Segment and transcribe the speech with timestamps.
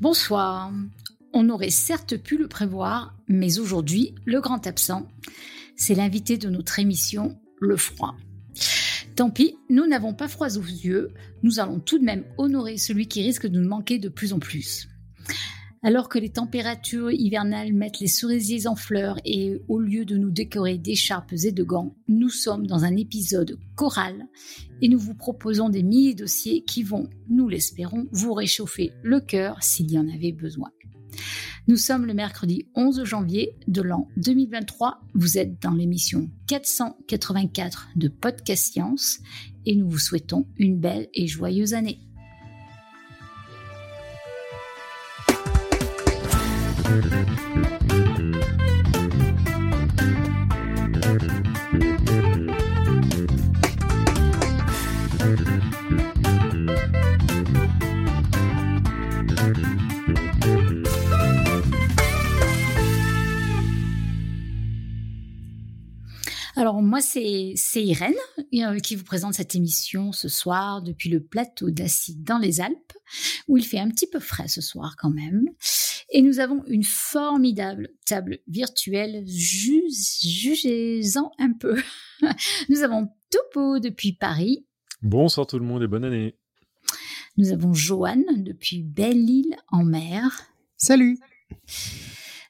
[0.00, 0.72] Bonsoir.
[1.32, 5.08] On aurait certes pu le prévoir, mais aujourd'hui, le grand absent,
[5.76, 8.14] c'est l'invité de notre émission, le froid.
[9.16, 11.12] Tant pis, nous n'avons pas froid aux yeux,
[11.42, 14.38] nous allons tout de même honorer celui qui risque de nous manquer de plus en
[14.38, 14.88] plus.
[15.86, 20.30] Alors que les températures hivernales mettent les cerisiers en fleurs et au lieu de nous
[20.30, 24.26] décorer d'écharpes et de gants, nous sommes dans un épisode choral
[24.80, 29.62] et nous vous proposons des milliers dossiers qui vont, nous l'espérons, vous réchauffer le cœur
[29.62, 30.70] s'il y en avait besoin.
[31.68, 35.02] Nous sommes le mercredi 11 janvier de l'an 2023.
[35.12, 39.18] Vous êtes dans l'émission 484 de Podcast Science
[39.66, 42.00] et nous vous souhaitons une belle et joyeuse année.
[46.84, 47.04] Thank
[51.32, 51.43] you.
[66.64, 68.14] Alors moi, c'est Irène
[68.54, 72.94] euh, qui vous présente cette émission ce soir depuis le plateau d'Assy dans les Alpes,
[73.48, 75.44] où il fait un petit peu frais ce soir quand même.
[76.08, 81.78] Et nous avons une formidable table virtuelle, jugez-en un peu.
[82.70, 84.64] nous avons Topo depuis Paris.
[85.02, 86.34] Bonsoir tout le monde et bonne année.
[87.36, 90.46] Nous avons Joanne depuis Belle-Île en mer.
[90.78, 91.18] Salut.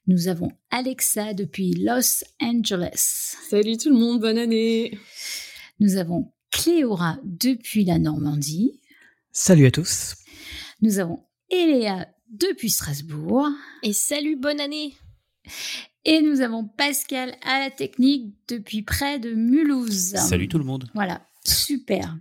[0.07, 3.37] Nous avons Alexa depuis Los Angeles.
[3.49, 4.99] Salut tout le monde, bonne année.
[5.81, 8.83] Nous avons Cléora depuis la Normandie.
[9.33, 10.17] Salut à tous.
[10.83, 13.49] Nous avons Eléa depuis Strasbourg.
[13.83, 14.95] Et salut, bonne année
[16.05, 20.17] Et nous avons Pascal à la technique depuis près de Mulhouse.
[20.17, 20.85] Salut tout le monde.
[20.93, 22.17] Voilà, super.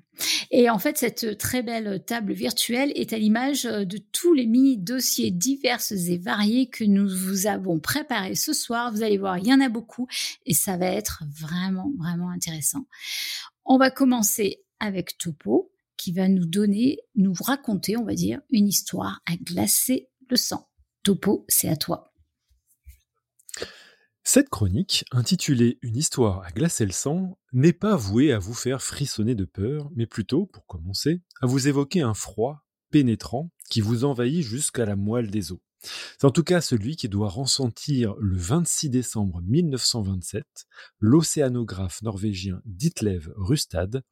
[0.52, 5.32] Et en fait, cette très belle table virtuelle est à l'image de tous les mini-dossiers
[5.32, 8.92] divers et variés que nous vous avons préparés ce soir.
[8.92, 10.08] Vous allez voir, il y en a beaucoup
[10.46, 12.86] et ça va être vraiment, vraiment intéressant.
[13.66, 18.68] On va commencer avec Topo qui va nous donner, nous raconter, on va dire, une
[18.68, 20.68] histoire à glacer le sang.
[21.04, 22.13] Topo, c'est à toi.
[24.26, 28.82] Cette chronique, intitulée Une histoire à glacer le sang, n'est pas vouée à vous faire
[28.82, 34.06] frissonner de peur, mais plutôt, pour commencer, à vous évoquer un froid pénétrant qui vous
[34.06, 35.60] envahit jusqu'à la moelle des os.
[35.82, 40.46] C'est en tout cas celui qui doit ressentir le 26 décembre 1927
[41.00, 44.04] l'océanographe norvégien Ditlev Rustad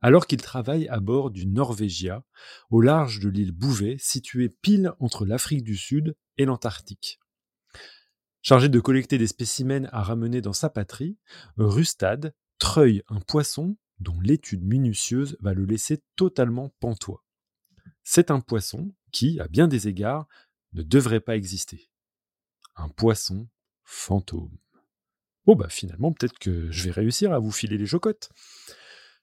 [0.00, 2.24] alors qu'il travaille à bord du Norvégia,
[2.70, 7.20] au large de l'île Bouvet, située pile entre l'Afrique du Sud et l'Antarctique.
[8.42, 11.16] Chargé de collecter des spécimens à ramener dans sa patrie,
[11.56, 17.24] Rustad treuille un poisson dont l'étude minutieuse va le laisser totalement pantois.
[18.02, 20.26] C'est un poisson qui, à bien des égards,
[20.72, 21.88] ne devrait pas exister.
[22.74, 23.48] Un poisson
[23.84, 24.58] fantôme.
[25.46, 28.30] Bon bah finalement peut-être que je vais réussir à vous filer les chocottes.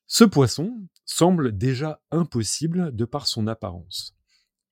[0.06, 4.16] Ce poisson semble déjà impossible de par son apparence.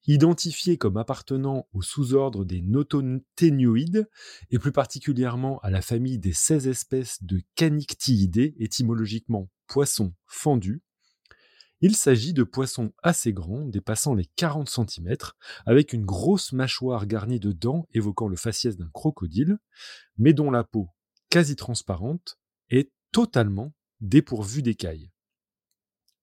[0.08, 4.08] Identifié comme appartenant au sous-ordre des nototénioïdes,
[4.50, 10.82] et plus particulièrement à la famille des 16 espèces de canictiidés, étymologiquement poissons fendus,
[11.80, 15.14] il s'agit de poissons assez grands, dépassant les 40 cm,
[15.64, 19.58] avec une grosse mâchoire garnie de dents évoquant le faciès d'un crocodile,
[20.16, 20.88] mais dont la peau,
[21.30, 22.38] quasi transparente,
[22.70, 25.12] est totalement dépourvue d'écailles.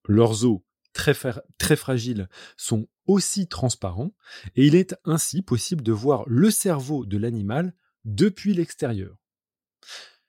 [0.07, 0.59] Leurs os,
[0.91, 1.13] très,
[1.57, 4.13] très fragiles, sont aussi transparents,
[4.55, 7.73] et il est ainsi possible de voir le cerveau de l'animal
[8.03, 9.17] depuis l'extérieur.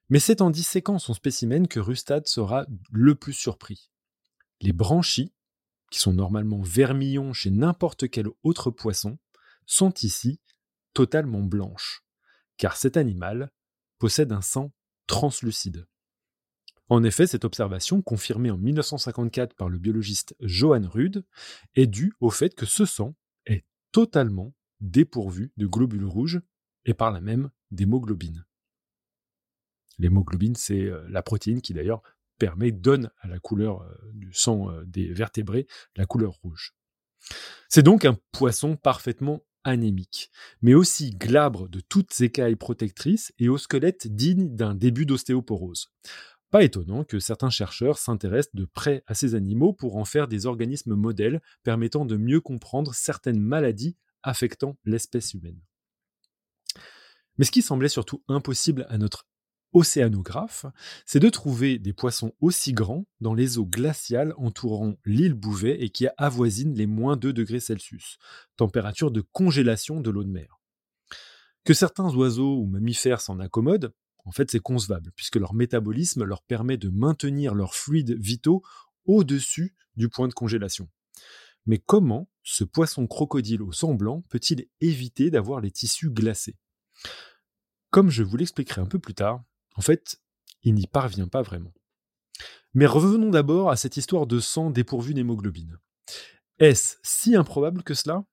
[0.09, 3.91] Mais c'est en disséquant son spécimen que Rustad sera le plus surpris.
[4.60, 5.32] Les branchies,
[5.91, 9.19] qui sont normalement vermillons chez n'importe quel autre poisson,
[9.66, 10.41] sont ici
[10.94, 12.04] totalement blanches,
[12.56, 13.53] car cet animal
[13.98, 14.72] possède un sang
[15.06, 15.87] translucide.
[16.88, 21.25] En effet, cette observation, confirmée en 1954 par le biologiste Johann Rude,
[21.75, 26.41] est due au fait que ce sang est totalement dépourvu de globules rouges
[26.85, 28.47] et par là même d'hémoglobine.
[29.99, 32.03] L'hémoglobine, c'est euh, la protéine qui d'ailleurs
[32.38, 35.67] permet, donne à la couleur euh, du sang euh, des vertébrés
[35.97, 36.75] la couleur rouge.
[37.69, 40.31] C'est donc un poisson parfaitement anémique,
[40.62, 45.91] mais aussi glabre de toutes écailles protectrices et au squelette digne d'un début d'ostéoporose.
[46.50, 50.46] Pas étonnant que certains chercheurs s'intéressent de près à ces animaux pour en faire des
[50.46, 55.60] organismes modèles permettant de mieux comprendre certaines maladies affectant l'espèce humaine.
[57.38, 59.26] Mais ce qui semblait surtout impossible à notre
[59.72, 60.66] océanographe,
[61.04, 65.90] c'est de trouver des poissons aussi grands dans les eaux glaciales entourant l'île Bouvet et
[65.90, 68.19] qui avoisinent les moins 2 degrés Celsius,
[68.56, 70.60] température de congélation de l'eau de mer.
[71.64, 73.92] Que certains oiseaux ou mammifères s'en accommodent,
[74.26, 78.62] en fait c'est concevable, puisque leur métabolisme leur permet de maintenir leurs fluides vitaux
[79.06, 80.88] au-dessus du point de congélation.
[81.64, 86.56] Mais comment ce poisson crocodile au sang blanc peut-il éviter d'avoir les tissus glacés?
[87.90, 89.43] Comme je vous l'expliquerai un peu plus tard,
[89.76, 90.20] en fait,
[90.62, 91.73] il n'y parvient pas vraiment.
[92.75, 95.78] Mais revenons d'abord à cette histoire de sang dépourvu d'hémoglobine.
[96.58, 98.25] Est-ce si improbable que cela?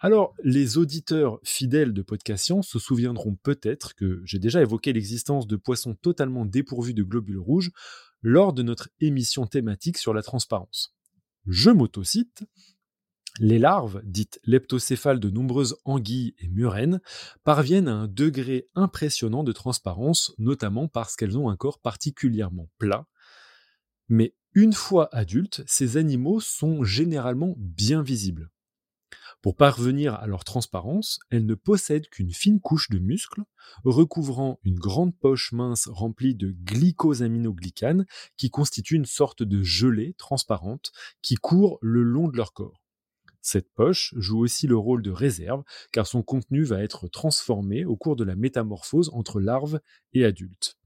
[0.00, 5.48] Alors, les auditeurs fidèles de Podcast Science se souviendront peut-être que j'ai déjà évoqué l'existence
[5.48, 7.72] de poissons totalement dépourvus de globules rouges
[8.22, 10.94] lors de notre émission thématique sur la transparence.
[11.46, 12.44] Je m'autocite.
[13.40, 17.00] Les larves, dites leptocéphales de nombreuses anguilles et murènes,
[17.42, 23.06] parviennent à un degré impressionnant de transparence, notamment parce qu'elles ont un corps particulièrement plat.
[24.08, 28.50] Mais une fois adultes, ces animaux sont généralement bien visibles.
[29.40, 33.42] Pour parvenir à leur transparence, elles ne possèdent qu'une fine couche de muscles
[33.84, 38.04] recouvrant une grande poche mince remplie de glycosaminoglycanes
[38.36, 40.90] qui constitue une sorte de gelée transparente
[41.22, 42.82] qui court le long de leur corps.
[43.40, 45.62] Cette poche joue aussi le rôle de réserve
[45.92, 49.80] car son contenu va être transformé au cours de la métamorphose entre larves
[50.12, 50.76] et adultes.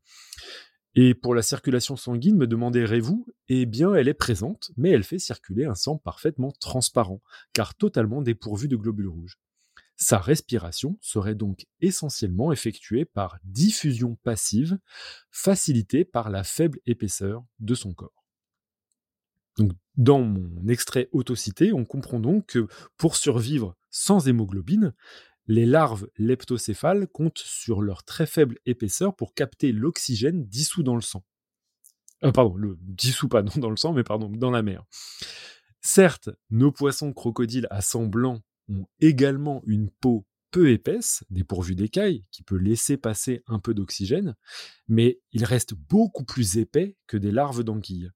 [0.95, 3.27] Et pour la circulation sanguine, me demanderez-vous?
[3.49, 7.23] Eh bien, elle est présente, mais elle fait circuler un sang parfaitement transparent,
[7.55, 9.39] car totalement dépourvu de globules rouges.
[9.97, 14.79] Sa respiration serait donc essentiellement effectuée par diffusion passive,
[15.31, 18.25] facilitée par la faible épaisseur de son corps.
[19.97, 22.67] dans mon extrait autocité, on comprend donc que
[22.97, 24.95] pour survivre sans hémoglobine,
[25.53, 31.03] les larves leptocéphales comptent sur leur très faible épaisseur pour capter l'oxygène dissous dans le
[31.03, 31.27] sang.
[32.25, 34.85] Euh, pardon, le dissous pas dans le sang, mais pardon, dans la mer.
[35.83, 38.41] Certes, nos poissons crocodiles à sang blanc
[38.71, 44.37] ont également une peau peu épaisse, dépourvue d'écailles, qui peut laisser passer un peu d'oxygène,
[44.89, 48.11] mais ils restent beaucoup plus épais que des larves d'anguilles.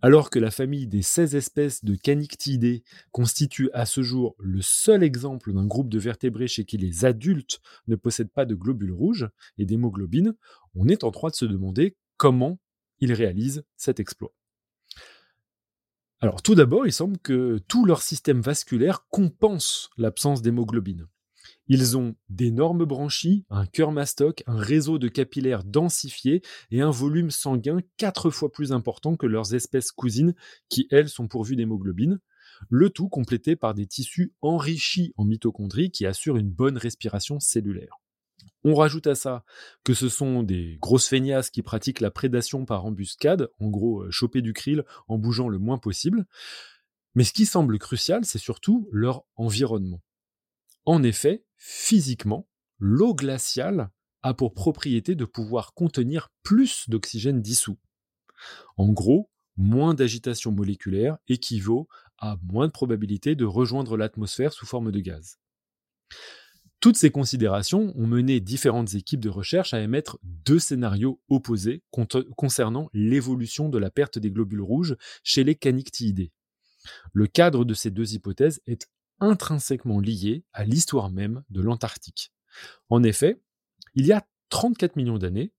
[0.00, 5.02] Alors que la famille des 16 espèces de canictidés constitue à ce jour le seul
[5.02, 9.28] exemple d'un groupe de vertébrés chez qui les adultes ne possèdent pas de globules rouges
[9.58, 10.34] et d'hémoglobine,
[10.76, 12.60] on est en droit de se demander comment
[13.00, 14.32] ils réalisent cet exploit.
[16.20, 21.08] Alors tout d'abord, il semble que tout leur système vasculaire compense l'absence d'hémoglobine.
[21.68, 27.30] Ils ont d'énormes branchies, un cœur mastoc, un réseau de capillaires densifié et un volume
[27.30, 30.34] sanguin quatre fois plus important que leurs espèces cousines
[30.70, 32.20] qui, elles, sont pourvues d'hémoglobine.
[32.70, 38.00] Le tout complété par des tissus enrichis en mitochondries qui assurent une bonne respiration cellulaire.
[38.64, 39.44] On rajoute à ça
[39.84, 44.10] que ce sont des grosses feignasses qui pratiquent la prédation par embuscade, en gros euh,
[44.10, 46.26] choper du krill en bougeant le moins possible.
[47.14, 50.02] Mais ce qui semble crucial, c'est surtout leur environnement.
[50.84, 53.90] En effet, physiquement, l'eau glaciale
[54.22, 57.78] a pour propriété de pouvoir contenir plus d'oxygène dissous.
[58.76, 61.88] En gros, moins d'agitation moléculaire équivaut
[62.18, 65.38] à moins de probabilité de rejoindre l'atmosphère sous forme de gaz.
[66.80, 71.82] Toutes ces considérations ont mené différentes équipes de recherche à émettre deux scénarios opposés
[72.36, 76.30] concernant l'évolution de la perte des globules rouges chez les canictidés.
[77.12, 78.88] Le cadre de ces deux hypothèses est
[79.20, 82.32] intrinsèquement lié à l'histoire même de l'Antarctique.
[82.88, 83.40] En effet,
[83.94, 85.52] il y a 34 millions d'années,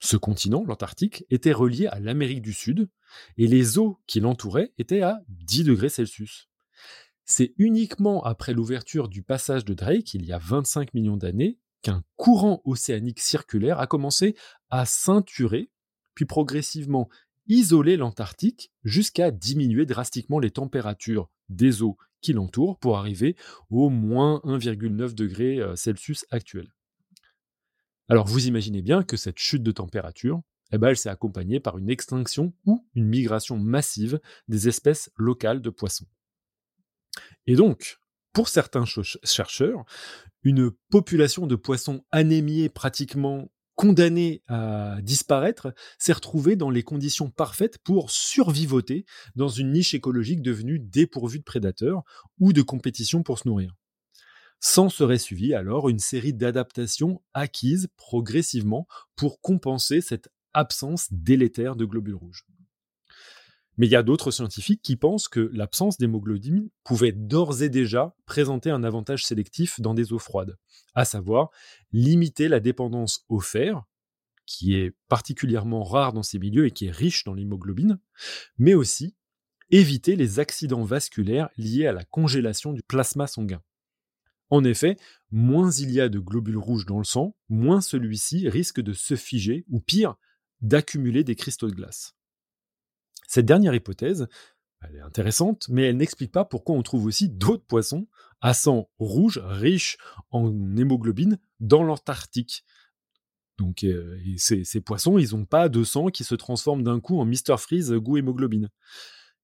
[0.00, 2.88] ce continent, l'Antarctique, était relié à l'Amérique du Sud
[3.36, 6.48] et les eaux qui l'entouraient étaient à 10 degrés Celsius.
[7.24, 12.02] C'est uniquement après l'ouverture du passage de Drake, il y a 25 millions d'années, qu'un
[12.16, 14.36] courant océanique circulaire a commencé
[14.70, 15.70] à ceinturer,
[16.14, 17.08] puis progressivement
[17.46, 23.36] isoler l'Antarctique jusqu'à diminuer drastiquement les températures des eaux qui l'entourent pour arriver
[23.70, 26.68] au moins 1,9 degrés euh, Celsius actuel.
[28.08, 31.78] Alors vous imaginez bien que cette chute de température, eh ben, elle s'est accompagnée par
[31.78, 36.06] une extinction ou une migration massive des espèces locales de poissons.
[37.46, 37.98] Et donc,
[38.32, 39.84] pour certains chercheurs,
[40.42, 47.78] une population de poissons anémiés pratiquement condamné à disparaître, s'est retrouvé dans les conditions parfaites
[47.78, 52.02] pour survivoter dans une niche écologique devenue dépourvue de prédateurs
[52.38, 53.74] ou de compétition pour se nourrir.
[54.60, 58.86] S'en serait suivi alors une série d'adaptations acquises progressivement
[59.16, 62.46] pour compenser cette absence délétère de globules rouges.
[63.78, 68.14] Mais il y a d'autres scientifiques qui pensent que l'absence d'hémoglobine pouvait d'ores et déjà
[68.26, 70.58] présenter un avantage sélectif dans des eaux froides,
[70.94, 71.50] à savoir
[71.92, 73.82] limiter la dépendance au fer,
[74.44, 77.98] qui est particulièrement rare dans ces milieux et qui est riche dans l'hémoglobine,
[78.58, 79.16] mais aussi
[79.70, 83.62] éviter les accidents vasculaires liés à la congélation du plasma sanguin.
[84.50, 84.98] En effet,
[85.30, 89.16] moins il y a de globules rouges dans le sang, moins celui-ci risque de se
[89.16, 90.16] figer, ou pire,
[90.60, 92.14] d'accumuler des cristaux de glace.
[93.28, 94.28] Cette dernière hypothèse,
[94.82, 98.06] elle est intéressante, mais elle n'explique pas pourquoi on trouve aussi d'autres poissons
[98.40, 99.96] à sang rouge riches
[100.30, 102.64] en hémoglobine dans l'Antarctique.
[103.58, 107.20] Donc euh, ces, ces, poissons, ils n'ont pas de sang qui se transforme d'un coup
[107.20, 108.70] en Mr Freeze goût hémoglobine.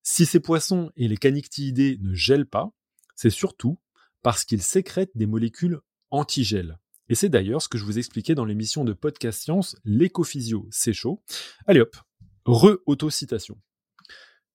[0.03, 2.73] Si ces poissons et les canictidés ne gèlent pas,
[3.15, 3.79] c'est surtout
[4.23, 5.81] parce qu'ils sécrètent des molécules
[6.11, 6.79] antigel.
[7.09, 10.93] Et c'est d'ailleurs ce que je vous expliquais dans l'émission de Podcast Science, l'écophysio, c'est
[10.93, 11.23] chaud.
[11.67, 11.97] Allez hop,
[12.45, 13.59] re-autocitation.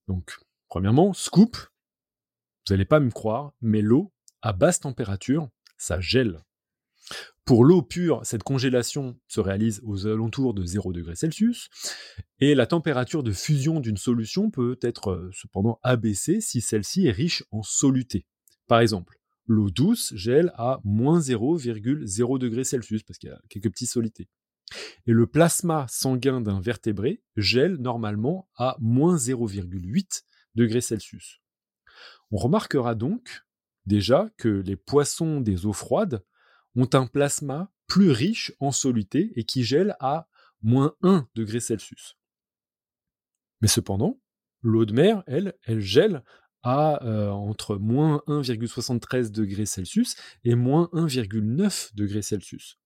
[0.07, 0.37] Donc,
[0.69, 6.41] premièrement, scoop, vous n'allez pas me croire, mais l'eau, à basse température, ça gèle.
[7.45, 11.69] Pour l'eau pure, cette congélation se réalise aux alentours de 0 degré Celsius,
[12.39, 17.11] et la température de fusion d'une solution peut être euh, cependant abaissée si celle-ci est
[17.11, 18.25] riche en soluté.
[18.67, 23.71] Par exemple, l'eau douce gèle à moins 0,0 degré Celsius, parce qu'il y a quelques
[23.71, 24.29] petits solités.
[25.05, 30.23] Et le plasma sanguin d'un vertébré gèle normalement à moins 0,8
[30.55, 31.41] degrés Celsius.
[32.31, 33.43] On remarquera donc
[33.85, 36.23] déjà que les poissons des eaux froides
[36.75, 40.27] ont un plasma plus riche en soluté et qui gèle à
[40.61, 42.17] moins 1 degré Celsius.
[43.61, 44.19] Mais cependant,
[44.61, 46.23] l'eau de mer, elle, elle gèle
[46.63, 52.79] à euh, entre moins 1,73 degrés Celsius et moins 1,9 degrés Celsius.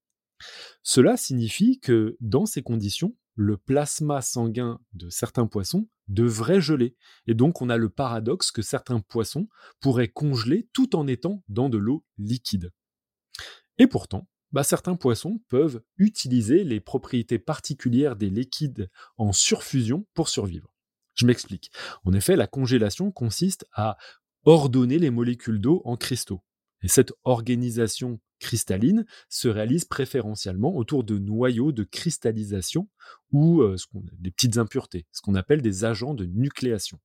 [0.84, 6.96] Cela signifie que dans ces conditions, le plasma sanguin de certains poissons devrait geler.
[7.28, 9.48] Et donc on a le paradoxe que certains poissons
[9.80, 12.72] pourraient congeler tout en étant dans de l'eau liquide.
[13.78, 20.30] Et pourtant, bah, certains poissons peuvent utiliser les propriétés particulières des liquides en surfusion pour
[20.30, 20.74] survivre.
[21.14, 21.72] Je m'explique.
[22.06, 23.98] En effet, la congélation consiste à
[24.46, 26.42] ordonner les molécules d'eau en cristaux.
[26.84, 32.88] Et cette organisation cristalline se réalise préférentiellement autour de noyaux de cristallisation
[33.32, 33.76] ou euh,
[34.20, 37.00] des petites impuretés, ce qu'on appelle des agents de nucléation.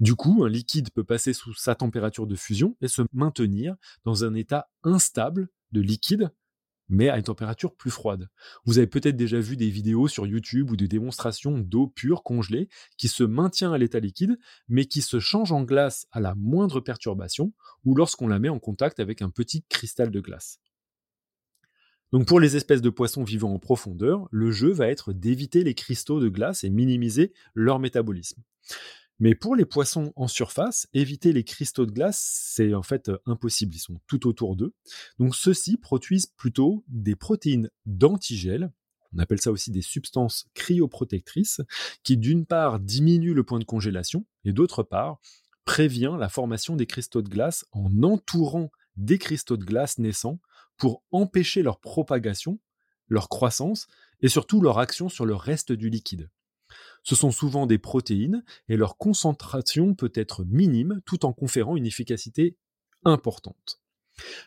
[0.00, 4.24] Du coup, un liquide peut passer sous sa température de fusion et se maintenir dans
[4.24, 6.30] un état instable de liquide
[6.88, 8.28] mais à une température plus froide.
[8.64, 12.68] Vous avez peut-être déjà vu des vidéos sur YouTube ou des démonstrations d'eau pure congelée
[12.96, 14.38] qui se maintient à l'état liquide,
[14.68, 17.52] mais qui se change en glace à la moindre perturbation
[17.84, 20.60] ou lorsqu'on la met en contact avec un petit cristal de glace.
[22.12, 25.74] Donc pour les espèces de poissons vivant en profondeur, le jeu va être d'éviter les
[25.74, 28.40] cristaux de glace et minimiser leur métabolisme.
[29.20, 33.18] Mais pour les poissons en surface, éviter les cristaux de glace, c'est en fait euh,
[33.26, 34.74] impossible, ils sont tout autour d'eux.
[35.18, 38.72] Donc ceux-ci produisent plutôt des protéines d'antigel,
[39.14, 41.60] on appelle ça aussi des substances cryoprotectrices,
[42.02, 45.20] qui d'une part diminuent le point de congélation et d'autre part
[45.64, 50.40] prévient la formation des cristaux de glace en entourant des cristaux de glace naissants
[50.76, 52.58] pour empêcher leur propagation,
[53.08, 53.86] leur croissance
[54.20, 56.28] et surtout leur action sur le reste du liquide.
[57.04, 61.86] Ce sont souvent des protéines et leur concentration peut être minime tout en conférant une
[61.86, 62.56] efficacité
[63.04, 63.80] importante.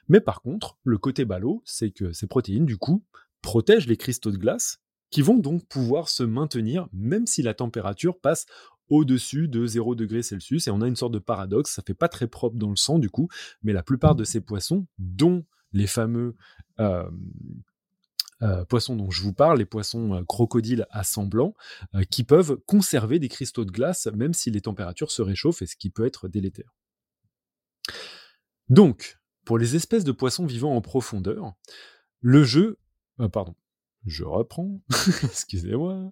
[0.07, 3.05] Mais par contre, le côté ballot, c'est que ces protéines, du coup,
[3.41, 8.19] protègent les cristaux de glace qui vont donc pouvoir se maintenir même si la température
[8.19, 8.45] passe
[8.89, 12.07] au-dessus de 0 degré Celsius et on a une sorte de paradoxe, ça fait pas
[12.07, 13.27] très propre dans le sang du coup,
[13.61, 16.35] mais la plupart de ces poissons, dont les fameux
[16.79, 17.09] euh,
[18.43, 21.55] euh, poissons dont je vous parle, les poissons euh, crocodiles à sang blanc,
[21.95, 25.67] euh, qui peuvent conserver des cristaux de glace même si les températures se réchauffent et
[25.67, 26.75] ce qui peut être délétère.
[28.69, 31.53] Donc, pour les espèces de poissons vivant en profondeur,
[32.19, 32.77] le jeu...
[33.31, 33.55] pardon,
[34.05, 34.81] je reprends,
[35.23, 36.11] excusez-moi.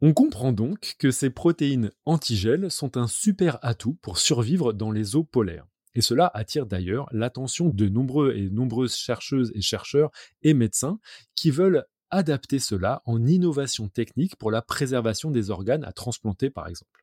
[0.00, 5.14] On comprend donc que ces protéines antigel sont un super atout pour survivre dans les
[5.14, 5.66] eaux polaires.
[5.94, 10.10] Et cela attire d'ailleurs l'attention de nombreux et nombreuses chercheuses et chercheurs
[10.42, 10.98] et médecins
[11.34, 16.68] qui veulent adapter cela en innovation technique pour la préservation des organes à transplanter par
[16.68, 17.02] exemple.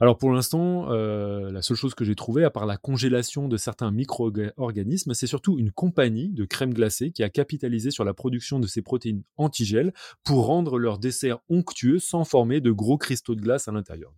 [0.00, 3.56] Alors pour l'instant, euh, la seule chose que j'ai trouvée, à part la congélation de
[3.56, 8.60] certains micro-organismes, c'est surtout une compagnie de crème glacée qui a capitalisé sur la production
[8.60, 13.40] de ces protéines antigel pour rendre leur dessert onctueux sans former de gros cristaux de
[13.40, 14.12] glace à l'intérieur.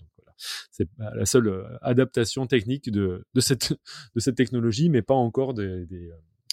[0.70, 3.72] C'est la seule euh, adaptation technique de, cette,
[4.14, 5.86] de cette technologie, mais pas encore des,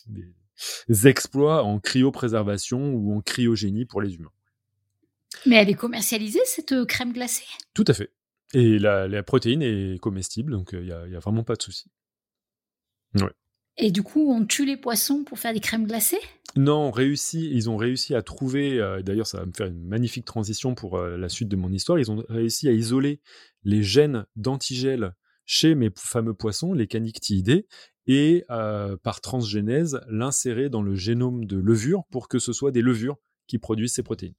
[0.09, 4.31] euh, exploits en cryopréservation ou en cryogénie pour les humains.
[5.45, 7.45] Mais elle est commercialisée, cette euh, crème glacée?
[7.73, 8.11] Tout à fait.
[8.53, 11.91] Et la, protéine est comestible, donc il n'y a, a, vraiment pas de souci.
[13.15, 13.33] Ouais.
[13.77, 16.19] Et du coup, on tue les poissons pour faire des crèmes glacées?
[16.55, 20.73] Non, ils ont réussi à trouver, euh, d'ailleurs ça va me faire une magnifique transition
[20.73, 23.21] pour euh, la suite de mon histoire, ils ont réussi à isoler
[23.63, 25.13] les gènes d'antigel
[25.45, 27.67] chez mes fameux poissons, les canictidés,
[28.07, 32.81] et euh, par transgénèse, l'insérer dans le génome de levures pour que ce soit des
[32.81, 34.33] levures qui produisent ces protéines.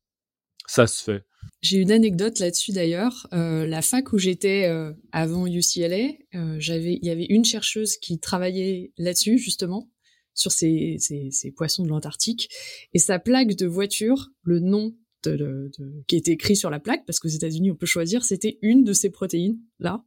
[0.69, 1.25] Ça se fait.
[1.63, 3.27] J'ai une anecdote là-dessus d'ailleurs.
[3.33, 7.97] Euh, la fac où j'étais euh, avant UCLA, euh, j'avais, il y avait une chercheuse
[7.97, 9.91] qui travaillait là-dessus justement
[10.35, 12.49] sur ces, ces, ces poissons de l'Antarctique
[12.93, 14.95] et sa plaque de voiture, le nom
[15.25, 18.25] de, de, de, qui était écrit sur la plaque, parce qu'aux États-Unis on peut choisir,
[18.25, 20.05] c'était une de ces protéines là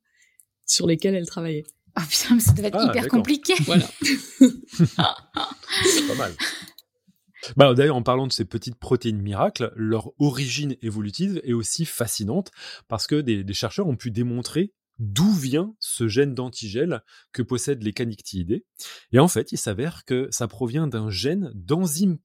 [0.65, 1.63] sur lesquelles elle travaillait.
[1.97, 3.53] Oh putain, mais ça devait être Ah, hyper compliqué.
[3.65, 3.89] Voilà.
[4.39, 6.31] C'est pas mal.
[7.55, 12.51] Bah, D'ailleurs, en parlant de ces petites protéines miracles, leur origine évolutive est aussi fascinante
[12.87, 17.93] parce que des, chercheurs ont pu démontrer d'où vient ce gène d'antigel que possèdent les
[17.93, 18.65] canictidés.
[19.11, 22.17] Et en fait, il s'avère que ça provient d'un gène d'enzyme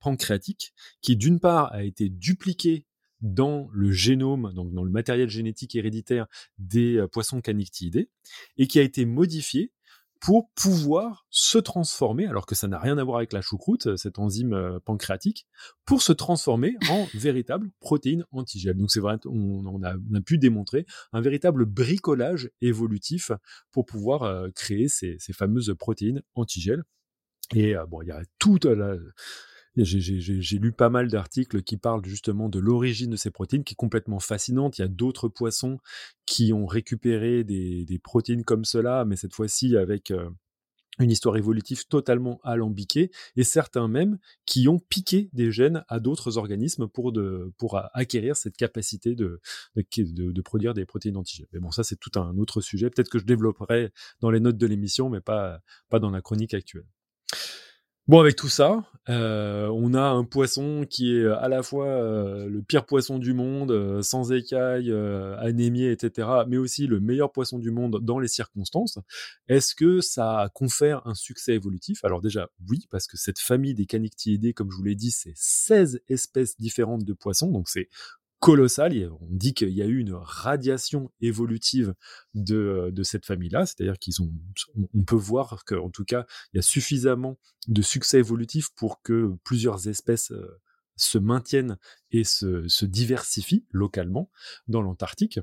[0.00, 2.86] pancréatique qui, d'une part, a été dupliqué
[3.20, 6.26] dans le génome, donc dans le matériel génétique héréditaire
[6.58, 8.10] des euh, poissons canictidés,
[8.56, 9.72] et qui a été modifié
[10.22, 13.96] pour pouvoir se transformer, alors que ça n'a rien à voir avec la choucroute, euh,
[13.96, 15.48] cette enzyme euh, pancréatique,
[15.84, 18.76] pour se transformer en véritable protéine antigel.
[18.76, 23.32] Donc c'est vrai, on, on a, on a pu démontrer un véritable bricolage évolutif
[23.72, 26.84] pour pouvoir euh, créer ces, ces fameuses protéines antigel.
[27.52, 28.96] Et euh, bon, il y a toute la,
[29.76, 33.76] j'ai- lu pas mal d'articles qui parlent justement de l'origine de ces protéines, qui est
[33.76, 34.78] complètement fascinante.
[34.78, 35.78] Il y a d'autres poissons
[36.26, 40.28] qui ont récupéré des, des protéines comme cela, mais cette fois-ci avec euh,
[40.98, 46.36] une histoire évolutive totalement alambiquée, et certains même qui ont piqué des gènes à d'autres
[46.36, 49.40] organismes pour, de, pour acquérir cette capacité de,
[49.74, 51.46] de, de- de produire des protéines antigènes.
[51.52, 52.90] Mais bon, ça c'est tout un autre sujet.
[52.90, 56.52] Peut-être que je développerai dans les notes de l'émission, mais pas, pas dans la chronique
[56.52, 56.86] actuelle.
[58.08, 62.48] Bon, avec tout ça, euh, on a un poisson qui est à la fois euh,
[62.48, 67.30] le pire poisson du monde, euh, sans écailles, euh, anémié, etc., mais aussi le meilleur
[67.30, 68.98] poisson du monde dans les circonstances.
[69.46, 72.04] Est-ce que ça confère un succès évolutif?
[72.04, 75.34] Alors déjà, oui, parce que cette famille des canictidés, comme je vous l'ai dit, c'est
[75.36, 77.88] 16 espèces différentes de poissons, donc c'est
[78.42, 78.92] colossal.
[78.92, 81.94] Il y a- On dit qu'il y a eu une radiation évolutive
[82.34, 84.30] de, de cette famille-là, c'est-à-dire qu'ils ont,
[84.74, 89.30] on- peut voir qu'en tout cas, il y a suffisamment de succès évolutif pour que
[89.44, 90.60] plusieurs espèces euh,
[90.96, 91.78] se maintiennent
[92.10, 94.28] et se, diversifient localement
[94.68, 95.38] dans l'Antarctique.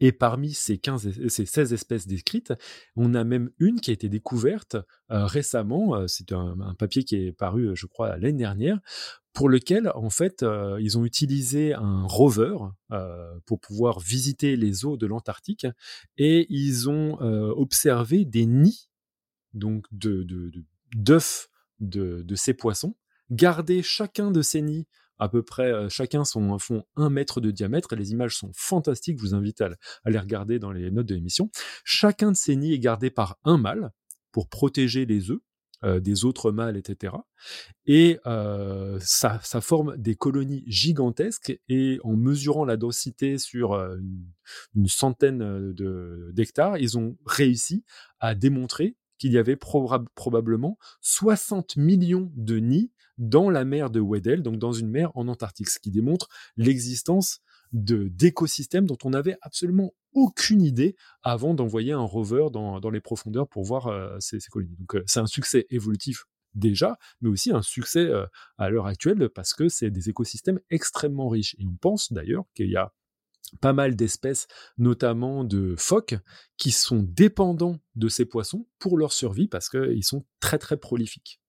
[0.00, 2.52] Et parmi ces, 15, es- ces 16 espèces décrites,
[2.96, 4.76] on a même une qui a été découverte
[5.10, 5.96] euh, récemment.
[5.96, 8.78] euh, C'est un, un papier qui est paru, euh, je crois, l'année dernière,
[9.36, 12.56] pour lequel, en fait, euh, ils ont utilisé un rover
[12.90, 15.66] euh, pour pouvoir visiter les eaux de l'Antarctique
[16.16, 18.88] et ils ont euh, observé des nids
[19.52, 20.26] donc de,
[20.94, 22.96] d'œufs de, ces poissons,
[23.30, 27.94] garder chacun de ces nids à peu près, chacun sont, font un mètre de diamètre,
[27.94, 29.68] les images sont fantastiques, je vous invite à,
[30.04, 31.50] à les regarder dans les notes de l'émission.
[31.84, 33.92] Chacun de ces nids est gardé par un mâle
[34.32, 35.40] pour protéger les œufs
[35.84, 37.14] euh, des autres mâles, etc.
[37.86, 44.26] Et euh, ça, forme des colonies gigantesques, et en mesurant la densité sur euh, une,
[44.74, 45.72] une centaine
[46.32, 47.84] d'hectares, ils ont réussi
[48.20, 54.00] à démontrer qu'il y avait proba- probablement 60 millions de nids dans la mer de
[54.00, 57.40] Weddell, donc dans une mer en Antarctique, ce qui démontre l'existence
[57.72, 63.64] d'écosystèmes dont on n'avait absolument aucune idée avant d'envoyer un rover dans, les profondeurs pour
[63.64, 64.74] voir euh, ces, ces colonies.
[64.78, 66.24] Donc euh, c'est un succès évolutif
[66.54, 68.26] déjà, mais aussi un succès euh,
[68.56, 71.54] à l'heure actuelle parce que c'est des écosystèmes extrêmement riches.
[71.58, 72.94] Et on pense d'ailleurs qu'il y a
[73.60, 74.48] pas mal d'espèces,
[74.78, 76.16] notamment de phoques,
[76.56, 81.40] qui sont dépendants de ces poissons pour leur survie parce qu'ils sont très très prolifiques.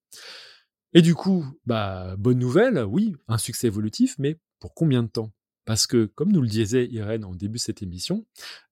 [0.94, 5.32] Et du coup, bah, bonne nouvelle, oui, un succès évolutif, mais pour combien de temps?
[5.68, 8.26] Parce que, comme nous le disait Irène en début de cette émission,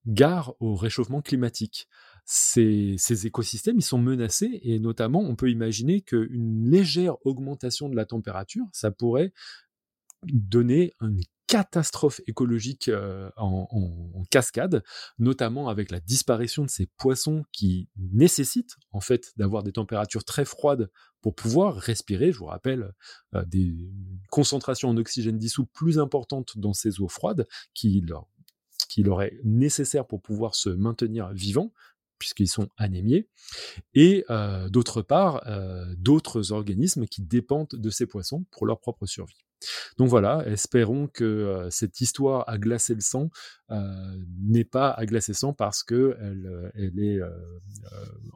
[0.08, 1.90] gare au réchauffement climatique.
[2.24, 8.06] Ces, écosystèmes, ils sont menacés et notamment, on peut imaginer qu'une légère augmentation de la
[8.06, 9.34] température, ça pourrait
[10.24, 12.90] donner une catastrophe écologique
[13.38, 14.84] en, cascade,
[15.20, 20.46] notamment avec la disparition de ces poissons qui nécessitent en fait d'avoir des températures très
[20.46, 20.90] froides
[21.22, 22.32] pour pouvoir respirer.
[22.32, 22.94] Je vous rappelle
[23.46, 23.90] des
[24.30, 28.28] concentrations en oxygène dissous plus importantes dans ces eaux froides qui leur,
[28.90, 31.72] qui leur est nécessaire pour pouvoir se maintenir vivants
[32.18, 33.28] puisqu'ils sont anémiés,
[33.94, 34.26] et
[34.70, 35.46] d'autre part,
[35.98, 39.46] d'autres organismes qui dépendent de ces poissons pour leur propre survie.
[39.98, 43.30] Donc voilà, espérons que cette histoire à glacer le sang
[44.42, 47.20] n'est pas à glacer le sang parce qu'elle elle est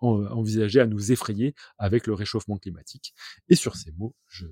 [0.02, 3.13] envisagée à nous effrayer avec le réchauffement climatique.
[3.48, 4.46] Et sur ces mots, je,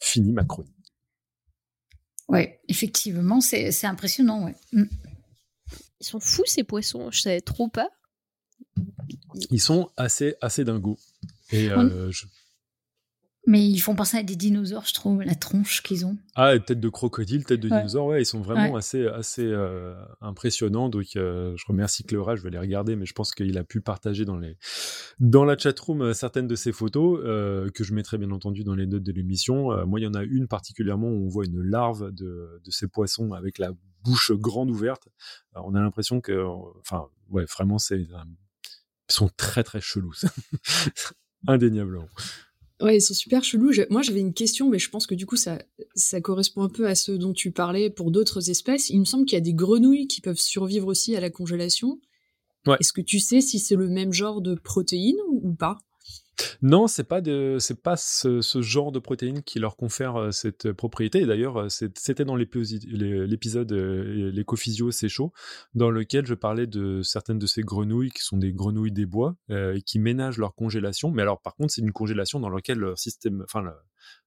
[0.00, 0.72] finis ma chronique.
[2.28, 4.44] Oui, effectivement, c'est impressionnant.
[4.44, 4.56] Ouais.
[4.72, 4.84] Mm.
[6.00, 7.88] Ils sont fous ces poissons, je savais trop pas.
[9.50, 10.98] Ils sont assez, assez dingos.
[11.50, 11.68] Et
[13.46, 16.16] mais ils font penser à des dinosaures, je trouve, la tronche qu'ils ont.
[16.34, 20.88] Ah, tête de crocodile, tête de dinosaure, ouais, ils sont vraiment assez, assez euh, impressionnants.
[20.88, 23.80] Donc, euh, je remercie Cléora, je vais les regarder, mais je pense qu'il a pu
[23.80, 24.56] partager dans, les...
[25.20, 27.20] dans la chatroom euh, certaines de ces photos,
[27.72, 29.86] que je mettrai bien entendu dans les notes de l'émission.
[29.86, 32.88] moi, il y en a une particulièrement où on voit une larve de, de ces
[32.88, 33.70] poissons avec la
[34.04, 35.08] bouche grande ouverte.
[35.54, 36.44] on a l'impression que,
[36.80, 38.08] enfin, ouais, vraiment, c'est, ils
[39.08, 40.14] sont très, très chelous.
[41.46, 42.08] Indéniablement.
[42.80, 43.72] Ouais, ils sont super chelous.
[43.88, 45.62] Moi, j'avais une question, mais je pense que du coup, ça,
[45.94, 48.90] ça correspond un peu à ce dont tu parlais pour d'autres espèces.
[48.90, 52.00] Il me semble qu'il y a des grenouilles qui peuvent survivre aussi à la congélation.
[52.66, 52.76] Ouais.
[52.80, 55.78] Est-ce que tu sais si c'est le même genre de protéines ou pas?
[56.62, 60.72] Non, c'est pas de, c'est pas ce, genre de protéines qui leur confère euh, cette
[60.72, 61.20] propriété.
[61.20, 65.32] Et d'ailleurs, euh, c'était dans l'épisode euh, l'écophysio c'est chaud,
[65.74, 69.36] dans lequel je parlais de certaines de ces grenouilles qui sont des grenouilles des bois,
[69.84, 71.10] qui ménagent leur congélation.
[71.10, 73.64] Mais alors, par contre, c'est une congélation dans laquelle leur système, enfin,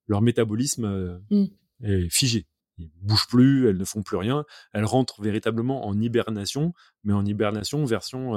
[0.07, 1.45] leur métabolisme mmh.
[1.83, 2.47] est figé.
[2.77, 4.45] Ils bougent plus, elles ne font plus rien.
[4.73, 8.35] Elles rentrent véritablement en hibernation, mais en hibernation version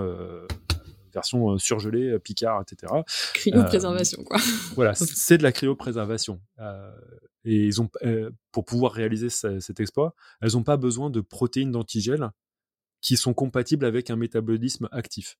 [1.12, 2.92] version euh, surgelée, euh, Picard, etc.
[3.34, 4.38] Cryopréservation, quoi.
[4.74, 6.40] Voilà, c'est de la cryopréservation.
[6.58, 6.92] Euh,
[7.44, 7.90] et ils ont,
[8.52, 12.30] pour pouvoir réaliser cet exploit, elles n'ont pas besoin de protéines d'antigel
[13.00, 15.38] qui sont compatibles avec un métabolisme actif.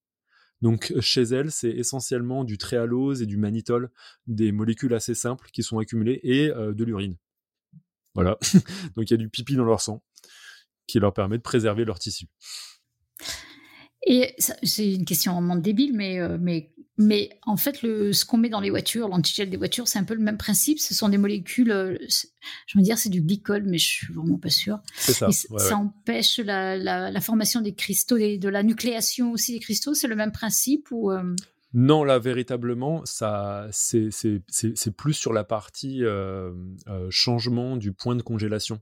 [0.63, 3.89] Donc chez elles, c'est essentiellement du tréhalose et du mannitol,
[4.27, 7.17] des molécules assez simples qui sont accumulées, et de l'urine.
[8.15, 8.37] Voilà.
[8.97, 10.03] Donc il y a du pipi dans leur sang
[10.89, 12.27] qui leur permet de préserver leur tissu.
[14.05, 18.37] Et c'est une question vraiment débile, mais, euh, mais, mais en fait, le, ce qu'on
[18.37, 20.81] met dans les voitures, l'antigel des voitures, c'est un peu le même principe.
[20.81, 21.97] Ce sont des molécules, euh,
[22.67, 24.81] je veux dire, c'est du glycol, mais je suis vraiment pas sûre.
[24.95, 25.29] C'est ça.
[25.31, 29.95] ça empêche la, la, formation des cristaux, et de la nucléation aussi des cristaux.
[29.95, 31.35] C'est le même principe ou euh?
[31.75, 34.11] Non, là, véritablement, ça, c'est
[34.97, 36.03] plus sur la partie
[37.09, 38.81] changement du point de congélation.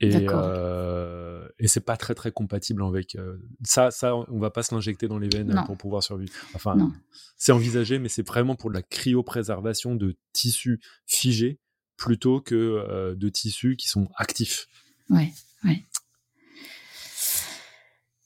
[0.00, 3.90] Et, euh, et c'est pas très très compatible avec euh, ça.
[3.90, 6.32] Ça, on va pas se l'injecter dans les veines pour pouvoir survivre.
[6.54, 6.92] Enfin,
[7.38, 11.58] c'est envisagé, mais c'est vraiment pour de la cryopréservation de tissus figés
[11.96, 14.68] plutôt que euh, de tissus qui sont actifs.
[15.08, 15.32] Ouais,
[15.64, 15.82] ouais.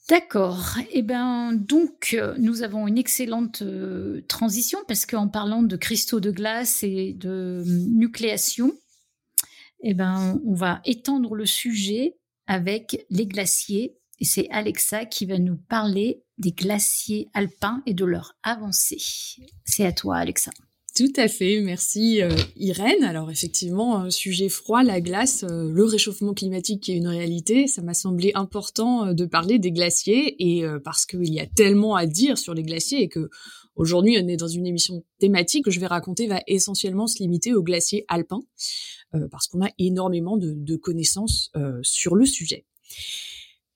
[0.09, 0.75] D'accord.
[0.91, 3.63] Eh ben, donc, euh, nous avons une excellente
[4.27, 8.73] transition parce qu'en parlant de cristaux de glace et de nucléation,
[9.83, 12.17] eh ben, on va étendre le sujet
[12.47, 13.97] avec les glaciers.
[14.19, 19.01] Et c'est Alexa qui va nous parler des glaciers alpins et de leur avancée.
[19.65, 20.51] C'est à toi, Alexa.
[20.93, 23.03] Tout à fait, merci euh, Irène.
[23.05, 27.67] Alors effectivement, un sujet froid, la glace, euh, le réchauffement climatique qui est une réalité,
[27.67, 31.95] ça m'a semblé important euh, de parler des glaciers et parce qu'il y a tellement
[31.95, 33.29] à dire sur les glaciers et que
[33.75, 37.53] aujourd'hui on est dans une émission thématique que je vais raconter va essentiellement se limiter
[37.53, 38.41] aux glaciers alpins.
[39.13, 42.65] Euh, parce qu'on a énormément de, connaissances euh, sur le sujet.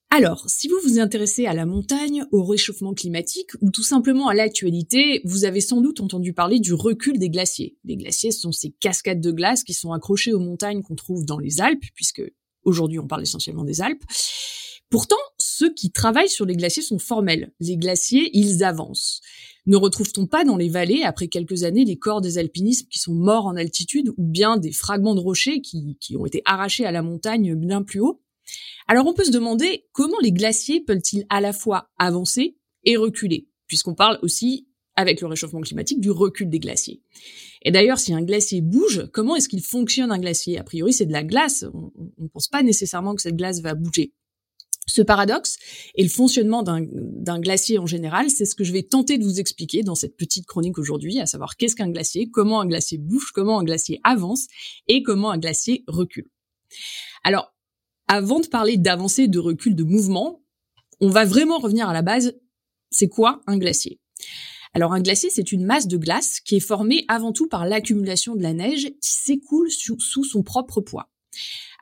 [0.09, 4.33] Alors, si vous vous intéressez à la montagne, au réchauffement climatique ou tout simplement à
[4.33, 7.75] l'actualité, vous avez sans doute entendu parler du recul des glaciers.
[7.83, 11.37] Les glaciers sont ces cascades de glace qui sont accrochées aux montagnes qu'on trouve dans
[11.37, 12.23] les Alpes, puisque
[12.63, 14.03] aujourd'hui on parle essentiellement des Alpes.
[14.89, 17.51] Pourtant, ceux qui travaillent sur les glaciers sont formels.
[17.59, 19.19] Les glaciers, ils avancent.
[19.67, 23.15] Ne retrouve-t-on pas dans les vallées, après quelques années, les corps des alpinistes qui sont
[23.15, 26.91] morts en altitude ou bien des fragments de rochers qui, qui ont été arrachés à
[26.91, 28.21] la montagne bien plus haut?
[28.87, 33.47] Alors on peut se demander comment les glaciers peuvent-ils à la fois avancer et reculer,
[33.65, 37.01] puisqu'on parle aussi avec le réchauffement climatique, du recul des glaciers.
[37.63, 40.57] Et d'ailleurs, si un glacier bouge, comment est-ce qu'il fonctionne un glacier?
[40.57, 41.65] A priori, c'est de la glace.
[41.73, 44.13] On ne pense pas nécessairement que cette glace va bouger.
[44.87, 45.57] Ce paradoxe
[45.95, 49.39] et le fonctionnement d'un glacier en général, c'est ce que je vais tenter de vous
[49.39, 53.31] expliquer dans cette petite chronique aujourd'hui, à savoir qu'est-ce qu'un glacier, comment un glacier bouge,
[53.33, 54.45] comment un glacier avance
[54.87, 56.29] et comment un glacier recule.
[57.23, 57.55] Alors,
[58.07, 60.43] avant de parler d'avancée, de recul, de mouvement,
[61.01, 62.33] on va vraiment revenir à la base.
[62.91, 63.99] C'est quoi un glacier?
[64.75, 68.35] Alors un glacier, c'est une masse de glace qui est formée avant tout par l'accumulation
[68.35, 71.09] de la neige qui s'écoule sous, son propre poids.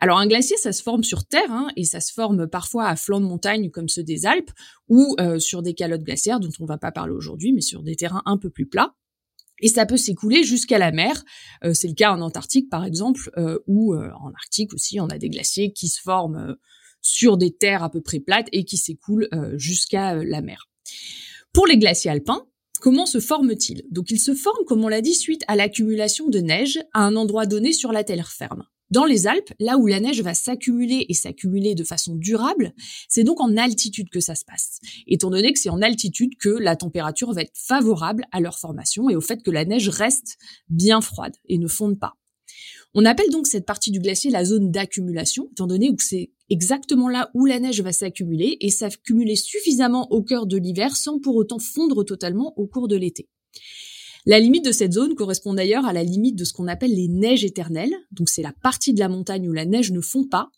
[0.01, 2.95] Alors un glacier, ça se forme sur Terre hein, et ça se forme parfois à
[2.95, 4.51] flanc de montagne comme ceux des Alpes
[4.89, 7.95] ou euh, sur des calottes glaciaires dont on va pas parler aujourd'hui, mais sur des
[7.95, 8.95] terrains un peu plus plats.
[9.63, 11.23] Et ça peut s'écouler jusqu'à la mer.
[11.63, 15.07] Euh, c'est le cas en Antarctique, par exemple, euh, ou euh, en Arctique aussi, on
[15.07, 16.57] a des glaciers qui se forment
[17.01, 20.69] sur des terres à peu près plates et qui s'écoulent jusqu'à la mer.
[21.51, 22.45] Pour les glaciers alpins,
[22.79, 23.83] comment se forment-ils?
[23.91, 27.17] Donc ils se forment, comme on l'a dit, suite à l'accumulation de neige à un
[27.17, 28.63] endroit donné sur la terre ferme.
[28.93, 32.73] Dans les Alpes, là où la neige va s'accumuler et s'accumuler de façon durable,
[33.09, 36.49] c'est donc en altitude que ça se passe, étant donné que c'est en altitude que
[36.49, 40.37] la température va être favorable à leur formation et au fait que la neige reste
[40.69, 42.13] bien froide et ne fonde pas.
[42.93, 47.09] On appelle donc cette partie du glacier la zone d'accumulation, étant donné que c'est exactement
[47.09, 51.35] là où la neige va s'accumuler et s'accumuler suffisamment au cœur de l'hiver sans pour
[51.35, 53.27] autant fondre totalement au cours de l'été.
[54.25, 57.09] La limite de cette zone correspond d'ailleurs à la limite de ce qu'on appelle les
[57.09, 57.93] neiges éternelles.
[58.11, 60.49] Donc c'est la partie de la montagne où la neige ne fond pas,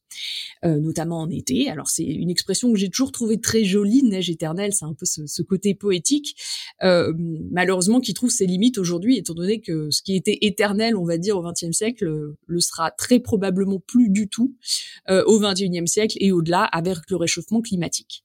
[0.64, 1.68] euh, notamment en été.
[1.70, 5.06] Alors c'est une expression que j'ai toujours trouvée très jolie, neige éternelle, c'est un peu
[5.06, 6.36] ce, côté poétique,
[6.84, 7.12] euh,
[7.52, 11.18] malheureusement qui trouve ses limites aujourd'hui, étant donné que ce qui était éternel, on va
[11.18, 12.06] dire, au XXe siècle,
[12.46, 14.56] le sera très probablement plus du tout
[15.10, 18.25] euh, au XXIe siècle et au-delà avec le réchauffement climatique.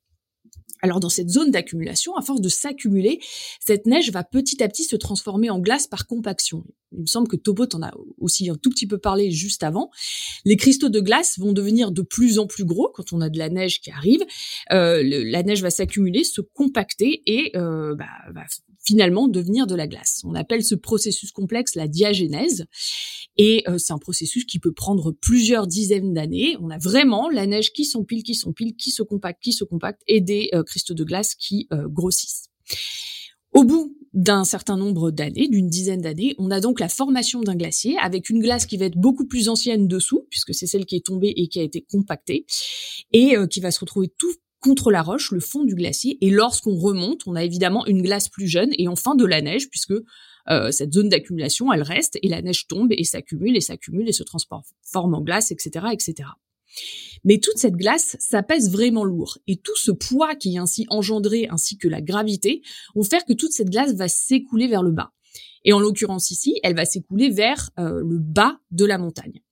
[0.82, 3.20] Alors dans cette zone d'accumulation, à force de s'accumuler,
[3.60, 6.64] cette neige va petit à petit se transformer en glace par compaction.
[6.92, 9.90] Il me semble que Tobot en a aussi un tout petit peu parlé juste avant.
[10.44, 13.38] Les cristaux de glace vont devenir de plus en plus gros quand on a de
[13.38, 14.20] la neige qui arrive.
[14.72, 18.44] Euh, la neige va s'accumuler, se compacter et euh, bah, va
[18.82, 20.22] finalement devenir de la glace.
[20.24, 22.64] On appelle ce processus complexe la diagénèse.
[23.36, 26.56] Et euh, c'est un processus qui peut prendre plusieurs dizaines d'années.
[26.60, 30.02] On a vraiment la neige qui s'empile, qui s'empile, qui se compacte, qui se compacte,
[30.06, 32.48] et des euh, cristaux de glace qui euh, grossissent.
[33.52, 37.56] Au bout d'un certain nombre d'années, d'une dizaine d'années, on a donc la formation d'un
[37.56, 40.96] glacier avec une glace qui va être beaucoup plus ancienne dessous, puisque c'est celle qui
[40.96, 42.46] est tombée et qui a été compactée,
[43.12, 46.18] et qui va se retrouver tout contre la roche, le fond du glacier.
[46.20, 49.68] Et lorsqu'on remonte, on a évidemment une glace plus jeune et enfin de la neige,
[49.68, 49.94] puisque
[50.48, 54.12] euh, cette zone d'accumulation, elle reste et la neige tombe et s'accumule et s'accumule et
[54.12, 56.28] se transforme en glace, etc., etc.
[57.24, 59.38] Mais toute cette glace, ça pèse vraiment lourd.
[59.46, 62.62] Et tout ce poids qui est ainsi engendré, ainsi que la gravité,
[62.94, 65.12] vont faire que toute cette glace va s'écouler vers le bas.
[65.64, 69.42] Et en l'occurrence ici, elle va s'écouler vers euh, le bas de la montagne.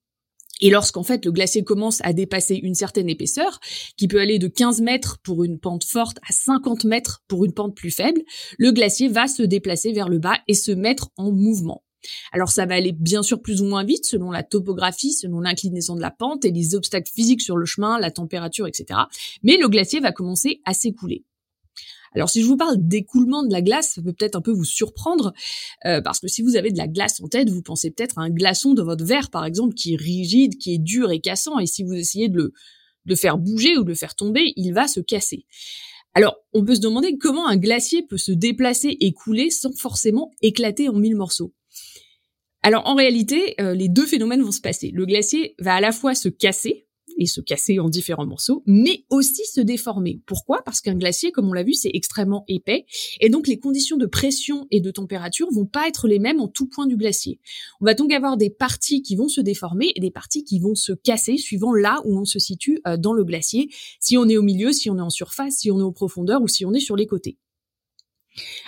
[0.60, 3.60] Et lorsqu'en fait le glacier commence à dépasser une certaine épaisseur,
[3.96, 7.52] qui peut aller de 15 mètres pour une pente forte à 50 mètres pour une
[7.52, 8.22] pente plus faible,
[8.58, 11.84] le glacier va se déplacer vers le bas et se mettre en mouvement.
[12.32, 15.96] Alors ça va aller bien sûr plus ou moins vite selon la topographie, selon l'inclinaison
[15.96, 19.00] de la pente et les obstacles physiques sur le chemin, la température, etc.
[19.42, 21.24] Mais le glacier va commencer à s'écouler.
[22.14, 24.64] Alors si je vous parle d'écoulement de la glace, ça peut peut-être un peu vous
[24.64, 25.32] surprendre,
[25.84, 28.22] euh, parce que si vous avez de la glace en tête, vous pensez peut-être à
[28.22, 31.58] un glaçon de votre verre, par exemple, qui est rigide, qui est dur et cassant,
[31.58, 32.52] et si vous essayez de le,
[33.06, 35.46] de faire bouger ou de le faire tomber, il va se casser.
[36.14, 40.32] Alors, on peut se demander comment un glacier peut se déplacer et couler sans forcément
[40.42, 41.54] éclater en mille morceaux.
[42.62, 44.90] Alors, en réalité, euh, les deux phénomènes vont se passer.
[44.92, 46.87] Le glacier va à la fois se casser,
[47.18, 50.20] et se casser en différents morceaux, mais aussi se déformer.
[50.26, 50.62] Pourquoi?
[50.64, 52.86] Parce qu'un glacier, comme on l'a vu, c'est extrêmement épais,
[53.20, 56.48] et donc les conditions de pression et de température vont pas être les mêmes en
[56.48, 57.40] tout point du glacier.
[57.80, 60.74] On va donc avoir des parties qui vont se déformer et des parties qui vont
[60.74, 63.68] se casser suivant là où on se situe euh, dans le glacier,
[64.00, 66.42] si on est au milieu, si on est en surface, si on est en profondeur
[66.42, 67.36] ou si on est sur les côtés.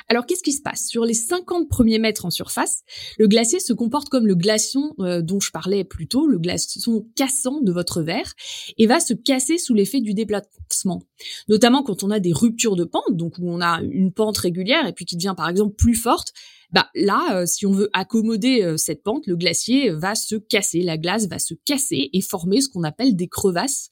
[0.09, 0.87] Alors qu'est-ce qui se passe?
[0.87, 2.83] Sur les 50 premiers mètres en surface,
[3.19, 7.07] le glacier se comporte comme le glaçon euh, dont je parlais plus tôt, le glaçon
[7.15, 8.35] cassant de votre verre,
[8.79, 11.03] et va se casser sous l'effet du déplacement.
[11.49, 14.87] Notamment quand on a des ruptures de pente, donc où on a une pente régulière
[14.87, 16.33] et puis qui devient par exemple plus forte,
[16.73, 20.83] bah là, euh, si on veut accommoder euh, cette pente, le glacier va se casser,
[20.83, 23.91] la glace va se casser et former ce qu'on appelle des crevasses,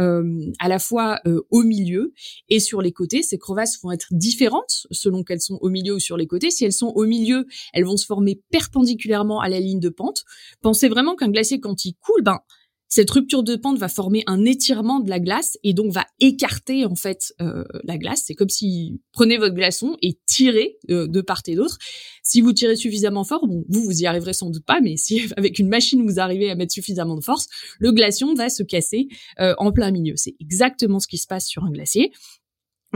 [0.00, 2.12] euh, à la fois au milieu
[2.48, 3.22] et sur les côtés.
[3.22, 6.50] Ces crevasses vont être différentes selon qu'elles sont au milieu ou sur les côtés.
[6.50, 10.24] Si elles sont au milieu, elles vont se former perpendiculairement à la ligne de pente.
[10.62, 12.40] Pensez vraiment qu'un glacier, quand il coule, ben
[12.88, 16.84] cette rupture de pente va former un étirement de la glace et donc va écarter
[16.84, 18.22] en fait euh, la glace.
[18.26, 21.78] C'est comme si prenez votre glaçon et tirez euh, de part et d'autre.
[22.22, 25.22] Si vous tirez suffisamment fort, bon, vous vous y arriverez sans doute pas, mais si
[25.36, 29.08] avec une machine vous arrivez à mettre suffisamment de force, le glaçon va se casser
[29.40, 30.14] euh, en plein milieu.
[30.16, 32.12] C'est exactement ce qui se passe sur un glacier.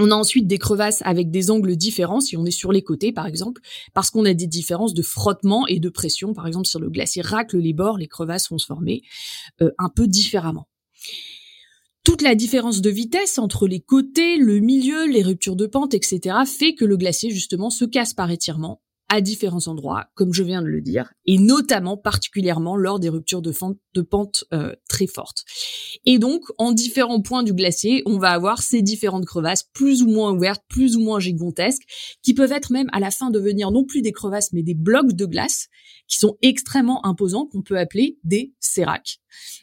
[0.00, 3.10] On a ensuite des crevasses avec des angles différents si on est sur les côtés
[3.10, 3.60] par exemple,
[3.94, 6.34] parce qu'on a des différences de frottement et de pression.
[6.34, 9.02] Par exemple, si le glacier racle les bords, les crevasses vont se former
[9.60, 10.68] euh, un peu différemment.
[12.04, 16.36] Toute la différence de vitesse entre les côtés, le milieu, les ruptures de pente, etc.
[16.46, 20.60] fait que le glacier justement se casse par étirement à différents endroits, comme je viens
[20.60, 23.54] de le dire, et notamment particulièrement lors des ruptures de,
[23.94, 25.44] de pente euh, très fortes.
[26.04, 30.08] Et donc, en différents points du glacier, on va avoir ces différentes crevasses, plus ou
[30.08, 31.84] moins ouvertes, plus ou moins gigantesques,
[32.22, 35.14] qui peuvent être même à la fin devenir non plus des crevasses, mais des blocs
[35.14, 35.68] de glace,
[36.06, 39.20] qui sont extrêmement imposants, qu'on peut appeler des séracs,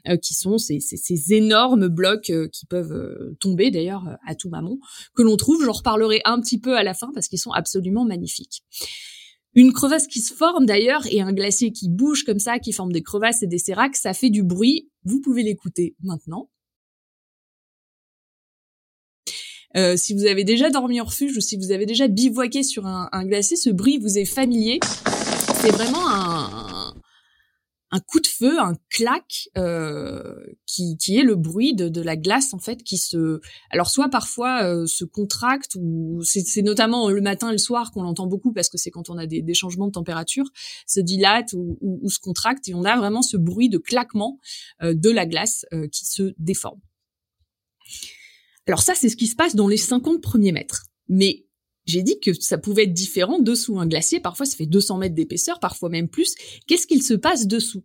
[0.07, 4.49] euh, qui sont ces, ces, ces énormes blocs euh, qui peuvent tomber d'ailleurs à tout
[4.49, 4.79] moment,
[5.13, 8.05] que l'on trouve, j'en reparlerai un petit peu à la fin, parce qu'ils sont absolument
[8.05, 8.63] magnifiques.
[9.55, 12.91] Une crevasse qui se forme d'ailleurs et un glacier qui bouge comme ça, qui forme
[12.91, 14.89] des crevasses et des séracs, ça fait du bruit.
[15.05, 16.49] Vous pouvez l'écouter maintenant.
[19.77, 22.85] Euh, si vous avez déjà dormi en refuge ou si vous avez déjà bivouaqué sur
[22.85, 24.79] un, un glacier, ce bruit vous est familier.
[25.61, 26.74] C'est vraiment un,
[27.95, 32.17] un coup de feu, un clac, euh, qui, qui est le bruit de, de, la
[32.17, 37.21] glace en fait qui se, alors soit parfois euh, se contracte ou c'est notamment le
[37.21, 39.53] matin et le soir qu'on l'entend beaucoup parce que c'est quand on a des, des,
[39.53, 40.45] changements de température,
[40.85, 44.39] se dilate ou, se contracte et on a vraiment ce bruit de claquement
[44.83, 46.79] euh, de la glace qui se déforme.
[48.67, 51.44] Alors ça c'est ce qui se passe dans les 50 premiers mètres, mais
[51.85, 54.19] j'ai dit que ça pouvait être différent dessous un glacier.
[54.19, 56.35] Parfois, ça fait 200 mètres d'épaisseur, parfois même plus.
[56.67, 57.83] Qu'est-ce qu'il se passe dessous?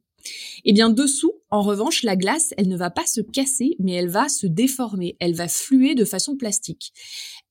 [0.65, 4.09] Eh bien, dessous, en revanche, la glace, elle ne va pas se casser, mais elle
[4.09, 5.17] va se déformer.
[5.19, 6.93] Elle va fluer de façon plastique.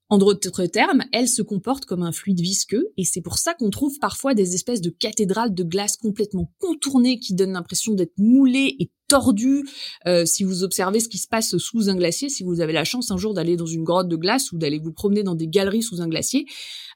[0.09, 3.69] En d'autres termes, elle se comporte comme un fluide visqueux, et c'est pour ça qu'on
[3.69, 8.75] trouve parfois des espèces de cathédrales de glace complètement contournées qui donnent l'impression d'être moulées
[8.79, 9.67] et tordues.
[10.07, 12.85] Euh, si vous observez ce qui se passe sous un glacier, si vous avez la
[12.85, 15.47] chance un jour d'aller dans une grotte de glace ou d'aller vous promener dans des
[15.47, 16.45] galeries sous un glacier,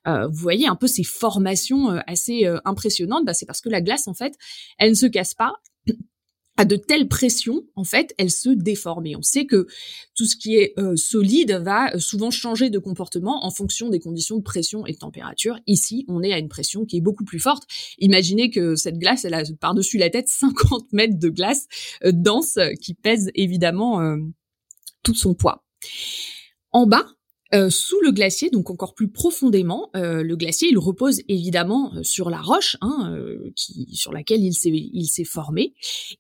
[0.07, 3.25] euh, vous voyez un peu ces formations euh, assez euh, impressionnantes.
[3.25, 4.35] Bah, c'est parce que la glace, en fait,
[4.77, 5.53] elle ne se casse pas,
[6.63, 9.05] à de telles pressions, en fait, elle se déforme.
[9.05, 9.67] Et on sait que
[10.15, 13.99] tout ce qui est euh, solide va euh, souvent changer de comportement en fonction des
[13.99, 15.59] conditions de pression et de température.
[15.67, 17.63] Ici, on est à une pression qui est beaucoup plus forte.
[17.99, 21.67] Imaginez que cette glace, elle a par-dessus la tête 50 mètres de glace
[22.05, 23.99] euh, dense qui pèse évidemment
[25.03, 25.65] tout son poids.
[26.71, 27.05] En bas,
[27.53, 32.03] euh, sous le glacier, donc encore plus profondément, euh, le glacier il repose évidemment euh,
[32.03, 33.15] sur la roche hein,
[33.55, 35.73] sur laquelle il s'est il s'est formé.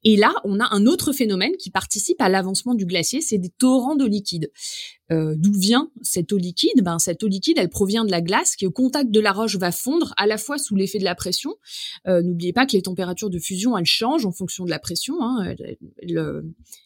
[0.03, 3.49] Et là, on a un autre phénomène qui participe à l'avancement du glacier, c'est des
[3.49, 4.51] torrents de liquide.
[5.11, 6.81] Euh, d'où vient cette eau liquide?
[6.81, 9.57] Ben cette eau liquide, elle provient de la glace qui au contact de la roche
[9.57, 11.55] va fondre à la fois sous l'effet de la pression.
[12.07, 15.21] Euh, N'oubliez pas que les températures de fusion elles changent en fonction de la pression.
[15.21, 16.43] Hein, elles, elles,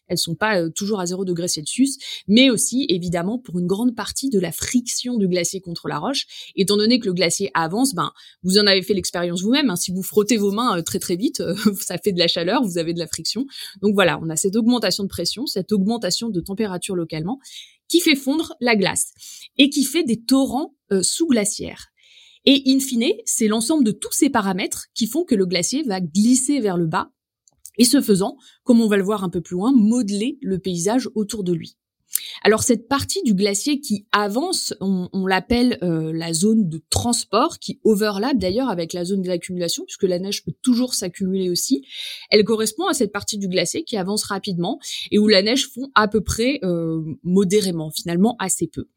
[0.07, 3.95] elles, sont pas euh, toujours à 0 degré Celsius, mais aussi évidemment pour une grande
[3.95, 6.25] partie de la friction du glacier contre la roche.
[6.55, 9.69] Étant donné que le glacier avance, ben vous en avez fait l'expérience vous-même.
[9.69, 11.43] Hein, si vous frottez vos mains euh, très très vite,
[11.79, 13.45] ça fait de la chaleur, vous avez de la friction.
[13.83, 17.39] Donc voilà, on a cette augmentation de pression, cette augmentation de température localement
[17.87, 19.13] qui fait fondre la glace
[19.57, 21.87] et qui fait des torrents euh, sous-glaciaires.
[22.45, 25.99] Et in fine, c'est l'ensemble de tous ces paramètres qui font que le glacier va
[25.99, 27.11] glisser vers le bas
[27.77, 31.09] et ce faisant, comme on va le voir un peu plus loin, modeler le paysage
[31.15, 31.77] autour de lui.
[32.43, 37.79] Alors cette partie du glacier qui avance, on, l'appelle euh, la zone de transport, qui
[37.83, 41.85] overlap d'ailleurs avec la zone d'accumulation, puisque la neige peut toujours s'accumuler aussi.
[42.29, 44.79] Elle correspond à cette partie du glacier qui avance rapidement
[45.11, 48.87] et où la neige fond à peu près euh, modérément, finalement assez peu.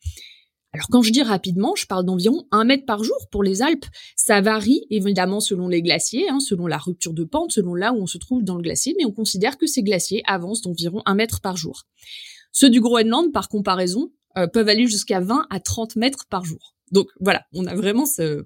[0.73, 3.87] Alors quand je dis rapidement, je parle d'environ un mètre par jour pour les Alpes.
[4.15, 8.01] Ça varie évidemment selon les glaciers, hein, selon la rupture de pente, selon là où
[8.01, 11.15] on se trouve dans le glacier, mais on considère que ces glaciers avancent d'environ un
[11.15, 11.87] mètre par jour.
[12.53, 16.75] Ceux du Groenland, par comparaison, euh, peuvent aller jusqu'à 20 à 30 mètres par jour.
[16.93, 18.45] Donc voilà, on a vraiment ce,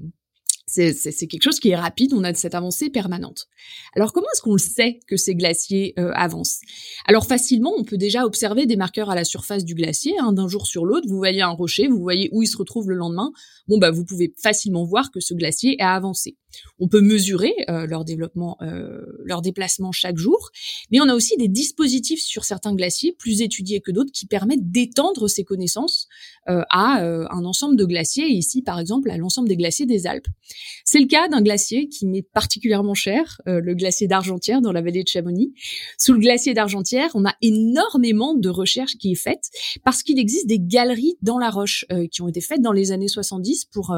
[0.66, 3.46] c'est quelque chose qui est rapide, on a cette avancée permanente.
[3.94, 6.60] Alors comment est-ce qu'on le sait que ces glaciers euh, avancent?
[7.06, 10.48] Alors facilement, on peut déjà observer des marqueurs à la surface du glacier, hein, d'un
[10.48, 13.32] jour sur l'autre, vous voyez un rocher, vous voyez où il se retrouve le lendemain,
[13.68, 16.36] bon bah vous pouvez facilement voir que ce glacier a avancé.
[16.78, 20.50] On peut mesurer euh, leur développement, euh, leur déplacement chaque jour,
[20.90, 24.70] mais on a aussi des dispositifs sur certains glaciers plus étudiés que d'autres qui permettent
[24.70, 26.08] d'étendre ces connaissances
[26.48, 30.06] euh, à euh, un ensemble de glaciers, ici par exemple à l'ensemble des glaciers des
[30.06, 30.26] Alpes.
[30.84, 34.82] C'est le cas d'un glacier qui m'est particulièrement cher, euh, le glacier d'Argentière dans la
[34.82, 35.54] vallée de Chamonix.
[35.96, 39.50] Sous le glacier d'Argentière, on a énormément de recherches qui est faite
[39.84, 43.08] parce qu'il existe des galeries dans la roche qui ont été faites dans les années
[43.08, 43.96] 70 pour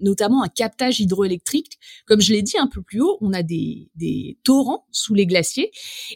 [0.00, 3.90] notamment un captage hydroélectrique comme je l'ai dit un peu plus haut, on a des,
[3.94, 5.70] des torrents sous les glaciers.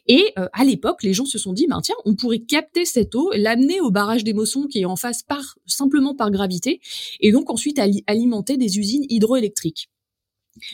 [0.07, 3.15] Et euh, à l'époque, les gens se sont dit, ben tiens, on pourrait capter cette
[3.15, 6.81] eau, l'amener au barrage des Mossons qui est en face par simplement par gravité,
[7.21, 9.91] et donc ensuite alimenter des usines hydroélectriques.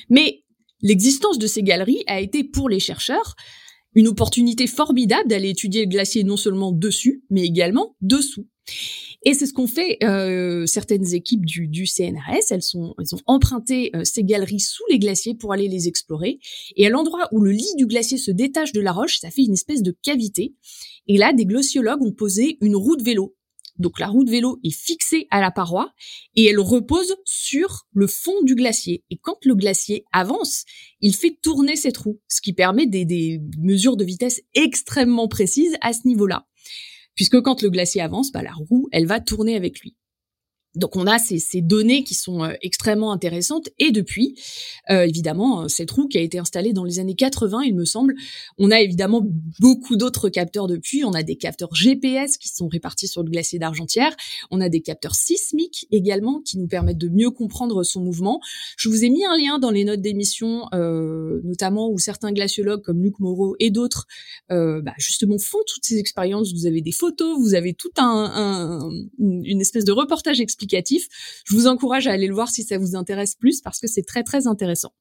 [0.09, 0.45] Mais
[0.83, 3.37] l'existence de ces galeries a été pour les chercheurs
[3.95, 8.47] une opportunité formidable d'aller étudier le glacier non seulement dessus, mais également dessous.
[9.23, 12.51] Et c'est ce qu'ont fait euh, certaines équipes du, du, CNRS.
[12.51, 16.39] Elles, sont, elles ont emprunté euh, ces galeries sous les glaciers pour aller les explorer.
[16.77, 19.43] Et à l'endroit où le lit du glacier se détache de la roche, ça fait
[19.43, 20.55] une espèce de cavité.
[21.07, 23.35] Et là, des glaciologues ont posé une roue de vélo
[23.81, 25.93] donc la roue de vélo est fixée à la paroi
[26.37, 29.05] et elle repose sur le fond du glacier.
[29.11, 30.65] Et quand le glacier avance,
[31.01, 35.95] il fait tourner cette roue, ce qui permet des, mesures de vitesse extrêmement précises à
[35.95, 36.47] ce niveau-là.
[37.21, 39.95] Puisque quand le glacier avance, bah, la roue, elle va tourner avec lui.
[40.77, 44.37] Donc on a ces, ces, données qui sont euh, extrêmement intéressantes et depuis,
[44.91, 47.85] euh, évidemment, euh, cette roue qui a été installée dans les années 80, il me
[47.85, 48.15] semble,
[48.57, 49.27] on a évidemment
[49.59, 51.05] beaucoup d'autres capteurs depuis.
[51.05, 54.15] On a des capteurs GPS qui sont répartis sur le glacier d'Argentière.
[54.53, 58.41] On a des capteurs sismiques également qui nous permettent de mieux comprendre son mouvement.
[58.77, 63.03] Je vous ai mis un lien dans les notes d'émission, notamment où certains glaciologues comme
[63.03, 64.07] Luc Moreau et d'autres,
[64.49, 66.53] bah, justement, font toutes ces expériences.
[66.53, 71.67] Vous avez des photos, vous avez tout un, un une espèce de reportage je vous
[71.67, 74.47] encourage à aller le voir si ça vous intéresse plus parce que c'est très très
[74.47, 74.93] intéressant.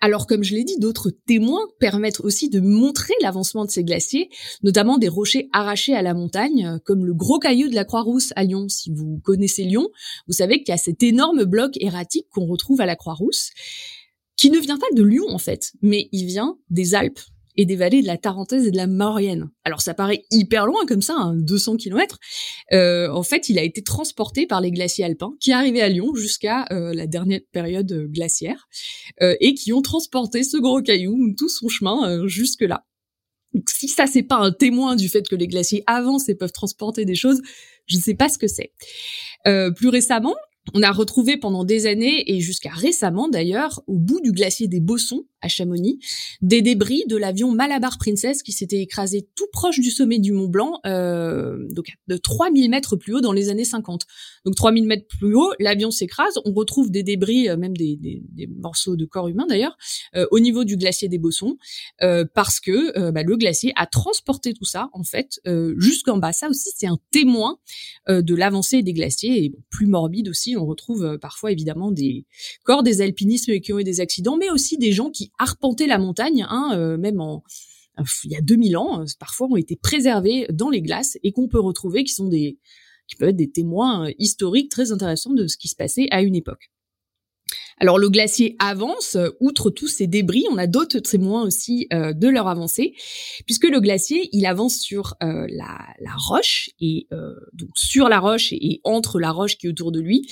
[0.00, 4.30] Alors, comme je l'ai dit, d'autres témoins permettent aussi de montrer l'avancement de ces glaciers,
[4.64, 8.42] notamment des rochers arrachés à la montagne, comme le gros caillou de la Croix-Rousse à
[8.42, 8.68] Lyon.
[8.68, 9.88] Si vous connaissez Lyon,
[10.26, 13.50] vous savez qu'il y a cet énorme bloc erratique qu'on retrouve à la Croix-Rousse,
[14.36, 17.20] qui ne vient pas de Lyon en fait, mais il vient des Alpes
[17.56, 19.50] et des vallées de la Tarentaise et de la Maurienne.
[19.64, 22.18] Alors ça paraît hyper loin comme ça, 200 hein, km.
[22.72, 26.14] Euh, en fait, il a été transporté par les glaciers alpins qui arrivaient à Lyon
[26.14, 28.68] jusqu'à euh, la dernière période euh, glaciaire
[29.20, 32.84] euh, et qui ont transporté ce gros caillou tout son chemin euh, jusque là.
[33.54, 36.52] Donc, si ça c'est pas un témoin du fait que les glaciers avancent et peuvent
[36.52, 37.42] transporter des choses,
[37.86, 38.72] je ne sais pas ce que c'est.
[39.44, 40.34] plus récemment,
[40.74, 44.80] on a retrouvé pendant des années et jusqu'à récemment d'ailleurs, au bout du glacier des
[44.80, 45.98] Bossons à Chamonix,
[46.40, 50.46] des débris de l'avion Malabar Princess qui s'était écrasé tout proche du sommet du Mont
[50.46, 54.06] Blanc, euh, donc de 3000 mètres plus haut dans les années 50.
[54.44, 57.98] Donc 3000 mètres plus haut, l'avion s'écrase, on retrouve des débris, euh, même des,
[58.56, 59.76] morceaux de corps humain d'ailleurs,
[60.14, 61.56] euh, au niveau du glacier des Bossons,
[62.34, 65.40] parce que bah, le glacier a transporté tout ça en fait
[65.76, 66.32] jusqu'en bas.
[66.32, 67.58] Ça aussi c'est un témoin
[68.08, 72.26] de l'avancée des glaciers et plus morbide aussi on retrouve euh, parfois évidemment des
[72.64, 75.98] corps des alpinistes qui ont eu des accidents, mais aussi des gens qui arpentaient la
[75.98, 77.42] montagne, hein, euh, même en
[78.24, 81.48] il y a 2000 ans, euh, parfois ont été préservés dans les glaces et qu'on
[81.48, 82.58] peut retrouver, qui sont des
[83.06, 86.34] qui peuvent être des témoins historiques très intéressants de ce qui se passait à une
[86.34, 86.71] époque.
[87.78, 92.12] Alors le glacier avance, euh, outre tous ces débris, on a d'autres témoins aussi euh,
[92.12, 92.94] de leur avancée,
[93.46, 97.08] puisque le glacier, il avance sur euh, la, roche, et
[97.54, 100.26] donc sur la roche et, entre la roche qui est autour de lui.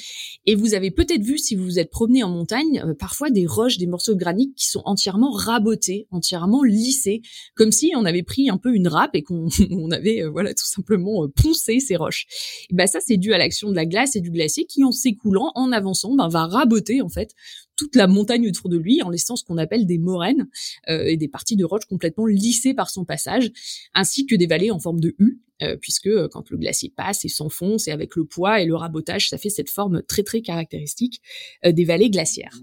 [0.46, 3.78] Et vous avez peut-être vu, si vous vous êtes promené en montagne, parfois des roches,
[3.78, 7.22] des morceaux de granit qui sont entièrement rabotés, entièrement lissés,
[7.54, 9.48] comme si on avait pris un peu une râpe et qu'on
[9.90, 12.26] avait voilà tout simplement poncé ces roches.
[12.70, 14.92] Et ben ça, c'est dû à l'action de la glace et du glacier qui, en
[14.92, 17.29] s'écoulant, en avançant, ben, va raboter en fait
[17.76, 20.48] toute la montagne autour de lui en laissant ce qu'on appelle des moraines
[20.88, 23.50] euh, et des parties de roches complètement lissées par son passage,
[23.94, 27.24] ainsi que des vallées en forme de U, euh, puisque euh, quand le glacier passe
[27.24, 30.42] et s'enfonce et avec le poids et le rabotage, ça fait cette forme très très
[30.42, 31.22] caractéristique
[31.64, 32.60] des vallées glaciaires.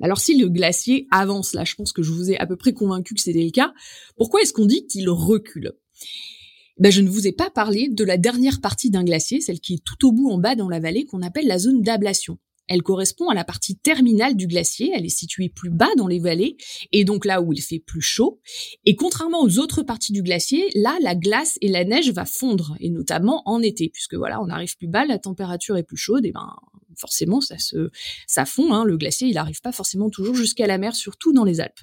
[0.00, 2.72] Alors si le glacier avance, là je pense que je vous ai à peu près
[2.72, 3.72] convaincu que c'était le cas,
[4.16, 5.72] pourquoi est-ce qu'on dit qu'il recule?
[6.78, 9.74] Ben, je ne vous ai pas parlé de la dernière partie d'un glacier, celle qui
[9.74, 12.38] est tout au bout en bas dans la vallée, qu'on appelle la zone d'ablation.
[12.68, 16.18] Elle correspond à la partie terminale du glacier, elle est située plus bas dans les
[16.18, 16.56] vallées,
[16.92, 18.40] et donc là où il fait plus chaud.
[18.84, 22.76] Et contrairement aux autres parties du glacier, là, la glace et la neige va fondre,
[22.80, 26.24] et notamment en été, puisque voilà, on arrive plus bas, la température est plus chaude,
[26.24, 26.48] et ben
[26.96, 27.90] forcément ça se
[28.26, 28.72] ça fond.
[28.72, 31.80] Hein, le glacier, il n'arrive pas forcément toujours jusqu'à la mer, surtout dans les Alpes.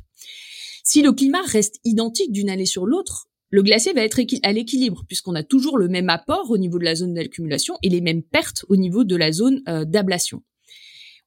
[0.83, 5.03] Si le climat reste identique d'une année sur l'autre, le glacier va être à l'équilibre
[5.07, 8.23] puisqu'on a toujours le même apport au niveau de la zone d'accumulation et les mêmes
[8.23, 10.43] pertes au niveau de la zone euh, d'ablation.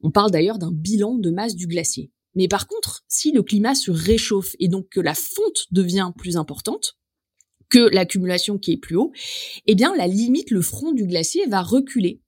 [0.03, 2.11] On parle d'ailleurs d'un bilan de masse du glacier.
[2.35, 6.37] Mais par contre, si le climat se réchauffe et donc que la fonte devient plus
[6.37, 6.97] importante,
[7.69, 9.13] que l'accumulation qui est plus haut,
[9.67, 12.21] eh bien la limite, le front du glacier va reculer,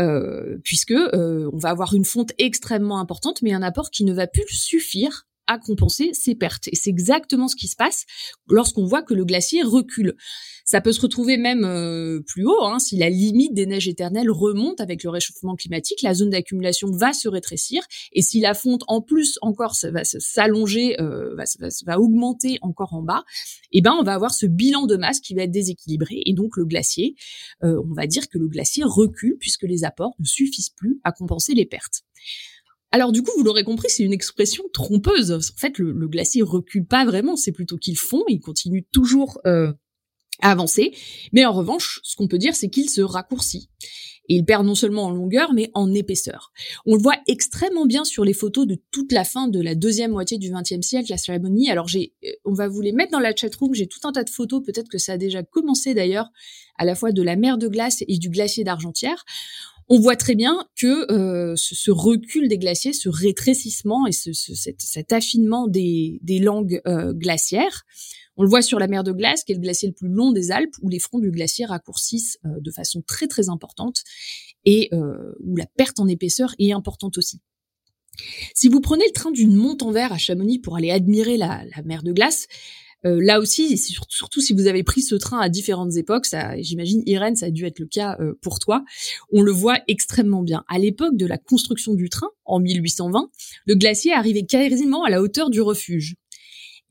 [0.00, 4.14] euh, puisque euh, on va avoir une fonte extrêmement importante, mais un apport qui ne
[4.14, 6.68] va plus suffire à compenser ces pertes.
[6.68, 8.04] Et c'est exactement ce qui se passe
[8.48, 10.14] lorsqu'on voit que le glacier recule.
[10.64, 14.30] Ça peut se retrouver même euh, plus haut, hein, si la limite des neiges éternelles
[14.30, 17.82] remonte avec le réchauffement climatique, la zone d'accumulation va se rétrécir,
[18.12, 21.34] et si la fonte en plus encore va s'allonger, euh,
[21.86, 23.24] va, augmenter encore en bas,
[23.72, 26.58] eh ben on va avoir ce bilan de masse qui va être déséquilibré, et donc
[26.58, 27.14] le glacier,
[27.64, 31.12] euh, on va dire que le glacier recule puisque les apports ne suffisent plus à
[31.12, 32.02] compenser les pertes.
[32.90, 35.32] Alors du coup, vous l'aurez compris, c'est une expression trompeuse.
[35.32, 39.72] En fait, le, glacier recule pas vraiment, c'est plutôt qu'il fond, il continue toujours euh,
[40.40, 40.94] avancer.
[41.32, 43.68] Mais en revanche, ce qu'on peut dire, c'est qu'il se raccourcit.
[44.30, 46.52] Et il perd non seulement en longueur, mais en épaisseur.
[46.84, 50.12] On le voit extrêmement bien sur les photos de toute la fin de la deuxième
[50.12, 51.70] moitié du XXe siècle, la cérémonie.
[51.70, 53.74] Alors j'ai, euh, on va vous les mettre dans la chatroom.
[53.74, 54.62] J'ai tout un tas de photos.
[54.64, 56.28] Peut-être que ça a déjà commencé d'ailleurs,
[56.76, 59.24] à la fois de la mer de glace et du glacier d'Argentière.
[59.90, 65.12] On voit très bien que euh, ce, recul des glaciers, ce rétrécissement et ce, cet,
[65.12, 67.84] affinement des, langues euh, glaciaires
[68.40, 70.30] on le voit sur la mer de glace, qui est le glacier le plus long
[70.30, 74.04] des Alpes, où les fronts du glacier raccourcissent euh, de façon très très importante
[74.64, 74.90] et
[75.40, 77.40] où la perte en épaisseur est importante aussi.
[78.54, 82.12] Si vous prenez le train d'une monte-en-vert à Chamonix pour aller admirer la, mer de
[82.12, 82.46] glace,
[83.04, 83.78] euh, là aussi,
[84.08, 87.50] surtout si vous avez pris ce train à différentes époques, ça, j'imagine, Irène, ça a
[87.50, 88.84] dû être le cas pour toi,
[89.32, 90.64] on le voit extrêmement bien.
[90.68, 93.30] À l'époque de la construction du train, en 1820,
[93.66, 96.16] le glacier arrivait quasiment à la hauteur du refuge.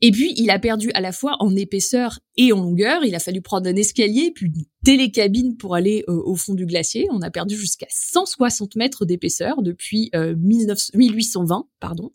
[0.00, 3.04] Et puis, il a perdu à la fois en épaisseur et en longueur.
[3.04, 6.66] Il a fallu prendre un escalier, puis une télécabine pour aller euh, au fond du
[6.66, 7.08] glacier.
[7.10, 12.12] On a perdu jusqu'à 160 mètres d'épaisseur depuis 1820, euh, pardon.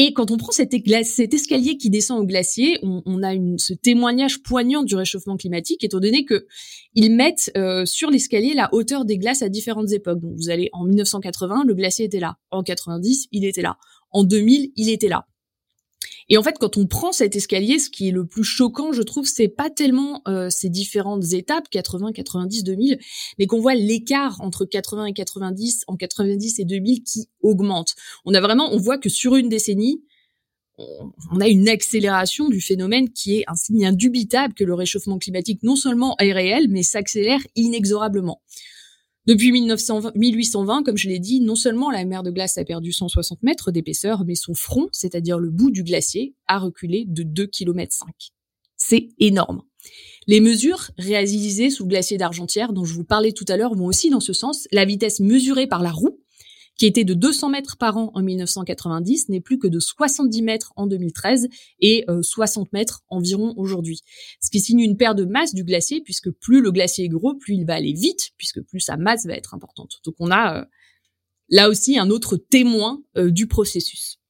[0.00, 4.84] Et quand on prend cet, escalier qui descend au glacier, on, a ce témoignage poignant
[4.84, 6.46] du réchauffement climatique, étant donné que
[6.94, 10.20] ils mettent euh, sur l'escalier la hauteur des glaces à différentes époques.
[10.20, 12.36] Donc vous allez en 1980, le glacier était là.
[12.52, 13.76] En 90, il était là.
[14.12, 15.26] En 2000, il était là.
[16.28, 19.02] Et en fait, quand on prend cet escalier, ce qui est le plus choquant, je
[19.02, 22.98] trouve, c'est pas tellement euh, ces différentes étapes, 80, 90, 2000,
[23.38, 27.94] mais qu'on voit l'écart entre 80 et 90, en 90 et 2000 qui augmente.
[28.24, 30.02] On a vraiment, on voit que sur une décennie,
[31.32, 35.62] on a une accélération du phénomène qui est un signe indubitable que le réchauffement climatique
[35.62, 38.40] non seulement est réel, mais s'accélère inexorablement.
[39.28, 43.42] Depuis 1820, comme je l'ai dit, non seulement la mer de glace a perdu 160
[43.42, 48.06] mètres d'épaisseur, mais son front, c'est-à-dire le bout du glacier, a reculé de 2,5 km.
[48.78, 49.60] C'est énorme.
[50.28, 53.84] Les mesures réalisées sous le glacier d'Argentière, dont je vous parlais tout à l'heure, vont
[53.84, 54.66] aussi dans ce sens.
[54.72, 56.20] La vitesse mesurée par la roue
[56.78, 60.72] qui était de 200 mètres par an en 1990, n'est plus que de 70 mètres
[60.76, 61.48] en 2013
[61.80, 64.00] et 60 euh, mètres environ aujourd'hui.
[64.40, 67.34] Ce qui signe une perte de masse du glacier, puisque plus le glacier est gros,
[67.34, 70.00] plus il va aller vite, puisque plus sa masse va être importante.
[70.04, 70.64] Donc on a euh,
[71.48, 74.20] là aussi un autre témoin euh, du processus.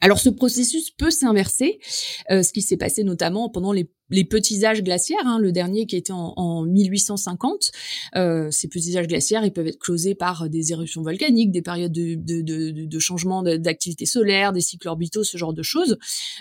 [0.00, 1.78] Alors ce processus peut s'inverser,
[2.28, 5.96] ce qui s'est passé notamment pendant les les petits âges glaciaires, hein, le dernier qui
[5.96, 7.70] était en, en 1850.
[8.16, 11.92] Euh, ces petits âges glaciaires, ils peuvent être causés par des éruptions volcaniques, des périodes
[11.92, 15.98] de, de, de, de changement d'activité solaire, des cycles orbitaux, ce genre de choses,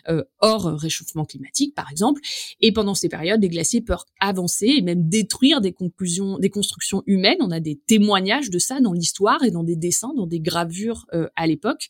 [0.09, 2.21] euh, hors réchauffement climatique par exemple.
[2.59, 7.03] Et pendant ces périodes, les glaciers peuvent avancer et même détruire des conclusions, des constructions
[7.05, 7.37] humaines.
[7.39, 11.05] On a des témoignages de ça dans l'histoire et dans des dessins, dans des gravures
[11.13, 11.87] euh, à l'époque.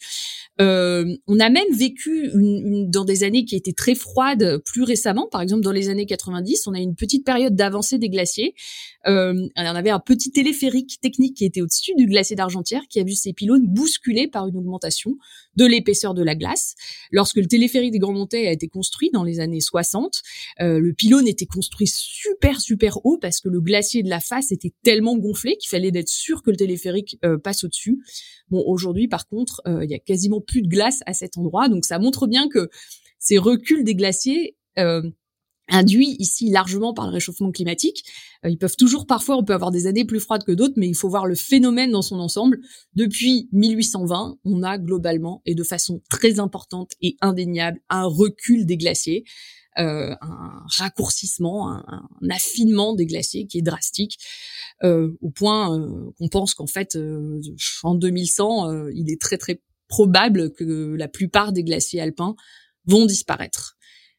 [0.61, 4.83] Euh, on a même vécu une, une, dans des années qui étaient très froides plus
[4.83, 8.53] récemment, par exemple dans les années 90, on a une petite période d'avancée des glaciers.
[9.07, 13.03] Euh, on avait un petit téléphérique technique qui était au-dessus du glacier d'Argentière qui a
[13.03, 15.17] vu ses pylônes bousculés par une augmentation
[15.55, 16.75] de l'épaisseur de la glace.
[17.11, 20.21] Lorsque le téléphérique des Grands Montets a été construit dans les années 60,
[20.61, 24.51] euh, le pylône était construit super super haut parce que le glacier de la face
[24.51, 27.99] était tellement gonflé qu'il fallait être sûr que le téléphérique euh, passe au-dessus.
[28.49, 31.85] Bon, aujourd'hui par contre, il y a quasiment plus de glace à cet endroit, donc
[31.85, 32.69] ça montre bien que
[33.23, 35.01] ces reculs des glaciers euh,
[35.69, 38.03] induits ici largement par le réchauffement climatique.
[38.45, 40.87] Euh, ils peuvent toujours parfois, on peut avoir des années plus froides que d'autres, mais
[40.87, 42.59] il faut voir le phénomène dans son ensemble.
[42.95, 48.77] Depuis 1820, on a globalement et de façon très importante et indéniable un recul des
[48.77, 49.23] glaciers.
[49.79, 54.19] Euh, un raccourcissement, un, affinement des glaciers qui est drastique,
[54.83, 56.97] euh, au point euh, qu'on pense qu'en fait,
[57.81, 62.35] en 2100, il est très très probable que la plupart des glaciers alpins
[62.85, 63.77] vont disparaître.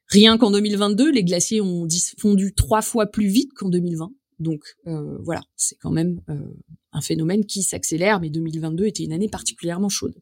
[0.09, 1.89] Rien qu'en 2022, les glaciers ont
[2.19, 4.11] fondu trois fois plus vite qu'en 2020.
[4.39, 6.39] Donc euh, voilà, c'est quand même euh,
[6.93, 10.15] un phénomène qui s'accélère, mais 2022 était une année particulièrement chaude.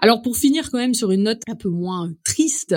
[0.00, 2.76] Alors pour finir quand même sur une note un peu moins triste,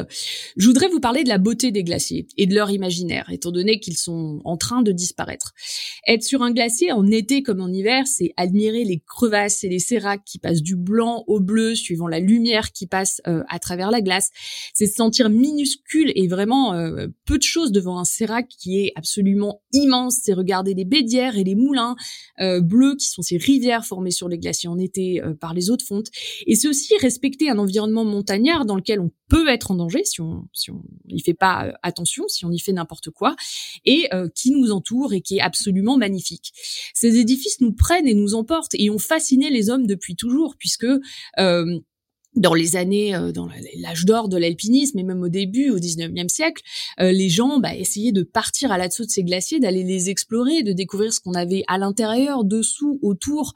[0.58, 3.80] je voudrais vous parler de la beauté des glaciers et de leur imaginaire, étant donné
[3.80, 5.54] qu'ils sont en train de disparaître.
[6.08, 9.78] Être sur un glacier en été comme en hiver, c'est admirer les crevasses et les
[9.78, 13.92] séracs qui passent du blanc au bleu suivant la lumière qui passe euh, à travers
[13.92, 14.32] la glace.
[14.74, 18.94] C'est se sentir minuscule et vraiment euh, peu de choses devant un sérac qui est
[18.96, 20.18] absolument immense.
[20.24, 21.96] C'est regarder les bédières et les moulins
[22.40, 25.78] euh, bleus qui sont ces rivières formées sur les glaciers en été par les eaux
[25.78, 26.08] de fonte.
[26.48, 26.68] Et c'est
[27.12, 30.72] respecter un environnement montagnard dans lequel on peut être en danger si on si
[31.26, 33.36] fait pas euh, attention, si on y fait n'importe quoi,
[33.84, 36.54] et euh, qui nous entoure et qui est absolument magnifique.
[36.94, 40.88] Ces édifices nous prennent et nous emportent et ont fasciné les hommes depuis toujours, puisque
[41.40, 41.80] euh,
[42.36, 46.30] dans les années, euh, dans l'âge d'or de l'alpinisme et même au début, au 19e
[46.30, 46.64] siècle,
[47.00, 50.64] euh, les gens bah, essayaient de partir à l'assaut de ces glaciers, d'aller les explorer,
[50.64, 53.54] de découvrir ce qu'on avait à l'intérieur, dessous, autour.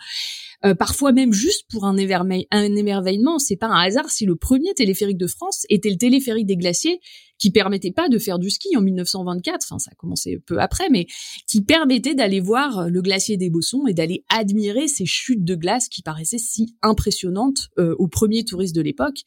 [0.65, 3.39] Euh, parfois même juste pour un, un émerveillement.
[3.39, 6.99] C'est pas un hasard si le premier téléphérique de France était le téléphérique des glaciers
[7.37, 10.89] qui permettait pas de faire du ski en 1924, enfin ça a commencé peu après,
[10.89, 11.07] mais
[11.47, 15.89] qui permettait d'aller voir le glacier des Bossons et d'aller admirer ces chutes de glace
[15.89, 19.19] qui paraissaient si impressionnantes euh, aux premiers touristes de l'époque.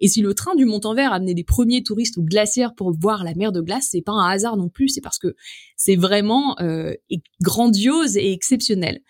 [0.00, 3.34] Et si le train du Mont-en-Vert amenait les premiers touristes aux glacières pour voir la
[3.34, 5.34] mer de glace, c'est pas un hasard non plus, c'est parce que
[5.76, 6.94] c'est vraiment euh,
[7.40, 9.00] grandiose et exceptionnel.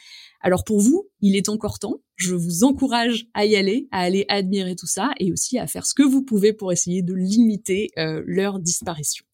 [0.43, 2.03] Alors pour vous, il est encore temps.
[2.16, 5.86] Je vous encourage à y aller, à aller admirer tout ça et aussi à faire
[5.86, 9.24] ce que vous pouvez pour essayer de limiter euh, leur disparition.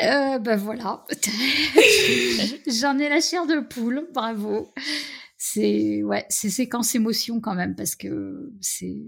[0.00, 1.04] Euh, ben voilà,
[2.66, 4.72] j'en ai la chair de poule, bravo.
[5.36, 9.02] C'est ouais, c'est séquence émotion quand même parce que c'est,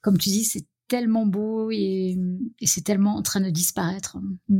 [0.00, 2.16] comme tu dis, c'est tellement beau et,
[2.64, 4.16] c'est tellement en train de disparaître.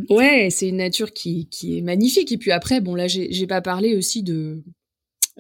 [0.09, 2.32] Ouais, c'est une nature qui, qui est magnifique.
[2.32, 4.64] Et puis après, bon là, j'ai pas parlé aussi de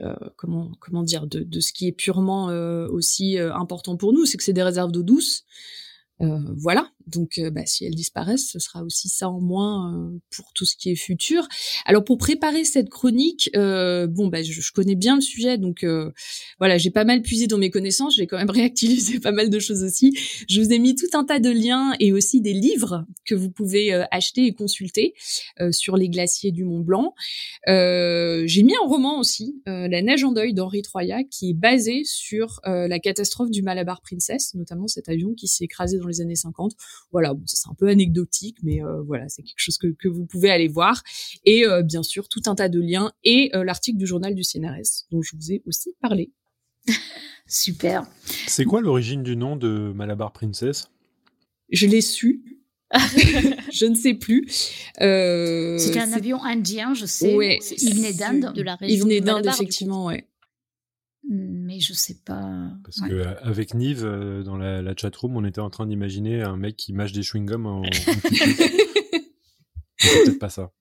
[0.00, 4.12] euh, comment comment dire de, de, ce qui est purement euh, aussi euh, important pour
[4.12, 5.44] nous, c'est que c'est des réserves d'eau douce.
[6.20, 10.52] voilà, donc, euh, bah, si elles disparaissent, ce sera aussi ça en moins euh, pour
[10.52, 11.46] tout ce qui est futur.
[11.84, 15.84] Alors, pour préparer cette chronique, euh, bon, bah, je, je, connais bien le sujet, donc
[16.58, 18.16] voilà, j'ai pas mal puisé dans mes connaissances.
[18.16, 20.16] J'ai quand même réactualisé pas mal de choses aussi.
[20.48, 23.50] Je vous ai mis tout un tas de liens et aussi des livres que vous
[23.50, 25.14] pouvez acheter et consulter
[25.70, 27.14] sur les glaciers du Mont Blanc.
[27.66, 32.60] j'ai mis un roman aussi, La neige en deuil d'Henri Troya, qui est basé sur
[32.64, 36.72] la catastrophe du Malabar Princess, notamment cet avion qui s'est écrasé dans les années 50.
[37.12, 40.26] Voilà, bon, c'est un peu anecdotique, mais euh, voilà, c'est quelque chose que, que, vous
[40.26, 41.02] pouvez aller voir.
[41.44, 44.44] Et euh, bien sûr, tout un tas de liens et euh, l'article du journal du
[44.44, 46.30] CNRS dont je vous ai aussi parlé.
[47.46, 48.06] Super.
[48.46, 50.90] C'est quoi l'origine du nom de Malabar Princess?
[51.70, 52.42] Je l'ai su.
[53.72, 54.46] je ne sais plus.
[54.48, 57.36] C'était un avion indien, je sais.
[57.36, 58.52] Ouais, il venait d'Inde.
[58.52, 60.26] De la région il venait d'Inde, effectivement, ouais
[61.28, 62.72] mais je sais pas.
[62.84, 66.42] Parce que euh, avec Nive, euh, dans la, la chatroom, on était en train d'imaginer
[66.42, 67.82] un mec qui mâche des chewing-gums en.
[69.98, 70.72] c'est peut-être pas ça.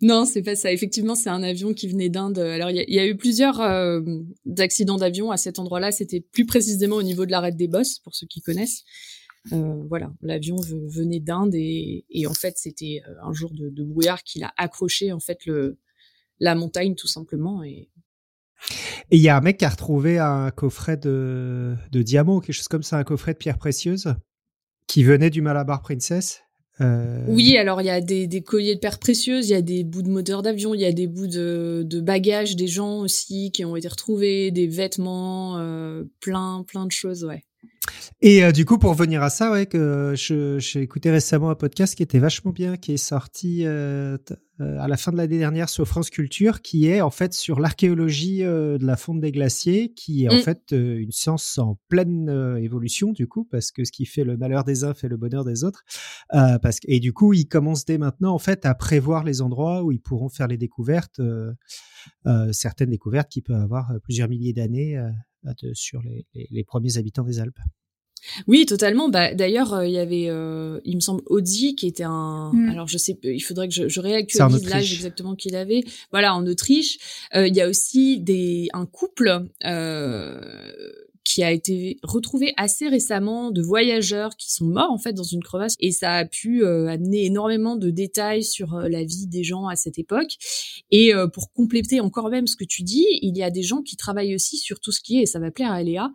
[0.00, 0.72] Non, c'est pas ça.
[0.72, 2.38] Effectivement, c'est un avion qui venait d'Inde.
[2.38, 4.00] Alors, il y, a eu plusieurs euh,
[4.58, 5.92] accidents d'avion à cet endroit-là.
[5.92, 8.84] C'était plus précisément au niveau de l'arrêt des Bosses, pour ceux qui connaissent.
[9.50, 14.44] voilà, l'avion venait d'Inde et, et, en fait, c'était un jour de, de brouillard qu'il
[14.44, 15.78] a accroché en fait le
[16.40, 17.90] la montagne tout simplement et
[19.10, 22.54] et il y a un mec qui a retrouvé un coffret de, de diamants, quelque
[22.54, 24.14] chose comme ça, un coffret de pierres précieuses,
[24.86, 26.42] qui venait du Malabar Princess.
[26.80, 29.84] Euh, oui, alors il y a des, colliers de pierres précieuses, il y a des
[29.84, 33.50] bouts de moteurs d'avion, il y a des bouts de, de, bagages des gens aussi
[33.52, 37.44] qui ont été retrouvés, des vêtements, euh, plein, plein de choses, ouais.
[38.22, 41.94] Et euh, du coup, pour venir à ça, ouais, que j'ai écouté récemment un podcast
[41.94, 44.18] qui était vachement bien, qui est sorti euh,
[44.60, 47.60] euh, à la fin de l'année dernière sur France Culture, qui est en fait sur
[47.60, 50.42] l'archéologie de la fonte des glaciers, qui est en mm.
[50.42, 52.28] fait une science en pleine
[52.60, 55.44] évolution du coup, parce que ce qui fait le malheur des uns fait le bonheur
[55.44, 55.84] des autres.
[56.30, 59.92] parce et du coup, ils commencent dès maintenant en fait à prévoir les endroits où
[59.92, 61.22] ils pourront faire les découvertes,
[62.52, 65.00] certaines découvertes qui peuvent avoir plusieurs milliers d'années
[65.74, 67.58] sur les, les, premiers habitants des Alpes.
[68.46, 69.08] Oui, totalement.
[69.08, 72.50] Bah, d'ailleurs, euh, il y avait, euh, il me semble, Audi qui était un.
[72.52, 72.70] Mm.
[72.70, 75.82] Alors, je sais, il faudrait que je, je réactualise l'âge exactement qu'il avait.
[76.10, 76.98] Voilà, en Autriche.
[77.34, 79.46] Euh, il y a aussi des un couple
[81.30, 85.42] qui a été retrouvé assez récemment de voyageurs qui sont morts en fait dans une
[85.42, 85.76] crevasse.
[85.78, 89.68] Et ça a pu euh, amener énormément de détails sur euh, la vie des gens
[89.68, 90.36] à cette époque.
[90.90, 93.82] Et euh, pour compléter encore même ce que tu dis il y a des gens
[93.82, 96.10] qui travaillent aussi sur tout ce qui est et ça va plaire à Léa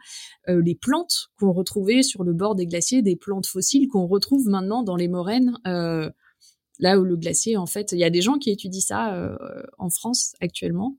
[0.47, 4.83] les plantes qu'on retrouvait sur le bord des glaciers des plantes fossiles qu'on retrouve maintenant
[4.83, 8.51] dans les moraines là où le glacier en fait il y a des gens qui
[8.51, 9.37] étudient ça
[9.77, 10.97] en France actuellement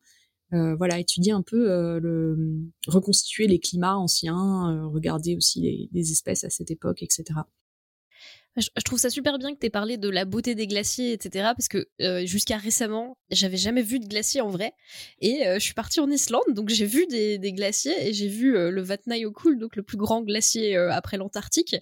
[0.53, 2.36] voilà, étudier un peu euh, le
[2.86, 7.40] reconstituer les climats anciens, euh, regarder aussi les, espèces à cette époque, etc.
[8.57, 11.51] Je, trouve ça super bien que tu aies parlé de la beauté des glaciers, etc.
[11.55, 11.86] Parce que
[12.24, 14.72] jusqu'à récemment, j'avais jamais vu de glaciers en vrai.
[15.20, 18.80] Et je suis partie en Islande, donc j'ai vu des, glaciers et j'ai vu le
[18.80, 21.76] Vatnajökull, donc le plus grand glacier après l'Antarctique.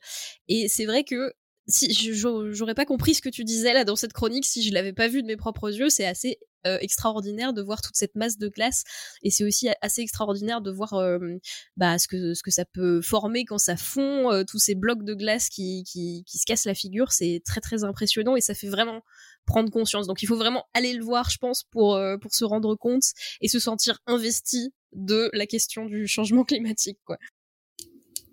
[0.49, 1.33] Et c'est vrai que
[1.67, 4.93] si j'aurais pas compris ce que tu disais là dans cette chronique si je l'avais
[4.93, 5.89] pas vu de mes propres yeux.
[5.89, 8.85] C'est assez euh, extraordinaire de voir toute cette masse de glace
[9.23, 11.19] et c'est aussi assez extraordinaire de voir euh,
[11.77, 15.05] bah, ce que ce que ça peut former quand ça fond euh, tous ces blocs
[15.05, 18.55] de glace qui, qui, qui se cassent la figure c'est très très impressionnant et ça
[18.55, 19.03] fait vraiment
[19.45, 22.75] prendre conscience donc il faut vraiment aller le voir je pense pour pour se rendre
[22.77, 23.05] compte
[23.43, 27.19] et se sentir investi de la question du changement climatique quoi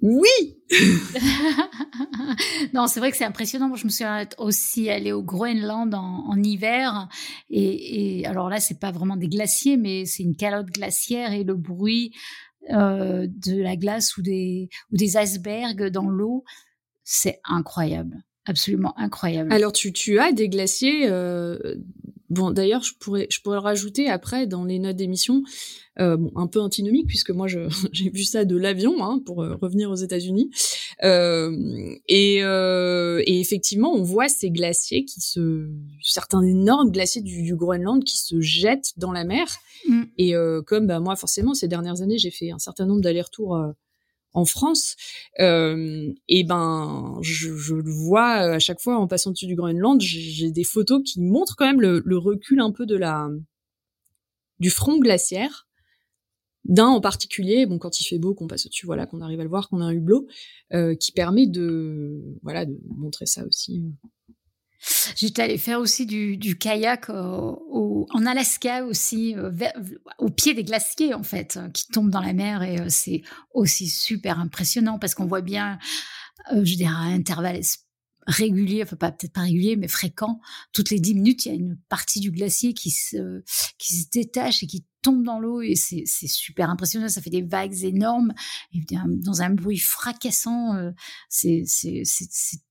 [0.02, 0.58] Oui
[2.74, 3.68] Non, c'est vrai que c'est impressionnant.
[3.68, 4.06] Moi, je me suis
[4.38, 7.08] aussi allée au Groenland en, hiver.
[7.50, 11.56] Et, alors là, c'est pas vraiment des glaciers, mais c'est une calotte glaciaire et le
[11.56, 12.14] bruit
[12.72, 16.44] euh, de la glace ou des, ou des icebergs dans l'eau,
[17.04, 18.24] c'est incroyable.
[18.46, 19.54] Absolument incroyable.
[19.54, 21.58] Alors, tu, tu as des glaciers euh,
[22.30, 25.44] Bon, d'ailleurs, je pourrais, je pourrais le rajouter après dans les notes d'émission,
[26.00, 27.46] euh, bon, un peu antinomique puisque moi
[27.92, 30.50] j'ai vu ça de l'avion hein, pour euh, revenir aux États-Unis.
[31.04, 35.70] Et, et, effectivement, on voit ces glaciers qui se,
[36.02, 39.48] certains énormes glaciers du, du Groenland qui se jettent dans la mer.
[39.88, 40.04] Mm.
[40.18, 40.34] Et
[40.66, 43.74] comme bah, moi, forcément, ces dernières années, j'ai fait un certain nombre d'allers-retours
[44.34, 44.96] en France,
[45.40, 49.56] euh, et ben je, je, le vois euh, à chaque fois en passant dessus du
[49.56, 53.30] Groenland, j'ai des photos qui montrent quand même le, recul un peu de la
[54.60, 55.68] du front glaciaire
[56.64, 59.44] d'un en particulier, bon quand il fait beau, qu'on passe au-dessus, voilà, qu'on arrive à
[59.44, 60.28] le voir, qu'on a un hublot,
[60.74, 63.84] euh, qui permet de voilà de montrer ça aussi.
[64.82, 65.12] Euh.
[65.16, 69.52] J'étais allée faire aussi du, kayak au, en Alaska aussi, euh,
[70.18, 73.22] au pied des glaciers en fait, euh, qui tombent dans la mer et euh, c'est
[73.54, 75.80] aussi super impressionnant parce qu'on voit bien,
[76.52, 77.62] je dirais, à intervalles
[78.28, 80.40] réguliers, enfin pas peut-être pas régulier, mais fréquent.
[80.74, 83.44] Toutes les dix minutes, il y a une partie du glacier qui se
[83.78, 87.08] qui se détache et qui tombe dans l'eau et c'est super impressionnant.
[87.10, 88.34] Ça fait des vagues énormes
[88.74, 90.76] et dans un bruit fracassant.
[90.76, 90.92] Euh,
[91.30, 91.64] c'est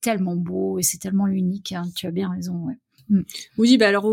[0.00, 1.72] tellement beau et c'est tellement unique.
[1.72, 1.82] Hein.
[1.94, 2.66] Tu as bien raison.
[2.66, 2.74] Ouais.
[3.10, 3.22] Mm.
[3.58, 4.08] Oui, bah alors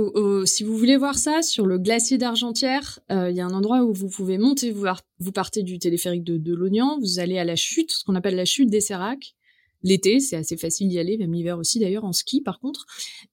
[0.45, 3.84] si vous voulez voir ça sur le glacier d'Argentière, euh, il y a un endroit
[3.84, 4.72] où vous pouvez monter.
[4.72, 4.86] Vous,
[5.20, 8.36] vous partez du téléphérique de, de l'Ognan, vous allez à la chute, ce qu'on appelle
[8.36, 9.36] la chute des Séracs.
[9.84, 12.86] L'été, c'est assez facile d'y aller, même l'hiver aussi d'ailleurs en ski par contre.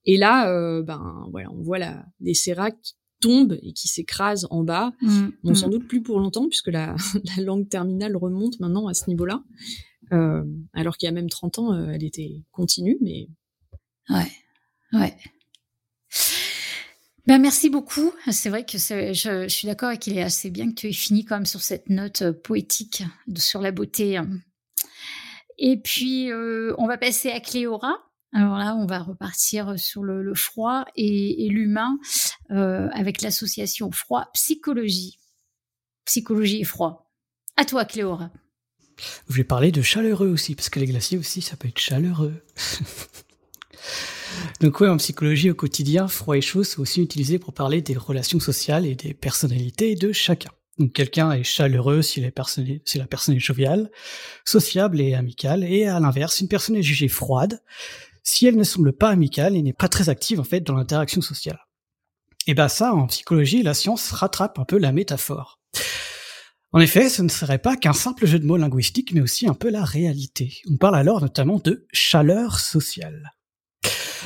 [0.04, 2.94] Et là, euh, ben voilà, on voit la, les séracs
[3.24, 4.92] qui tombent et qui s'écrasent en bas.
[5.00, 5.70] Mmh, bon, sans mmh.
[5.70, 6.96] doute plus pour longtemps puisque la,
[7.36, 9.42] la langue terminale remonte maintenant à ce niveau-là.
[10.12, 10.44] Euh,
[10.74, 13.28] alors qu'il y a même 30 ans, euh, elle était continue, mais
[14.10, 14.30] ouais,
[14.92, 15.16] ouais.
[17.26, 18.12] Ben merci beaucoup.
[18.30, 20.92] C'est vrai que je, je, suis d'accord avec qu'il est assez bien que tu aies
[20.92, 24.28] fini quand même sur cette note euh, poétique de, sur la beauté hein.
[25.56, 27.94] Et puis, on va passer à Cléora.
[28.34, 31.98] Alors là, on va repartir sur le, froid et, l'humain
[32.50, 35.20] euh, avec l'association froid psychologie.
[36.04, 37.12] Psychologie et froid.
[37.56, 38.32] À toi, Cléora.
[39.28, 42.34] Je vais parler de chaleureux aussi, parce que les glaciers aussi, ça peut être chaleureux.
[44.60, 47.96] Donc oui, en psychologie au quotidien, froid et chaud sont aussi utilisés pour parler des
[47.96, 50.50] relations sociales et des personnalités de chacun.
[50.78, 52.20] Donc quelqu'un est chaleureux si
[52.84, 53.92] si la personne est joviale,
[54.44, 57.62] sociable et amicale, et à l'inverse, une personne est jugée froide
[58.24, 61.20] si elle ne semble pas amicale et n'est pas très active en fait dans l'interaction
[61.20, 61.60] sociale.
[62.46, 65.60] Et ben ça, en psychologie, la science rattrape un peu la métaphore.
[66.72, 69.54] En effet, ce ne serait pas qu'un simple jeu de mots linguistique, mais aussi un
[69.54, 70.60] peu la réalité.
[70.68, 73.30] On parle alors notamment de chaleur sociale.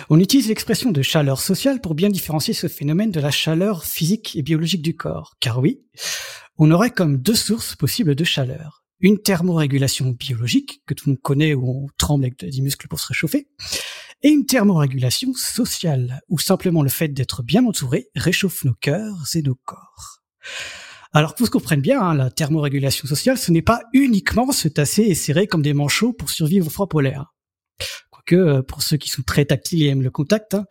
[0.08, 4.34] On utilise l'expression de chaleur sociale pour bien différencier ce phénomène de la chaleur physique
[4.36, 5.34] et biologique du corps.
[5.40, 5.82] Car oui,
[6.56, 8.82] on aurait comme deux sources possibles de chaleur.
[9.00, 13.00] Une thermorégulation biologique, que tout le monde connaît où on tremble avec des muscles pour
[13.00, 13.48] se réchauffer,
[14.22, 19.42] et une thermorégulation sociale, où simplement le fait d'être bien entouré réchauffe nos cœurs et
[19.42, 20.22] nos corps.
[21.12, 25.02] Alors que vous comprenne bien, hein, la thermorégulation sociale, ce n'est pas uniquement se tasser
[25.02, 27.32] et serrer comme des manchots pour survivre au froid polaire
[28.28, 30.66] que euh, pour ceux qui sont très tactiles et aiment le contact, hein,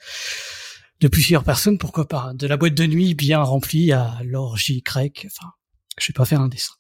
[1.02, 2.32] de plusieurs personnes, pourquoi pas.
[2.36, 5.52] De la boîte de nuit bien remplie à l'orgie grecque, enfin,
[6.00, 6.74] je vais pas faire un dessin.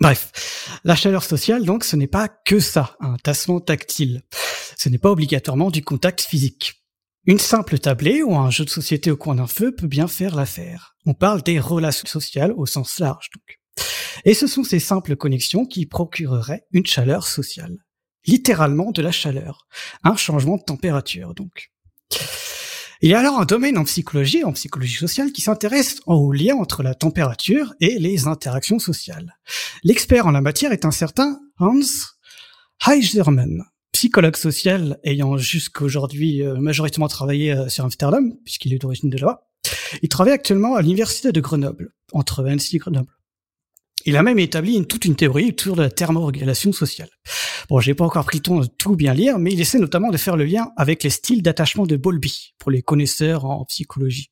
[0.00, 4.22] Bref, la chaleur sociale, donc, ce n'est pas que ça, un tassement tactile.
[4.76, 6.82] Ce n'est pas obligatoirement du contact physique.
[7.24, 10.36] Une simple tablée ou un jeu de société au coin d'un feu peut bien faire
[10.36, 10.96] l'affaire.
[11.06, 13.58] On parle des relations sociales au sens large, donc.
[14.24, 17.78] Et ce sont ces simples connexions qui procureraient une chaleur sociale
[18.26, 19.66] littéralement de la chaleur,
[20.02, 21.70] un changement de température donc.
[23.02, 26.56] Il y a alors un domaine en psychologie, en psychologie sociale, qui s'intéresse au lien
[26.56, 29.36] entre la température et les interactions sociales.
[29.84, 31.80] L'expert en la matière est un certain Hans
[32.86, 39.18] Heiserman, psychologue social ayant jusqu'aujourd'hui euh, majoritairement travaillé euh, sur Amsterdam, puisqu'il est d'origine de
[39.18, 39.48] là-bas.
[40.02, 43.15] Il travaille actuellement à l'université de Grenoble, entre Annecy et Grenoble.
[44.06, 47.08] Il a même établi toute une théorie autour de la thermorégulation sociale.
[47.68, 50.10] Bon, j'ai pas encore pris le temps de tout bien lire, mais il essaie notamment
[50.10, 54.30] de faire le lien avec les styles d'attachement de Bowlby, pour les connaisseurs en psychologie.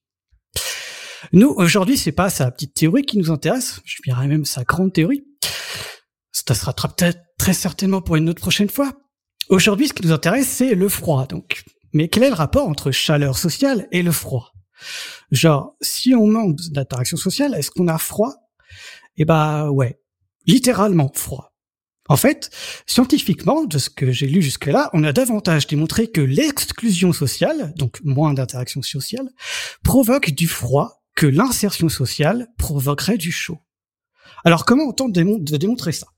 [1.32, 4.92] Nous, aujourd'hui, c'est pas sa petite théorie qui nous intéresse, je dirais même sa grande
[4.92, 5.24] théorie.
[6.30, 8.92] Ça sera peut-être très certainement pour une autre prochaine fois.
[9.48, 11.64] Aujourd'hui, ce qui nous intéresse, c'est le froid, donc.
[11.92, 14.52] Mais quel est le rapport entre chaleur sociale et le froid?
[15.32, 18.34] Genre, si on manque d'interaction sociale, est-ce qu'on a froid?
[19.16, 20.00] Eh bah ouais,
[20.46, 21.54] littéralement froid.
[22.08, 22.50] En fait,
[22.86, 28.00] scientifiquement, de ce que j'ai lu jusque-là, on a davantage démontré que l'exclusion sociale, donc
[28.04, 29.30] moins d'interaction sociale,
[29.82, 33.58] provoque du froid que l'insertion sociale provoquerait du chaud.
[34.44, 36.08] Alors comment on tente de démontrer ça?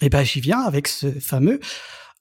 [0.00, 1.60] Eh ben j'y viens avec ce fameux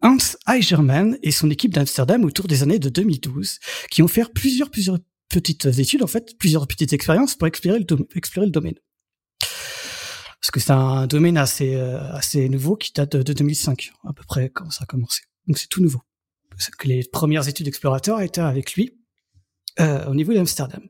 [0.02, 0.18] Hans
[0.48, 5.00] Eigerman et son équipe d'Amsterdam autour des années de 2012, qui ont fait plusieurs, plusieurs
[5.30, 8.76] petites études, en fait, plusieurs petites expériences pour explorer le domaine.
[10.46, 14.22] Parce que c'est un domaine assez, euh, assez nouveau qui date de, 2005, à peu
[14.28, 15.24] près quand ça a commencé.
[15.48, 16.02] Donc c'est tout nouveau.
[16.84, 18.96] Les premières études explorateurs étaient avec lui
[19.80, 20.84] euh, au niveau d'Amsterdam.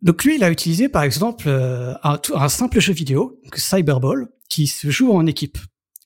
[0.00, 4.68] Donc lui, il a utilisé par exemple euh, un, un, simple jeu vidéo, Cyberball, qui
[4.68, 5.58] se joue en équipe.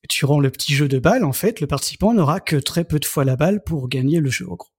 [0.08, 3.04] Durant le petit jeu de balle, en fait, le participant n'aura que très peu de
[3.04, 4.70] fois la balle pour gagner le jeu, en gros.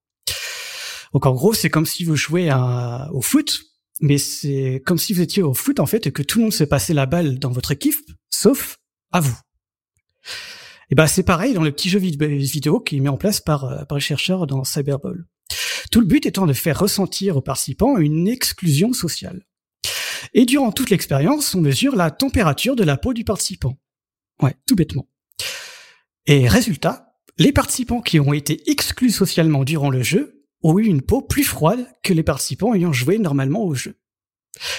[1.14, 2.51] Donc en gros, c'est comme si vous jouez
[3.12, 3.62] au foot,
[4.02, 6.54] mais c'est comme si vous étiez au foot en fait et que tout le monde
[6.54, 7.95] se passait la balle dans votre équipe,
[8.30, 8.78] sauf
[9.12, 9.38] à vous.
[10.89, 13.66] Et ben c'est pareil dans le petit jeu vidéo qui est mis en place par,
[13.66, 15.26] euh, par les chercheurs dans Cyberball.
[15.91, 19.45] Tout le but étant de faire ressentir aux participants une exclusion sociale.
[20.34, 23.78] Et durant toute l'expérience, on mesure la température de la peau du participant.
[24.41, 25.10] Ouais, tout bêtement.
[26.26, 31.01] Et résultat, les participants qui ont été exclus socialement durant le jeu ont eu une
[31.01, 33.97] peau plus froide que les participants ayant joué normalement au jeu.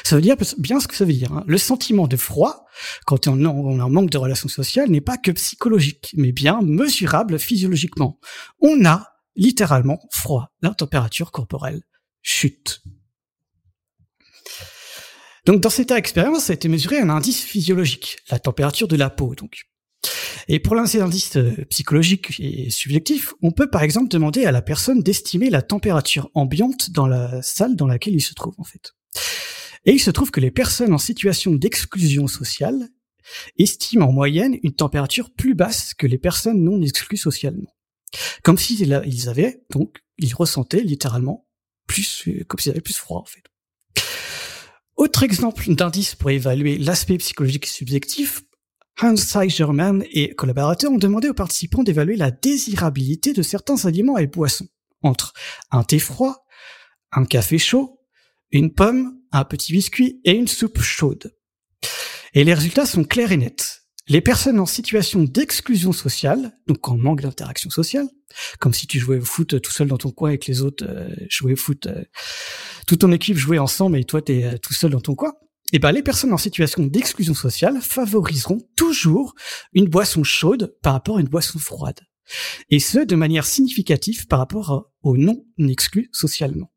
[0.05, 1.33] Ça veut dire bien ce que ça veut dire.
[1.33, 1.45] Hein.
[1.47, 2.67] Le sentiment de froid,
[3.07, 7.39] quand on, a un manque de relations sociales, n'est pas que psychologique, mais bien mesurable
[7.39, 8.19] physiologiquement.
[8.61, 10.53] On a littéralement froid.
[10.61, 11.83] La température corporelle
[12.21, 12.83] chute.
[15.47, 19.11] Donc dans cette expérience, ça a été mesuré un indice physiologique, la température de la
[19.11, 19.65] peau donc.
[20.49, 25.03] Et pour l'indice euh, psychologique et subjectif, on peut par exemple demander à la personne
[25.03, 28.93] d'estimer la température ambiante dans la salle dans laquelle il se trouve en fait.
[29.85, 32.89] Et il se trouve que les personnes en situation d'exclusion sociale
[33.59, 37.75] estiment en moyenne une température plus basse que les personnes non exclues socialement.
[38.43, 38.93] Comme s'ils
[39.29, 41.47] avaient, donc, ils ressentaient littéralement
[41.87, 43.43] plus, comme s'ils avaient plus froid en fait.
[44.97, 48.43] Autre exemple d'indice pour évaluer l'aspect psychologique subjectif,
[49.01, 54.27] Hans Seigerman et collaborateurs ont demandé aux participants d'évaluer la désirabilité de certains aliments et
[54.27, 54.69] boissons,
[55.03, 55.33] entre
[55.71, 56.45] un thé froid,
[57.13, 58.01] un café chaud,
[58.51, 61.35] une pomme, un petit biscuit et une soupe chaude.
[62.35, 63.83] Et les résultats sont clairs et nets.
[64.09, 68.09] Les personnes en situation d'exclusion sociale, donc en manque d'interaction sociale,
[68.59, 70.85] comme si tu jouais au foot tout seul dans ton coin et que les autres
[70.89, 72.05] euh, jouaient au foot, euh,
[72.87, 75.35] toute ton équipe jouait ensemble et toi t'es euh, tout seul dans ton coin,
[75.73, 79.35] eh ben, les personnes en situation d'exclusion sociale favoriseront toujours
[79.73, 82.01] une boisson chaude par rapport à une boisson froide.
[82.71, 86.73] Et ce, de manière significative par rapport aux non exclus socialement.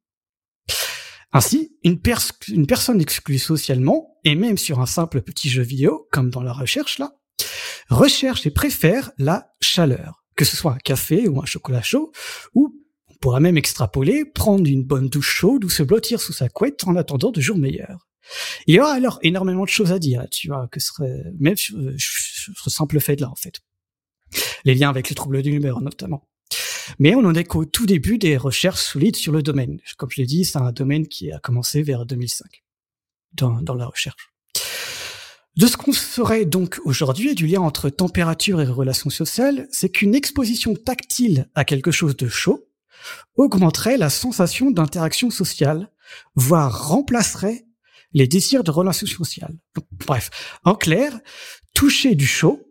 [1.34, 2.00] Ainsi, une,
[2.48, 6.54] une personne exclue socialement, et même sur un simple petit jeu vidéo, comme dans la
[6.54, 7.12] recherche là,
[7.90, 12.14] recherche et préfère la chaleur, que ce soit un café ou un chocolat chaud,
[12.54, 12.74] ou
[13.10, 16.88] on pourra même extrapoler, prendre une bonne douche chaude ou se blottir sous sa couette
[16.88, 18.08] en attendant de jours meilleurs.
[18.68, 22.70] Il y aura alors énormément de choses à dire, tu vois, que serait même ce
[22.70, 23.62] simple fait là en fait.
[24.64, 26.28] Les liens avec les troubles de l'humeur notamment.
[27.00, 29.80] Mais on en est qu'au tout début des recherches solides sur le domaine.
[29.98, 32.64] Comme je l'ai dit, c'est un domaine qui a commencé vers 2005
[33.34, 34.32] dans, dans la recherche.
[35.58, 40.14] De ce qu'on saurait donc aujourd'hui du lien entre température et relations sociales, c'est qu'une
[40.14, 42.68] exposition tactile à quelque chose de chaud
[43.36, 45.92] augmenterait la sensation d'interaction sociale,
[46.36, 47.66] voire remplacerait
[48.16, 49.54] les désirs de relations sociales.
[49.92, 51.20] bref, en clair,
[51.76, 52.66] toucher du chaud,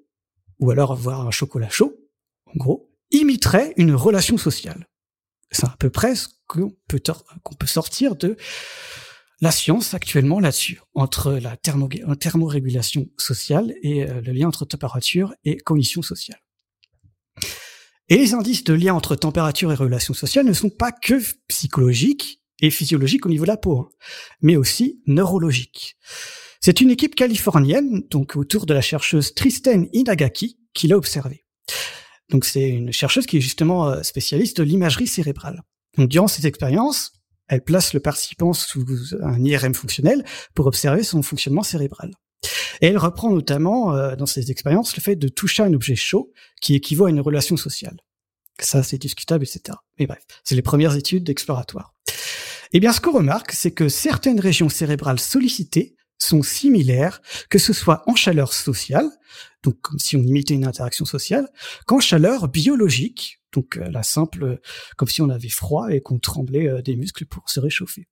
[0.58, 1.94] ou alors avoir un chocolat chaud,
[2.46, 4.88] en gros, imiterait une relation sociale.
[5.50, 8.36] C'est à peu près ce qu'on peut, sortir de
[9.42, 15.58] la science actuellement là-dessus, entre la thermorégulation sociale et euh, le lien entre température et
[15.58, 16.40] conditions sociales.
[18.08, 22.43] Et les indices de lien entre température et relations sociales ne sont pas que psychologiques,
[22.64, 23.88] et physiologique au niveau de la peau, hein,
[24.40, 25.96] mais aussi neurologique.
[26.60, 31.44] C'est une équipe californienne, donc autour de la chercheuse Tristan Inagaki, qui l'a observé.
[32.30, 35.62] Donc c'est une chercheuse qui est justement euh, spécialiste de l'imagerie cérébrale.
[35.98, 37.12] Donc durant cette expérience,
[37.48, 38.86] elle place le participant sous
[39.22, 42.12] un IRM fonctionnel pour observer son fonctionnement cérébral.
[42.80, 46.32] Et elle reprend notamment euh, dans ses expériences le fait de toucher un objet chaud
[46.62, 47.98] qui équivaut à une relation sociale.
[48.58, 49.76] Ça, c'est discutable, etc.
[49.98, 51.92] Mais bref, c'est les premières études exploratoires.
[52.76, 57.72] Eh bien, ce qu'on remarque, c'est que certaines régions cérébrales sollicitées sont similaires, que ce
[57.72, 59.08] soit en chaleur sociale,
[59.62, 61.48] donc comme si on imitait une interaction sociale,
[61.86, 64.60] qu'en chaleur biologique, donc euh, la simple,
[64.96, 68.08] comme si on avait froid et qu'on tremblait euh, des muscles pour se réchauffer.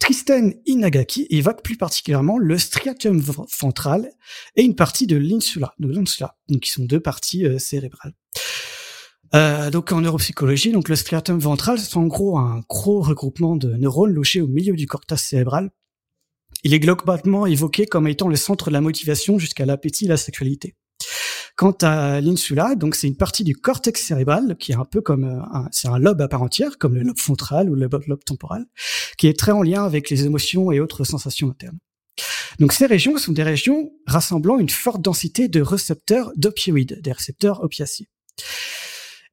[0.00, 3.20] Tristan Inagaki évoque plus particulièrement le striatum
[3.60, 4.10] ventral
[4.56, 8.14] et une partie de l'insula, de l'insula, donc qui sont deux parties euh, cérébrales.
[9.34, 13.74] Euh, donc en neuropsychologie, donc le striatum ventral, c'est en gros un gros regroupement de
[13.74, 15.70] neurones logés au milieu du cortex cérébral.
[16.64, 20.16] Il est globalement évoqué comme étant le centre de la motivation jusqu'à l'appétit et la
[20.16, 20.74] sexualité.
[21.56, 25.24] Quant à l'insula, donc c'est une partie du cortex cérébral qui est un peu comme
[25.24, 28.24] euh, un, c'est un lobe à part entière, comme le lobe frontal ou le lobe
[28.24, 28.66] temporal,
[29.16, 31.78] qui est très en lien avec les émotions et autres sensations internes.
[32.58, 37.62] Donc ces régions sont des régions rassemblant une forte densité de récepteurs d'opioïdes, des récepteurs
[37.62, 38.08] opiacés.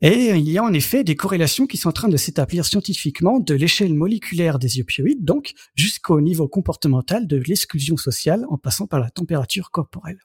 [0.06, 3.39] Et il y a en effet des corrélations qui sont en train de s'établir scientifiquement
[3.39, 8.99] de l'échelle moléculaire des opioïdes, donc jusqu'au niveau comportemental de l'exclusion sociale en passant par
[8.99, 10.20] la température corporelle.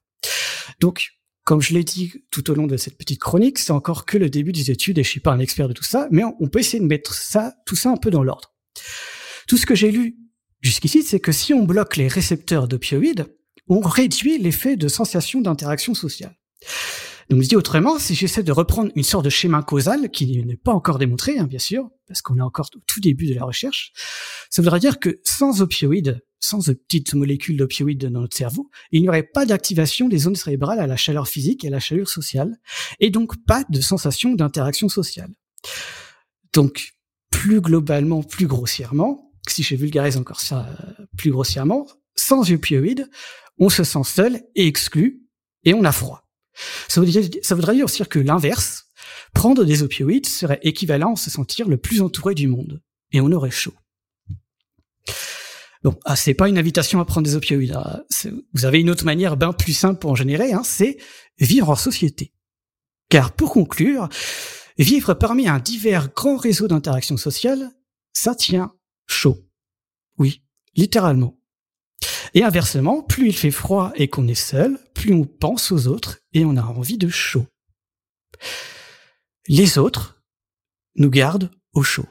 [0.81, 1.11] Donc,
[1.45, 4.29] comme je l'ai dit tout au long de cette petite chronique, c'est encore que le
[4.29, 6.59] début des études et je suis pas un expert de tout ça, mais on peut
[6.59, 8.53] essayer de mettre ça, tout ça un peu dans l'ordre.
[9.47, 10.17] Tout ce que j'ai lu
[10.61, 13.27] jusqu'ici, c'est que si on bloque les récepteurs d'opioïdes,
[13.69, 16.37] on réduit l'effet de sensation d'interaction sociale.
[17.29, 20.57] Donc, je dis autrement, si j'essaie de reprendre une sorte de schéma causal qui n'est
[20.57, 23.45] pas encore démontré, hein, bien sûr, parce qu'on est encore au tout début de la
[23.45, 23.93] recherche,
[24.49, 29.03] ça voudrait dire que sans opioïdes, sans de petites molécules d'opioïdes dans notre cerveau, il
[29.03, 32.09] n'y aurait pas d'activation des zones cérébrales à la chaleur physique et à la chaleur
[32.09, 32.57] sociale,
[32.99, 35.31] et donc pas de sensation d'interaction sociale.
[36.55, 36.95] Donc,
[37.31, 43.09] plus globalement, plus grossièrement, si je vulgarise encore ça euh, plus grossièrement, sans opioïdes,
[43.59, 45.23] on se sent seul et exclu,
[45.65, 46.28] et on a froid.
[46.89, 48.87] Ça voudrait, dire aussi que l'inverse,
[49.35, 52.83] prendre des opioïdes serait équivalent à se sentir le plus entouré du monde.
[53.13, 53.75] Et on aurait chaud.
[55.85, 57.77] Bon, ah, c'est pas une invitation à prendre des opioïdes.
[57.77, 58.03] Hein.
[58.53, 60.99] Vous avez une autre manière bien plus simple pour en générer, hein, c'est
[61.39, 62.33] vivre en société.
[63.09, 64.09] Car pour conclure,
[64.77, 67.71] vivre parmi un divers grand réseau d'interactions sociales,
[68.13, 68.75] ça tient
[69.07, 69.39] chaud.
[70.19, 70.43] Oui,
[70.75, 71.38] littéralement.
[72.35, 76.19] Et inversement, plus il fait froid et qu'on est seul, plus on pense aux autres
[76.33, 77.47] et on a envie de chaud.
[79.49, 80.23] Les autres
[80.97, 82.07] nous gardent au chaud,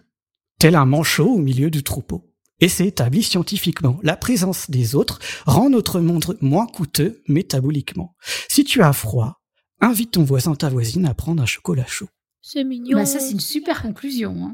[0.60, 2.34] tel un manchot au milieu du troupeau.
[2.60, 4.00] Et c'est établi scientifiquement.
[4.02, 8.16] La présence des autres rend notre monde moins coûteux métaboliquement.
[8.50, 9.40] Si tu as froid,
[9.80, 12.10] invite ton voisin, ta voisine à prendre un chocolat chaud.
[12.42, 12.98] C'est mignon.
[12.98, 14.36] Bah ça, c'est une super conclusion.
[14.46, 14.52] Hein.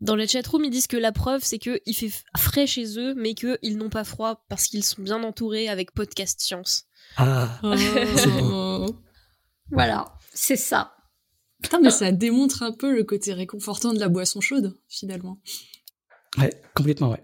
[0.00, 3.34] Dans la chatroom, ils disent que la preuve, c'est qu'il fait frais chez eux, mais
[3.34, 6.86] qu'ils n'ont pas froid parce qu'ils sont bien entourés avec Podcast Science.
[7.16, 8.86] Ah, oh.
[9.70, 10.96] Voilà, c'est ça.
[11.62, 15.38] Putain, mais ça démontre un peu le côté réconfortant de la boisson chaude, finalement.
[16.38, 17.22] Ouais, complètement, ouais.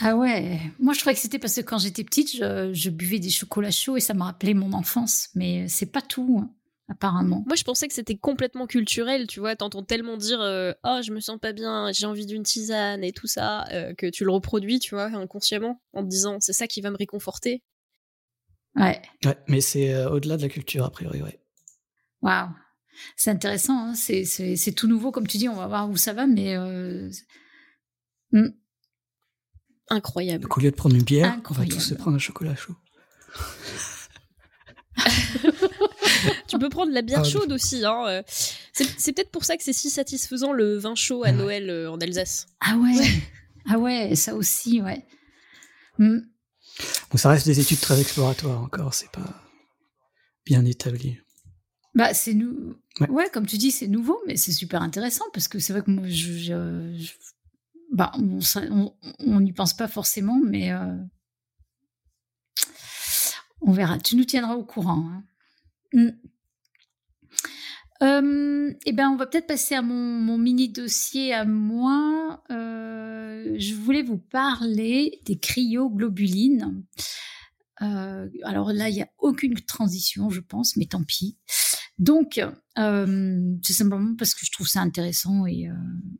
[0.00, 3.20] Ah ouais, moi je croyais que c'était parce que quand j'étais petite, je, je, buvais
[3.20, 6.50] des chocolats chauds et ça me rappelait mon enfance, mais c'est pas tout.
[6.88, 7.42] Apparemment.
[7.46, 9.56] Moi, je pensais que c'était complètement culturel, tu vois.
[9.56, 13.12] T'entends tellement dire euh, Oh, je me sens pas bien, j'ai envie d'une tisane et
[13.12, 16.66] tout ça, euh, que tu le reproduis, tu vois, inconsciemment, en te disant C'est ça
[16.66, 17.62] qui va me réconforter.
[18.76, 19.00] Ouais.
[19.24, 21.40] Ouais, mais c'est euh, au-delà de la culture, a priori, ouais.
[22.20, 22.50] Waouh.
[23.16, 23.94] C'est intéressant, hein.
[23.94, 26.56] c'est tout nouveau, comme tu dis, on va voir où ça va, mais.
[28.30, 28.50] Hmm.
[29.88, 30.42] Incroyable.
[30.44, 32.74] Donc, au lieu de prendre une bière, on va tous se prendre un chocolat chaud.
[36.48, 37.84] tu peux prendre la bière ah, chaude aussi.
[37.84, 38.04] Hein.
[38.06, 38.22] Euh.
[38.72, 41.98] C'est peut-être pour ça que c'est si satisfaisant le vin chaud à Noël euh, en
[41.98, 42.46] Alsace.
[42.60, 42.94] Ah ouais.
[43.66, 45.06] Ah ouais, ça aussi, ouais.
[45.98, 46.20] Bon,
[47.14, 49.42] ça reste des études très exploratoires encore, c'est pas
[50.44, 51.18] bien établi.
[51.94, 52.76] Bah, c'est nous.
[53.08, 53.28] Ouais.
[53.32, 56.04] comme tu dis, c'est nouveau, mais c'est super intéressant parce que c'est vrai que moi,
[56.08, 57.08] je,
[57.92, 60.96] Bah, on n'y pense pas forcément, mais euh,
[63.60, 63.98] on verra.
[63.98, 65.08] Tu nous tiendras au courant.
[65.08, 65.24] Hein.
[65.94, 66.10] Mm.
[68.02, 72.42] Euh, eh ben, on va peut-être passer à mon, mini dossier à moi.
[72.50, 76.84] Euh, je voulais vous parler des cryoglobulines.
[77.82, 81.38] Euh, alors là, il n'y a aucune transition, je pense, mais tant pis.
[81.98, 82.40] Donc,
[82.76, 85.68] c'est simplement parce que je trouve ça intéressant et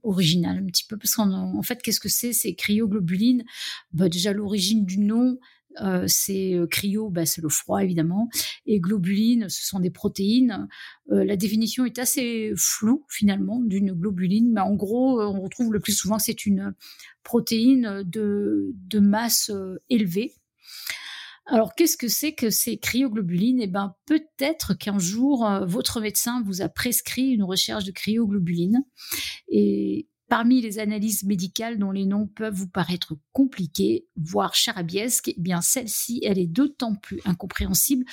[0.04, 0.96] original un petit peu.
[0.96, 3.44] Parce qu'en fait, qu'est-ce que c'est ces cryoglobulines
[3.92, 5.38] bah, Déjà, l'origine du nom,
[5.80, 8.28] euh, c'est euh, cryo, bah, c'est le froid évidemment,
[8.66, 10.68] et globuline, ce sont des protéines.
[11.10, 15.80] Euh, la définition est assez floue finalement d'une globuline, mais en gros, on retrouve le
[15.80, 16.74] plus souvent c'est une
[17.22, 19.50] protéine de, masse
[19.90, 20.34] élevée.
[21.46, 26.62] Alors, qu'est-ce que c'est que ces cryoglobulines Eh ben, peut-être qu'un jour, votre médecin vous
[26.62, 28.82] a prescrit une recherche de cryoglobulines.
[29.48, 35.40] Et Parmi les analyses médicales dont les noms peuvent vous paraître compliqués, voire charabiesques, eh
[35.40, 38.04] bien celle-ci, elle est d'autant plus incompréhensible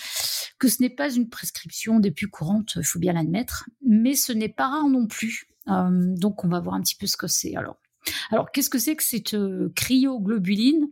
[0.59, 4.34] que ce n'est pas une prescription des plus courantes, il faut bien l'admettre, mais ce
[4.34, 5.47] n'est pas rare non plus.
[5.67, 7.55] Euh, donc on va voir un petit peu ce que c'est.
[7.55, 7.78] Alors,
[8.30, 10.89] Alors, qu'est-ce que c'est que cette euh, cryoglobuline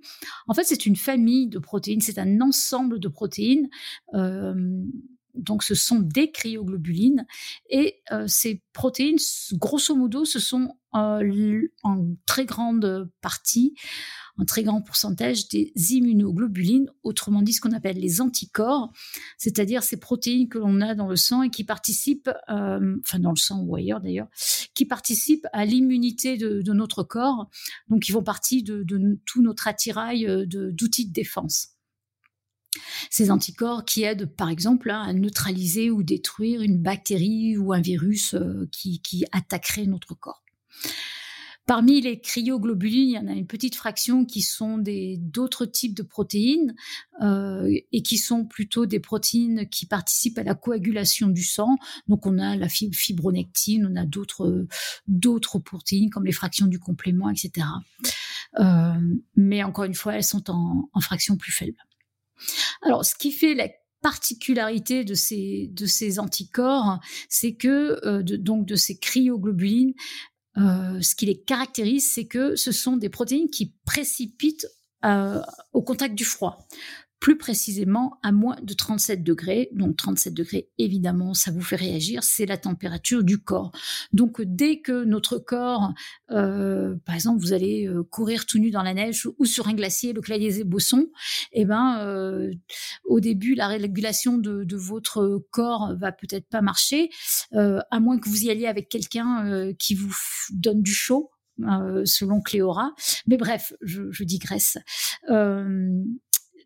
[0.48, 3.70] En fait, c'est une famille de protéines, c'est un ensemble de protéines.
[4.16, 4.82] Euh,
[5.40, 7.26] donc, ce sont des cryoglobulines.
[7.70, 9.18] Et euh, ces protéines,
[9.54, 13.76] grosso modo, ce sont euh, en très grande partie,
[14.38, 18.92] un très grand pourcentage des immunoglobulines, autrement dit ce qu'on appelle les anticorps,
[19.38, 23.32] c'est-à-dire ces protéines que l'on a dans le sang et qui participent, euh, enfin dans
[23.32, 24.30] le sang ou ailleurs d'ailleurs,
[24.74, 27.50] qui participent à l'immunité de, notre corps,
[27.90, 28.86] donc ils font partie de,
[29.26, 31.79] tout notre attirail d'outils de défense.
[33.10, 37.82] Ces anticorps qui aident par exemple hein, à neutraliser ou détruire une bactérie ou un
[37.82, 40.44] virus euh, qui, attaquerait notre corps.
[41.66, 44.84] Parmi les cryoglobulines, il y en a une petite fraction qui sont
[45.20, 46.74] d'autres types de protéines
[47.22, 51.78] euh, et qui sont plutôt des protéines qui participent à la coagulation du sang.
[52.08, 57.68] Donc on a la fibronectine, on a d'autres protéines comme les fractions du complément, etc.
[58.60, 58.94] Euh,
[59.36, 61.78] mais encore une fois, elles sont en, en fractions plus faibles.
[62.82, 63.68] Alors, ce qui fait la
[64.02, 69.94] particularité de ces, de anticorps, c'est que, euh, donc de ces cryoglobulines,
[70.58, 74.68] euh, ce qui les caractérise, c'est que ce sont des protéines qui précipitent
[75.06, 75.42] euh,
[75.74, 76.68] au contact du froid
[77.20, 79.70] plus précisément à moins de 37 degrés.
[79.74, 83.72] Donc 37 degrés, évidemment, ça vous fait réagir, c'est la température du corps.
[84.14, 85.94] Donc dès que notre corps,
[86.32, 89.74] euh, par exemple, vous allez euh, courir tout nu dans la neige ou sur un
[89.74, 91.08] glacier, le clavier Bosson,
[91.52, 92.52] eh ben, euh,
[93.04, 97.10] au début, la régulation de, de votre corps va peut-être pas marcher,
[97.54, 100.16] euh, à moins que vous y alliez avec quelqu'un euh, qui vous
[100.52, 101.32] donne du chaud.
[102.06, 102.94] selon Cléora.
[103.28, 104.78] Mais bref, je, je digresse.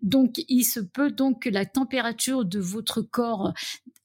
[0.04, 3.54] Euh, donc, il se peut donc que la température de votre corps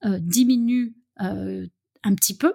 [0.05, 1.67] euh, diminue euh,
[2.05, 2.55] un petit peu.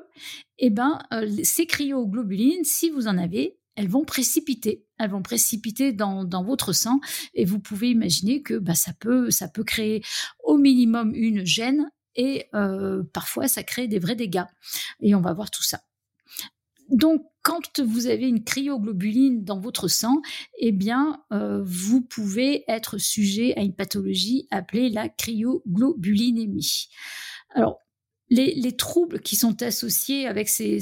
[0.58, 5.92] Eh ben, euh, ces cryoglobulines, si vous en avez, elles vont précipiter, elles vont précipiter
[5.94, 7.00] dans, votre sang
[7.34, 10.04] et vous pouvez imaginer que bah, ça peut ça peut créer
[10.44, 12.48] au minimum une gêne et
[13.14, 14.46] parfois ça crée des vrais dégâts.
[15.02, 15.82] Et on va voir tout ça.
[16.94, 20.22] Donc, quand vous avez une cryoglobuline dans votre sang,
[20.60, 26.88] eh bien, euh, vous pouvez être sujet à une pathologie appelée la cryoglobulinémie.
[27.50, 27.80] Alors,
[28.30, 30.80] les, troubles qui sont associés avec ces,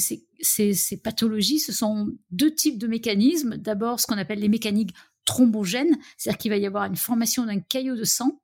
[1.03, 3.57] pathologies, ce sont deux types de mécanismes.
[3.57, 4.93] D'abord, ce qu'on appelle les mécaniques
[5.25, 8.41] thrombogènes, c'est-à-dire qu'il va y avoir une formation d'un caillot de sang.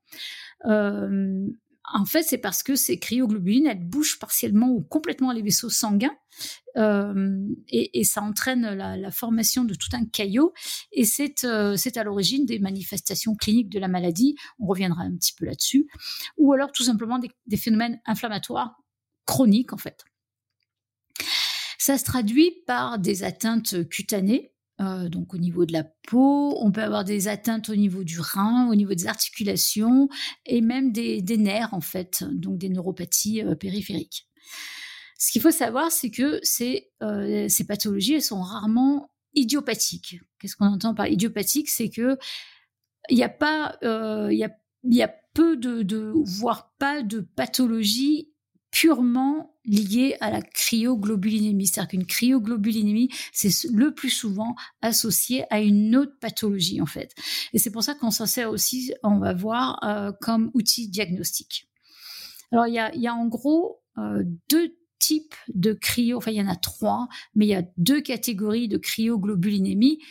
[0.65, 1.47] Euh,
[1.94, 6.16] en fait, c'est parce que ces cryoglobulines, elles bougent partiellement ou complètement les vaisseaux sanguins
[6.76, 10.54] euh, et, ça entraîne la, formation de tout un caillot
[10.92, 11.06] et
[11.46, 14.36] euh, c'est à l'origine des manifestations cliniques de la maladie.
[14.60, 15.88] On reviendra un petit peu là-dessus.
[16.38, 18.76] Ou alors tout simplement des, phénomènes inflammatoires
[19.26, 20.04] chroniques en fait.
[21.80, 26.71] Ça se traduit par des atteintes cutanées, euh, donc au niveau de la peau, on
[26.71, 30.07] peut avoir des atteintes au niveau du rein, au niveau des articulations
[30.45, 34.28] et même des, nerfs en fait, donc des neuropathies euh, périphériques.
[35.17, 40.19] Ce qu'il faut savoir, c'est que ces, euh, ces pathologies, elles sont rarement idiopathiques.
[40.39, 41.69] Qu'est-ce qu'on entend par idiopathique?
[41.69, 42.17] C'est que
[43.09, 44.51] il n'y a pas, il y a,
[44.84, 48.34] y a peu de, de, voire pas de pathologie
[48.78, 51.65] purement lié à la cryoglobulinémie.
[51.65, 54.53] C'est-à-dire qu'une cryoglobulinémie, c'est le plus souvent
[54.84, 57.15] associé à une autre pathologie, en fait.
[57.53, 61.67] Et c'est pour ça qu'on s'en sert aussi, on va voir, euh, comme outil diagnostique.
[62.51, 66.38] Alors, il y a, y a en gros euh, deux types de cryo, enfin il
[66.38, 70.03] y en a trois, mais il y a deux catégories de cryoglobulinémie.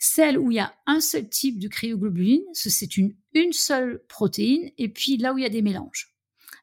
[0.00, 4.72] Celle où il y a un seul type de cryoglobuline, c'est une, une seule protéine,
[4.76, 6.17] et puis là où il y a des mélanges.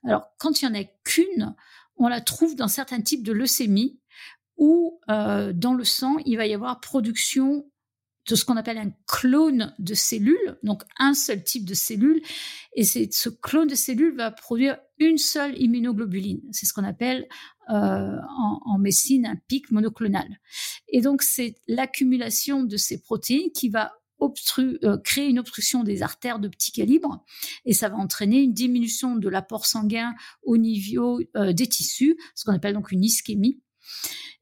[0.06, 1.56] Alors, quand il n'y en a qu'une,
[1.98, 4.00] on la trouve dans certains types de leucémie
[4.58, 7.70] où euh, dans le sang, il va y avoir production
[8.28, 12.22] de ce qu'on appelle un clone de cellules, donc un seul type de cellule,
[12.74, 16.42] et ce clone de cellules va produire une seule immunoglobuline.
[16.52, 17.28] C'est ce qu'on appelle
[17.70, 20.40] euh, en, en, médecine un pic monoclonal.
[20.88, 23.94] Et donc c'est l'accumulation de ces protéines qui va
[24.60, 27.24] euh, créer une obstruction des artères de petit calibre
[27.66, 30.14] et ça va entraîner une diminution de l'apport sanguin
[30.44, 33.62] au niveau euh, des tissus, ce qu'on appelle donc une ischémie.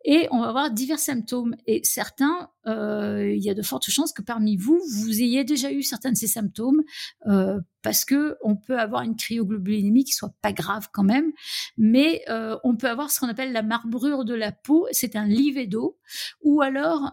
[0.06, 1.56] Et on va avoir divers symptômes.
[1.66, 5.72] Et certains, euh, il y a de fortes chances que parmi vous, vous ayez déjà
[5.72, 6.82] eu certains de ces symptômes,
[7.28, 11.32] euh, parce que on peut avoir une cryoglobulinémie qui soit pas grave quand même,
[11.78, 15.26] mais euh, on peut avoir ce qu'on appelle la marbrure de la peau, c'est un
[15.26, 15.98] livédo,
[16.42, 17.12] ou alors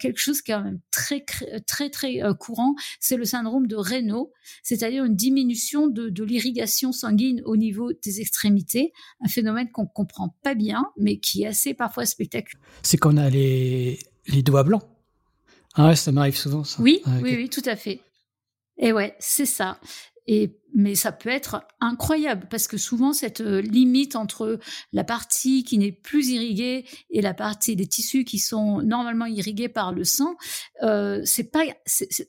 [0.00, 1.24] quelque chose qui est quand même très
[1.66, 4.32] très très courant, c'est le syndrome de Raynaud,
[4.62, 10.54] c'est-à-dire une diminution de, l'irrigation sanguine au niveau des extrémités, un phénomène qu'on comprend pas
[10.54, 12.66] bien, mais qui est assez parfois spectaculaire.
[12.82, 14.82] C'est qu'on a les les doigts blancs.
[15.74, 16.82] Ah ouais, ça m'arrive souvent, ça.
[16.82, 18.00] Oui, oui, oui, tout à fait.
[18.78, 19.78] Et ouais, c'est ça.
[20.26, 24.58] Et mais ça peut être incroyable parce que souvent cette euh, limite entre
[24.92, 29.68] la partie qui n'est plus irriguée et la partie des tissus qui sont normalement irrigués
[29.68, 30.36] par le sang,
[30.82, 31.64] euh, c'est pas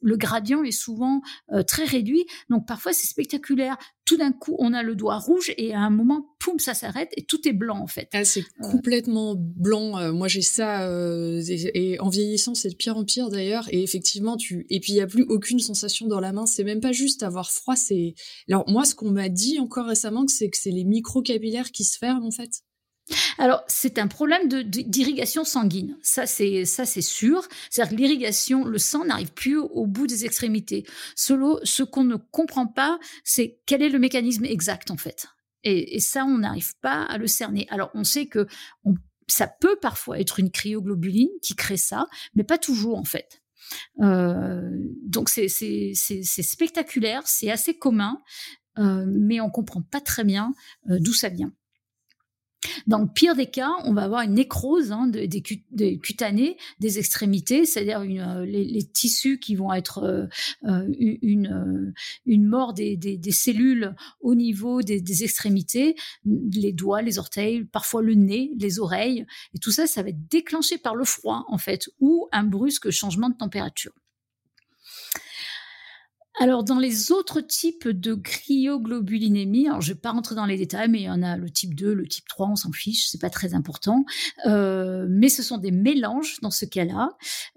[0.01, 1.21] le gradient est souvent
[1.51, 2.25] euh, très réduit.
[2.49, 3.77] Donc parfois c'est spectaculaire.
[4.05, 7.11] Tout d'un coup on a le doigt rouge et à un moment poum ça s'arrête
[7.17, 8.09] et tout est blanc en fait.
[8.13, 8.71] Ah, c'est euh.
[8.71, 10.13] complètement blanc.
[10.13, 14.37] moi j'ai ça et, et, en vieillissant c'est de pire en pire d'ailleurs et effectivement
[14.37, 16.45] tu et puis il y a plus aucune sensation dans la main.
[16.45, 17.75] C'est même pas juste avoir froid.
[17.75, 18.15] C'est
[18.47, 21.97] alors moi, ce qu'on m'a dit encore récemment, c'est que c'est les microcapillaires qui se
[21.97, 22.63] ferment en fait.
[23.37, 25.97] Alors, c'est un problème d'irrigation sanguine.
[26.01, 27.47] Ça, c'est ça, c'est sûr.
[27.69, 30.85] C'est-à-dire que l'irrigation, le sang n'arrive plus au, bout des extrémités.
[31.15, 35.27] Ce qu'on ne comprend pas, c'est quel est le mécanisme exact en fait.
[35.63, 37.67] Et, ça, on n'arrive pas à le cerner.
[37.69, 38.47] Alors, on sait que
[39.27, 43.38] ça peut parfois être une cryoglobuline qui crée ça, mais pas toujours en fait.
[44.01, 44.69] Euh,
[45.03, 48.19] donc c'est spectaculaire, c'est assez commun,
[48.77, 50.53] euh, mais on comprend pas très bien
[50.89, 51.51] euh, d'où ça vient.
[52.87, 57.65] Dans le pire des cas, on va avoir une nécrose hein, des, cutanées, des extrémités,
[57.65, 60.25] c'est-à-dire euh, les, tissus qui vont être euh,
[60.65, 61.93] euh, une,
[62.25, 65.95] une mort des, cellules au niveau des, extrémités,
[66.25, 70.27] les doigts, les orteils, parfois le nez, les oreilles, et tout ça, ça va être
[70.27, 73.93] déclenché par le froid en fait, ou un brusque changement de température.
[76.41, 80.87] Alors, dans les autres types de cryoglobulinémie, alors je vais pas rentrer dans les détails,
[80.87, 83.19] mais il y en a le type 2, le type 3, on s'en fiche, c'est
[83.19, 84.05] pas très important.
[84.45, 87.09] Euh, mais ce sont des mélanges dans ce cas-là.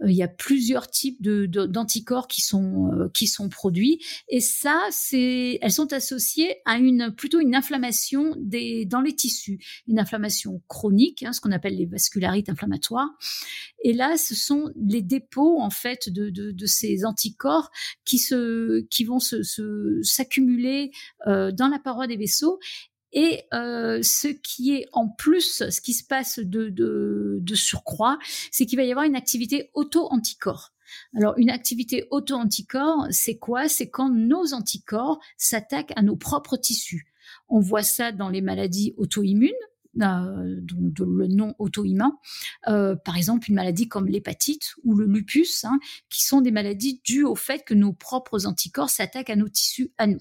[0.02, 4.76] Euh, il y a plusieurs types d'anticorps qui sont euh, qui sont produits, et ça,
[4.90, 10.60] c'est, elles sont associées à une plutôt une inflammation des dans les tissus, une inflammation
[10.66, 13.10] chronique, hein, ce qu'on appelle les vascularites inflammatoires.
[13.82, 17.70] Et là, ce sont les dépôts en fait de, de, de ces anticorps
[18.04, 19.42] qui se qui vont se,
[20.02, 20.90] s'accumuler
[21.26, 22.59] euh, dans la paroi des vaisseaux.
[23.12, 28.18] Et euh, ce qui est en plus, ce qui se passe de, de, surcroît,
[28.50, 30.72] c'est qu'il va y avoir une activité auto-anticorps.
[31.14, 33.68] Alors, une activité auto-anticorps, c'est quoi?
[33.68, 37.12] C'est quand nos anticorps s'attaquent à nos propres tissus.
[37.48, 39.50] On voit ça dans les maladies auto-immunes,
[40.01, 42.19] euh, donc le nom auto-immun,
[42.69, 45.78] euh, par exemple une maladie comme l'hépatite ou le lupus, hein,
[46.09, 49.93] qui sont des maladies dues au fait que nos propres anticorps s'attaquent à nos tissus
[49.98, 50.20] à nous.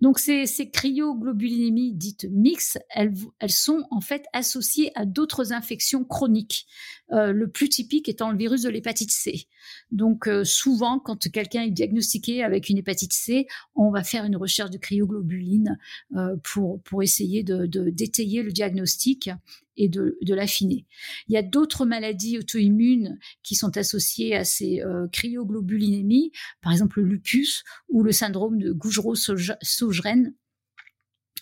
[0.00, 3.14] Donc ces, cryoglobulinémies dites mixtes, elles,
[3.48, 6.66] sont en fait associées à d'autres infections chroniques.
[7.12, 9.46] Euh, le plus typique étant le virus de l'hépatite C.
[9.92, 14.36] Donc euh, souvent, quand quelqu'un est diagnostiqué avec une hépatite C, on va faire une
[14.36, 15.78] recherche de cryoglobuline
[16.16, 19.30] euh, pour, essayer de, de détailler le diagnostic
[19.76, 20.86] et de, l'affiner.
[21.28, 26.32] Il y a d'autres maladies auto-immunes qui sont associées à ces euh, cryoglobulinémies,
[26.62, 30.34] par exemple le lupus ou le syndrome de Gougerot-Sjögren.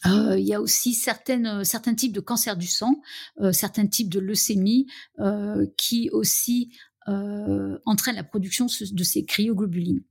[0.06, 3.00] Euh, il y a aussi euh, certains types de cancer du sang,
[3.52, 4.86] certains types de leucémie
[5.76, 6.70] qui aussi
[7.08, 10.02] euh, entraînent la production de ces cryoglobulines.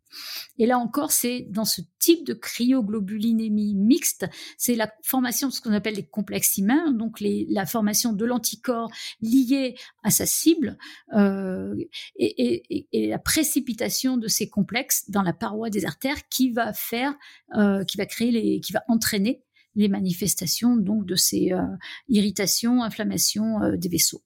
[0.60, 5.62] Et là encore, c'est dans ce type de cryoglobulinémie mixte, c'est la formation de ce
[5.62, 8.92] qu'on appelle les complexes humains, donc la formation de l'anticorps
[9.22, 10.78] lié à sa cible
[11.16, 11.76] euh,
[12.16, 16.74] et, et, et, la précipitation de ces complexes dans la paroi des artères qui va
[16.74, 17.16] faire,
[17.56, 19.44] euh, qui va créer les, qui va entraîner
[19.76, 21.62] les manifestations donc de ces euh,
[22.08, 24.22] irritations, inflammations euh, des vaisseaux.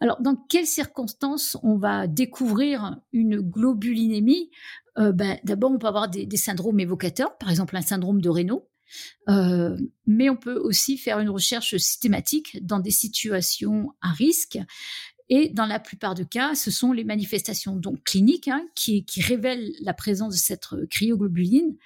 [0.00, 4.50] Alors, dans quelles circonstances on va découvrir une globulinémie?
[4.98, 8.68] Euh, ben, D'abord, on peut avoir des, syndromes évocateurs, par exemple un syndrome de Raynaud,
[10.06, 14.58] mais on peut aussi faire une recherche systématique dans des situations à risque.
[15.30, 19.72] Et dans la plupart des cas, ce sont les manifestations donc cliniques hein, qui, révèlent
[19.82, 21.76] la présence de cette cryoglobuline.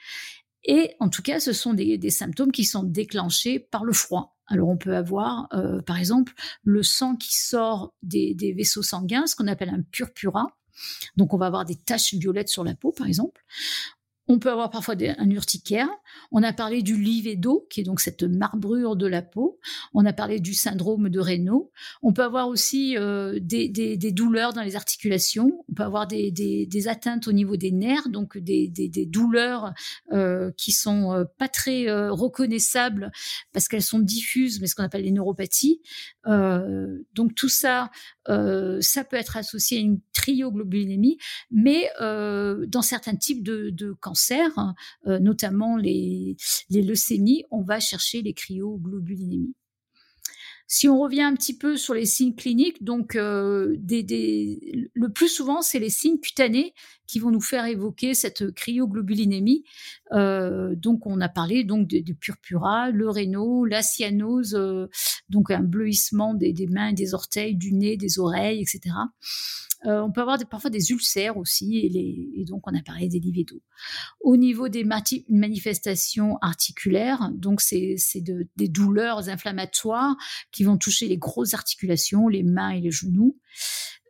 [0.65, 4.37] Et en tout cas, ce sont des, symptômes qui sont déclenchés par le froid.
[4.53, 9.27] Alors on peut avoir, euh, par exemple, le sang qui sort des, des vaisseaux sanguins,
[9.27, 10.47] ce qu'on appelle un purpura.
[11.17, 13.43] Donc on va avoir des taches violettes sur la peau, par exemple.
[14.33, 15.91] On peut avoir parfois un urticaire.
[16.31, 19.59] On a parlé du livédo, qui est donc cette marbrure de la peau.
[19.93, 21.71] On a parlé du syndrome de Raynaud.
[22.01, 23.69] On peut avoir aussi euh, des,
[24.11, 25.63] douleurs dans les articulations.
[25.69, 28.71] On peut avoir des, atteintes au niveau des nerfs, donc des,
[29.07, 29.75] douleurs
[30.13, 33.13] euh, qui sont euh, pas très euh, reconnaissables
[33.53, 35.83] parce qu'elles sont diffuses, mais ce qu'on appelle les neuropathies.
[36.25, 37.91] donc tout ça,
[38.27, 41.19] ça peut être associé à une trioglobulinémie,
[41.51, 44.22] mais dans certains types de, de cancers
[45.07, 46.37] Euh, notamment les,
[46.71, 49.55] leucémies, on va chercher les cryoglobulinémies.
[50.69, 55.61] Si on revient un petit peu sur les signes cliniques, donc euh, le plus souvent,
[55.61, 56.73] c'est les signes cutanés
[57.07, 59.65] qui vont nous faire évoquer cette cryoglobulinémie.
[60.13, 64.59] Euh, donc, on a parlé donc purpura, le réno, la cyanose,
[65.29, 68.95] donc un bleuissement des, mains, des orteils, du nez, des oreilles, etc.
[69.85, 73.63] on peut avoir parfois des ulcères aussi, et, donc on a parlé des livédos.
[74.21, 74.85] Au niveau des
[75.29, 77.97] manifestations articulaires, donc c'est
[78.57, 80.17] des douleurs inflammatoires
[80.51, 83.37] qui vont toucher les grosses articulations, les mains et les genoux.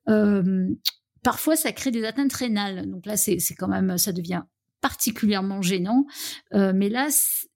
[0.09, 0.69] Euh,
[1.23, 2.89] parfois, ça crée des atteintes rénales.
[2.91, 4.43] Donc là, c'est quand même, ça devient
[4.81, 6.07] particulièrement gênant.
[6.55, 7.09] Euh, mais là,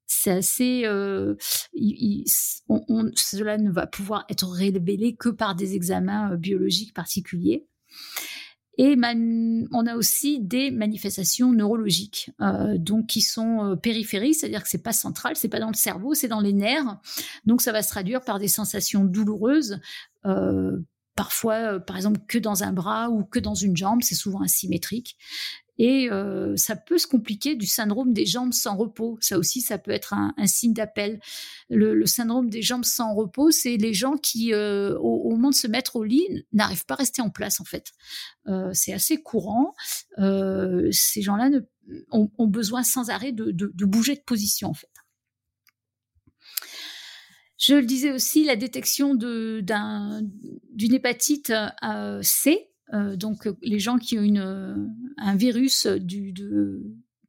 [0.07, 0.83] c'est assez.
[0.85, 1.35] Euh,
[1.75, 7.67] cela ne va pouvoir être révélé que par des examens biologiques particuliers.
[8.79, 8.95] Et
[9.73, 14.83] on a aussi des manifestations neurologiques, euh, donc qui sont euh, périphériques, c'est-à-dire que c'est
[14.83, 16.99] pas central, c'est pas dans le cerveau, c'est dans les nerfs.
[17.47, 19.81] Donc ça va se traduire par des sensations douloureuses.
[20.27, 20.79] Euh,
[21.17, 25.17] parfois, par exemple, que dans un bras ou que dans une jambe, c'est souvent asymétrique.
[25.79, 29.19] Et euh, ça peut se compliquer du syndrome des jambes sans repos.
[29.21, 31.21] Ça aussi, ça peut être un, signe d'appel.
[31.69, 35.67] Le, syndrome des jambes sans repos, c'est les gens qui, euh, au, moment de se
[35.67, 37.93] mettre au lit, n'arrivent pas à rester en place, en fait.
[38.49, 39.75] Euh, c'est assez courant.
[40.17, 41.51] ces gens-là
[42.11, 44.89] ont, ont, besoin sans arrêt de, de bouger de position, en fait.
[47.59, 49.65] Je le disais aussi, la détection d'une
[50.95, 51.53] hépatite
[52.23, 54.77] C, euh, donc euh, les gens qui ont euh,
[55.17, 55.89] un virus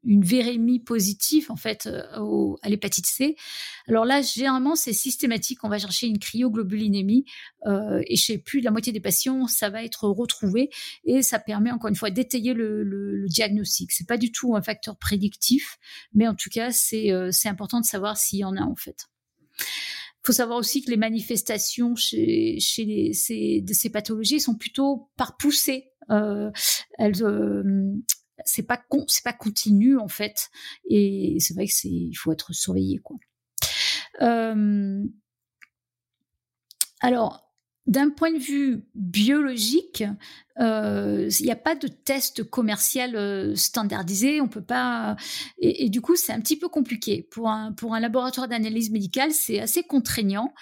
[0.04, 3.36] une vérémie positive en fait à l'hépatite C.
[3.90, 5.66] Alors là, généralement, c'est systématique.
[5.66, 7.26] On va chercher une cryoglobulinémie
[7.66, 10.70] et chez plus de la moitié des patients, ça va être retrouvé
[11.04, 13.92] et ça permet encore une fois d'étayer le, le, diagnostic.
[13.92, 15.78] C'est pas du tout un facteur prédictif,
[16.14, 17.12] mais en tout cas, c'est
[17.46, 19.08] important de savoir s'il y en a en fait
[20.28, 25.94] faut savoir aussi que les manifestations chez ces, de ces pathologies sont plutôt par poussée.
[26.10, 26.52] Euh,
[26.98, 27.94] elles, euh,
[28.44, 30.50] c'est pas c'est pas continu en fait,
[30.90, 33.16] et c'est vrai que c'est, il faut être surveillé quoi.
[34.22, 35.04] Euh,
[37.00, 37.47] alors,
[37.88, 40.04] d'un point de vue biologique,
[40.60, 44.42] euh, il n'y a pas de test commercial euh, standardisé.
[44.42, 45.16] On peut pas.
[45.58, 49.32] Et, du coup, c'est un petit peu compliqué pour un pour un laboratoire d'analyse médicale.
[49.32, 50.54] C'est assez contraignant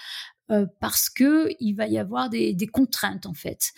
[0.51, 3.73] euh, parce que il va y avoir des, des contraintes en fait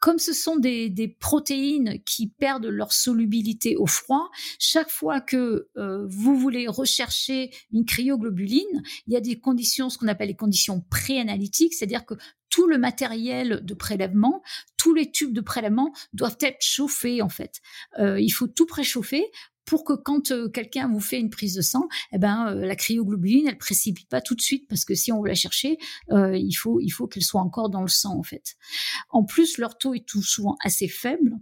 [0.00, 6.06] comme ce sont des, protéines qui perdent leur solubilité au froid, chaque fois que euh,
[6.08, 10.80] vous voulez rechercher une cryoglobuline, il y a des conditions, ce qu'on appelle les conditions
[10.90, 12.14] préanalytiques, c'est-à-dire que
[12.50, 14.42] tout le matériel de prélèvement,
[14.76, 17.60] tous les tubes de prélèvement doivent être chauffés en fait.
[17.98, 19.24] Euh, il faut tout préchauffer
[19.66, 22.74] pour que quand euh, quelqu'un vous fait une prise de sang, eh ben euh, la
[22.74, 25.78] cryoglobuline elle précipite pas tout de suite parce que si on veut la chercher,
[26.10, 28.56] il faut il faut qu'elle soit encore dans le sang en fait.
[29.10, 31.36] En plus leur taux est tout souvent assez faible,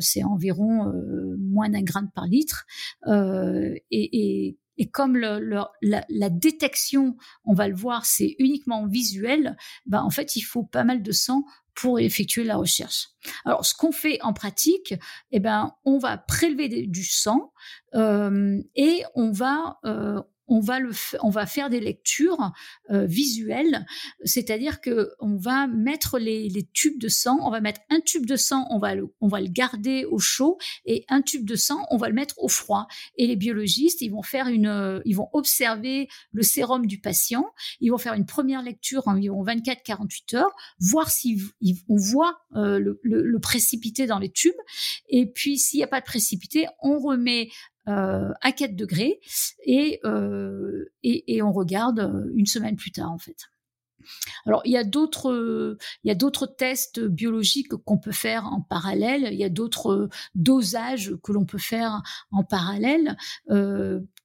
[0.00, 0.92] c'est environ
[1.38, 2.66] moins d'un gramme par litre
[3.06, 10.36] et et comme la, détection, on va le voir, c'est uniquement visuel, ben en fait,
[10.36, 11.44] il faut pas mal de sang
[11.74, 13.10] pour effectuer la recherche.
[13.44, 14.94] Alors, ce qu'on fait en pratique,
[15.32, 17.52] eh ben, on va prélever du sang
[17.94, 20.90] euh, et on va euh, on va, le,
[21.22, 22.52] on va faire des lectures
[22.90, 23.86] euh, visuelles,
[24.24, 28.26] c'est-à-dire que on va mettre les, les, tubes de sang, on va mettre un tube
[28.26, 31.54] de sang, on va, le, on va le garder au chaud, et un tube de
[31.54, 32.88] sang, on va le mettre au froid.
[33.16, 37.46] Et les biologistes, ils vont faire une, ils vont observer le sérum du patient,
[37.80, 41.40] ils vont faire une première lecture environ 24-48 heures, voir si
[41.88, 44.52] on voit euh, le, le, le précipité dans les tubes,
[45.08, 49.20] et puis s'il n'y a pas de précipité, on remet euh, à 4 degrés
[49.68, 53.36] euh, et, et, on regarde euh, une semaine plus tard en fait.
[54.46, 58.62] Alors il y a d'autres il y a d'autres tests biologiques qu'on peut faire en
[58.62, 62.00] parallèle, il y a d'autres dosages que l'on peut faire
[62.30, 63.16] en parallèle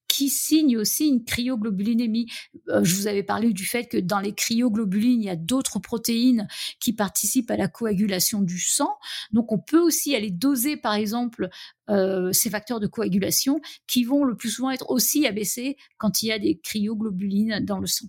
[0.08, 2.28] qui signe aussi une cryoglobulinémie.
[2.70, 5.80] Euh, je vous avais parlé du fait que dans les cryoglobulines, il y a d'autres
[5.80, 6.48] protéines
[6.80, 8.96] qui participent à la coagulation du sang.
[9.32, 11.50] Donc on peut aussi aller doser, par exemple,
[11.90, 16.28] euh, ces facteurs de coagulation qui vont le plus souvent être aussi abaissés quand il
[16.28, 18.08] y a des cryoglobulines dans le sang.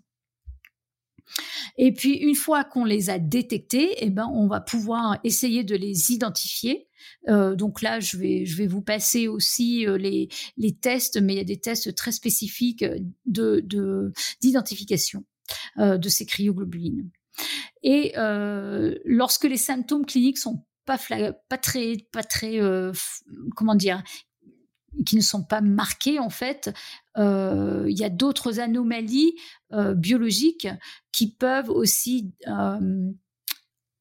[1.79, 5.77] Et puis une fois qu'on les a détectés, eh ben on va pouvoir essayer de
[5.77, 6.89] les identifier.
[7.29, 11.35] Euh, donc là, je vais je vais vous passer aussi euh, les les tests, mais
[11.35, 12.85] il y a des tests très spécifiques
[13.27, 13.65] de
[14.41, 15.25] d'identification
[15.79, 17.11] euh, de ces cryoglobulines.
[17.83, 18.15] Et
[19.05, 20.99] lorsque les symptômes cliniques sont pas
[21.49, 22.61] pas très pas très
[23.55, 24.03] comment dire
[25.05, 26.73] qui ne sont pas marquées en fait.
[27.17, 29.35] il y a d'autres anomalies
[29.95, 30.69] biologiques
[31.13, 32.33] qui peuvent aussi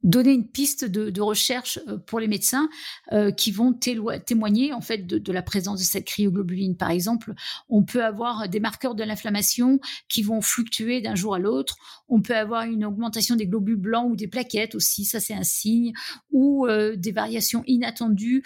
[0.06, 2.69] donner une piste de, recherche euh, pour les médecins
[3.11, 6.77] euh, qui vont témoigner en fait de, la présence de cette cryoglobuline.
[6.77, 7.34] Par exemple,
[7.68, 11.76] on peut avoir des marqueurs de l'inflammation qui vont fluctuer d'un jour à l'autre.
[12.07, 15.44] On peut avoir une augmentation des globules blancs ou des plaquettes aussi, ça c'est un
[15.44, 15.94] signe,
[16.32, 18.44] ou euh, des variations inattendues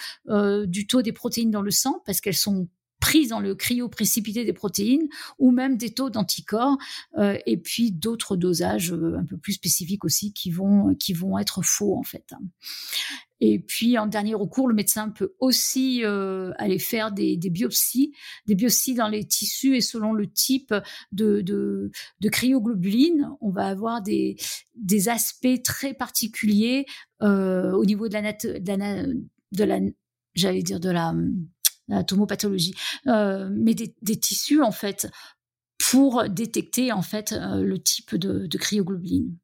[0.67, 2.67] du taux des protéines dans le sang parce qu'elles sont
[2.99, 5.07] prise dans le cryo précipité des protéines
[5.37, 6.77] ou même des taux d'anticorps
[7.17, 11.37] euh, et puis d'autres dosages euh, un peu plus spécifiques aussi qui vont qui vont
[11.37, 12.33] être faux en fait.
[13.41, 18.11] Et puis en dernier recours, le médecin peut aussi euh, aller faire des, des, biopsies,
[18.47, 20.75] des biopsies dans les tissus et selon le type
[21.13, 21.89] de, de,
[22.29, 24.35] cryoglobuline, on va avoir des,
[24.75, 26.85] des aspects très particuliers
[27.21, 29.79] au niveau de la
[30.35, 31.13] j'allais dire de la
[31.89, 32.75] la tomopathologie,
[33.07, 35.09] euh, mais des, tissus en fait
[35.77, 39.35] pour détecter en fait euh, le type de, de cryoglobuline.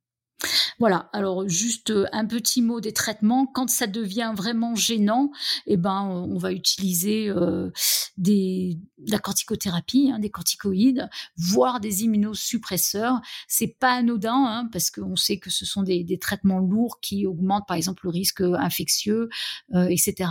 [0.79, 3.45] Voilà, alors juste euh, un petit mot des traitements.
[3.45, 5.31] Quand ça devient vraiment gênant,
[5.65, 7.71] eh ben, on va utiliser euh,
[8.17, 13.21] des, de la corticothérapie, hein, des corticoïdes, voire des immunosuppresseurs.
[13.47, 17.67] C'est pas anodin hein, parce qu'on sait que ce sont des, traitements lourds qui augmentent
[17.67, 19.29] par exemple le risque infectieux,
[19.73, 20.29] euh, etc.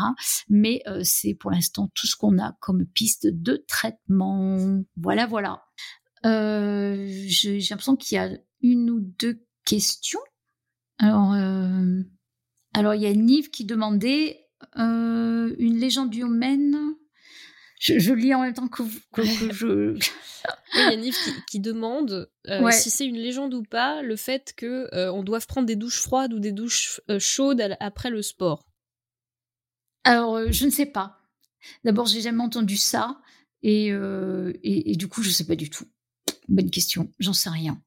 [0.48, 4.82] Mais c'est pour l'instant tout ce qu'on a comme piste de traitement.
[4.96, 5.64] Voilà, voilà.
[6.24, 8.30] J'ai l'impression qu'il y a
[8.62, 10.20] une ou deux questions
[10.98, 12.02] alors, euh,
[12.72, 14.46] alors il y a Nive qui demandait
[14.78, 16.76] euh, une légende humaine.
[17.80, 18.82] Je, lis en même temps que,
[19.52, 19.98] je.
[20.74, 21.16] il y a Nive
[21.46, 25.66] qui, demande euh, si c'est une légende ou pas le fait que on doive prendre
[25.66, 28.66] des douches froides ou des douches chaudes après le sport.
[30.04, 31.20] Alors, je ne sais pas.
[31.82, 33.20] D'abord, j'ai jamais entendu ça
[33.62, 35.86] et, et, et, du coup, je ne sais pas du tout.
[36.48, 37.82] Bonne question, j'en sais rien.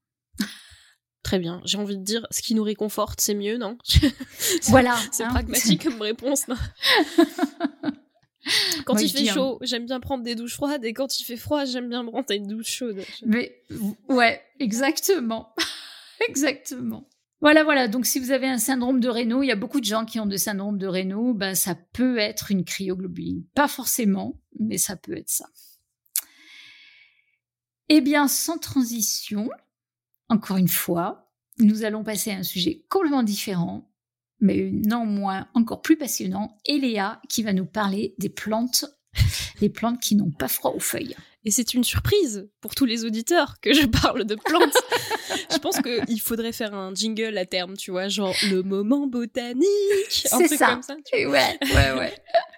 [1.28, 1.60] Très bien.
[1.66, 3.78] J'ai envie de dire, ce qui nous réconforte, c'est mieux, non?
[4.70, 4.96] Voilà.
[5.12, 5.28] c'est hein.
[5.28, 6.48] pragmatique comme réponse.
[6.48, 6.56] Non?
[8.86, 9.34] Quand il fait hein.
[9.34, 12.28] chaud, j'aime bien prendre des douches froides, et quand il fait froid, j'aime bien prendre
[12.28, 13.04] des douches chaudes.
[13.26, 13.62] Mais
[14.08, 15.54] ouais, exactement,
[16.30, 17.10] exactement.
[17.42, 17.90] Voilà, voilà.
[17.90, 20.22] Donc, si vous avez un syndrome de Raynaud, il y a beaucoup de gens qui
[20.22, 23.44] ont des syndrome de Raynaud, ben, ça peut être une cryoglobuline.
[23.54, 25.48] Pas forcément, mais ça peut être ça.
[27.90, 29.50] Eh bien, sans transition,
[30.30, 33.90] encore une fois, nous allons passer à un sujet complètement différent,
[34.40, 38.86] mais néanmoins encore plus passionnant, Eléa qui va nous parler des plantes,
[39.62, 41.16] les plantes qui n'ont pas froid aux feuilles.
[41.46, 44.78] Et c'est une surprise pour tous les auditeurs que je parle de plantes.
[45.52, 49.66] je pense qu'il faudrait faire un jingle à terme, tu vois, genre le moment botanique.
[50.10, 50.72] C'est ça.
[50.72, 52.14] Comme ça ouais, ouais, ouais.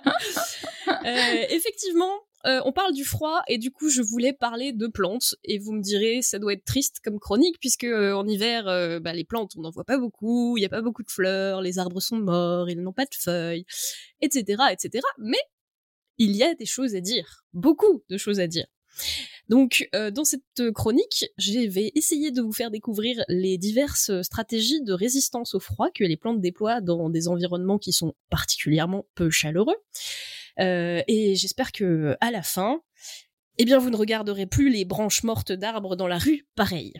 [1.06, 5.36] euh, effectivement, euh, on parle du froid et du coup je voulais parler de plantes
[5.44, 9.02] et vous me direz ça doit être triste comme chronique puisque euh, en hiver euh,
[9.02, 11.62] bah, les plantes on n'en voit pas beaucoup, il n'y a pas beaucoup de fleurs,
[11.62, 13.66] les arbres sont morts, ils n'ont pas de feuilles,
[14.22, 15.04] etc., etc.
[15.18, 15.40] Mais
[16.18, 18.68] il y a des choses à dire, beaucoup de choses à dire.
[19.48, 24.92] Donc, dans cette chronique, je vais essayer de vous faire découvrir les diverses stratégies de
[24.94, 29.78] résistance au froid que les plantes déploient dans des environnements qui sont particulièrement peu chaleureux.
[30.60, 32.81] Euh, et j'espère que à la fin,
[33.57, 36.94] eh bien, vous ne regarderez plus les branches mortes d'arbres dans la rue pareil.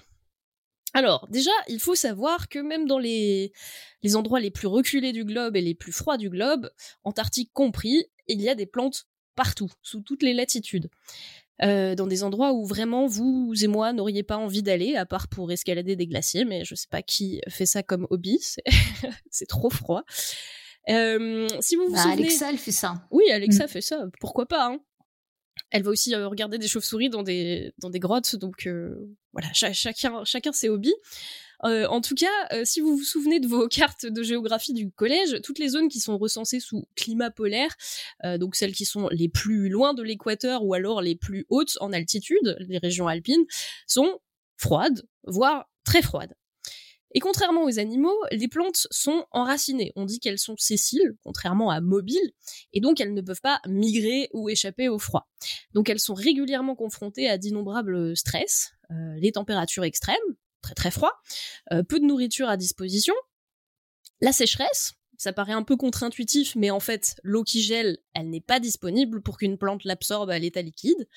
[0.94, 3.54] Alors, déjà, il faut savoir que même dans les,
[4.02, 6.70] les endroits les plus reculés du globe et les plus froids du globe,
[7.04, 10.90] Antarctique compris, il y a des plantes partout, sous toutes les latitudes.
[11.62, 15.28] Euh, dans des endroits où vraiment vous et moi n'auriez pas envie d'aller, à part
[15.28, 18.40] pour escalader des glaciers, mais je sais pas qui fait ça comme hobby,
[19.30, 20.04] c'est trop froid.
[20.90, 22.24] Euh, si vous vous bah, souvenez...
[22.24, 23.08] Alexa, elle fait ça.
[23.12, 23.68] Oui, Alexa mm.
[23.68, 24.06] fait ça.
[24.20, 24.80] Pourquoi pas hein
[25.72, 28.36] Elle va aussi euh, regarder des chauves-souris dans des dans des grottes.
[28.36, 28.96] Donc euh,
[29.34, 30.96] voilà, chacun chacun ses hobbies.
[31.64, 35.60] en tout cas, si vous vous souvenez de vos cartes de géographie du collège, toutes
[35.60, 37.76] les zones qui sont recensées sous climat polaire,
[38.40, 41.92] donc celles qui sont les plus loin de l'équateur ou alors les plus hautes en
[41.92, 43.46] altitude, les régions alpines,
[43.86, 44.20] sont
[44.58, 46.34] froides, voire très froides.
[47.12, 49.92] Et contrairement aux animaux, les plantes sont enracinées.
[49.96, 52.32] On dit qu'elles sont sessiles, contrairement à mobiles,
[52.74, 55.28] et donc elles ne peuvent pas migrer ou échapper au froid.
[55.74, 60.16] Donc elles sont régulièrement confrontées à d'innombrables stress, euh, les températures extrêmes,
[60.62, 61.14] très très froid,
[61.72, 63.16] euh, peu de nourriture à disposition,
[64.22, 68.42] la sécheresse, ça paraît un peu contre-intuitif, mais en fait, l'eau qui gèle, elle n'est
[68.42, 71.08] pas disponible pour qu'une plante l'absorbe à l'état liquide.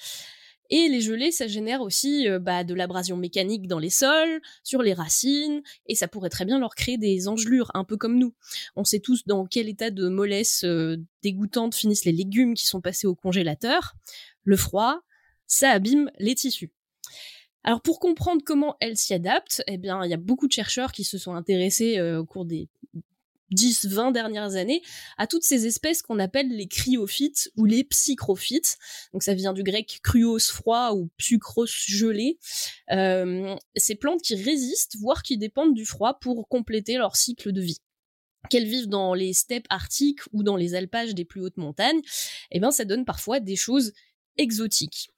[0.70, 4.82] Et les gelées, ça génère aussi euh, bah, de l'abrasion mécanique dans les sols, sur
[4.82, 8.34] les racines, et ça pourrait très bien leur créer des engelures, un peu comme nous.
[8.76, 12.80] On sait tous dans quel état de mollesse euh, dégoûtante finissent les légumes qui sont
[12.80, 13.94] passés au congélateur.
[14.44, 15.00] Le froid,
[15.46, 16.72] ça abîme les tissus.
[17.64, 20.92] Alors pour comprendre comment elles s'y adaptent, eh bien il y a beaucoup de chercheurs
[20.92, 22.68] qui se sont intéressés euh, au cours des
[23.52, 24.82] 10, 20 dernières années
[25.18, 28.78] à toutes ces espèces qu'on appelle les cryophytes ou les psychrophytes.
[29.12, 32.38] Donc ça vient du grec cruos froid ou sucros gelé.
[32.90, 37.60] Euh, ces plantes qui résistent, voire qui dépendent du froid pour compléter leur cycle de
[37.60, 37.78] vie
[38.50, 42.00] qu'elles vivent dans les steppes arctiques ou dans les alpages des plus hautes montagnes,
[42.50, 43.92] eh ben ça donne parfois des choses
[44.36, 45.10] exotiques.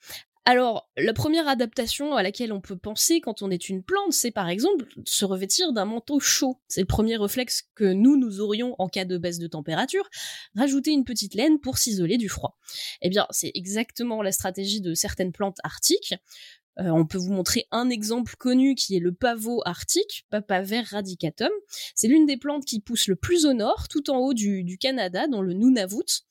[0.47, 4.31] Alors, la première adaptation à laquelle on peut penser quand on est une plante, c'est
[4.31, 6.61] par exemple se revêtir d'un manteau chaud.
[6.69, 10.07] C'est le premier réflexe que nous, nous aurions en cas de baisse de température,
[10.55, 12.59] rajouter une petite laine pour s'isoler du froid.
[13.01, 16.15] Eh bien, c'est exactement la stratégie de certaines plantes arctiques.
[16.79, 21.53] Euh, on peut vous montrer un exemple connu qui est le pavot arctique, Papaver radicatum.
[21.95, 24.77] C'est l'une des plantes qui pousse le plus au nord, tout en haut du, du
[24.77, 26.25] Canada, dans le Nunavut.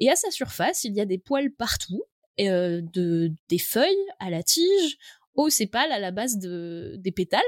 [0.00, 2.02] Et à sa surface, il y a des poils partout,
[2.40, 4.98] euh, de, des feuilles à la tige,
[5.34, 7.42] au sépales à la base de, des pétales.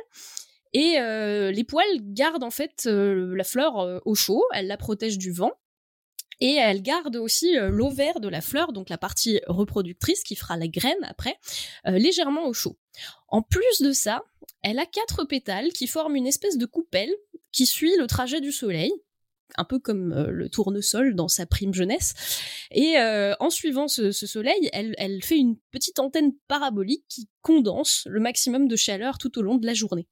[0.72, 5.18] Et euh, les poils gardent en fait euh, la fleur au chaud, elles la protègent
[5.18, 5.52] du vent.
[6.40, 10.66] Et elles gardent aussi l'ovaire de la fleur, donc la partie reproductrice qui fera la
[10.66, 11.38] graine après,
[11.84, 12.76] légèrement au chaud.
[13.28, 14.24] En plus de ça,
[14.62, 17.14] elle a quatre pétales qui forment une espèce de coupelle
[17.52, 18.92] qui suit le trajet du soleil
[19.56, 22.14] un peu comme euh, le tournesol dans sa prime jeunesse.
[22.70, 28.20] Et euh, en suivant ce, soleil, elle, fait une petite antenne parabolique qui condense le
[28.20, 30.06] maximum de chaleur tout au long de la journée.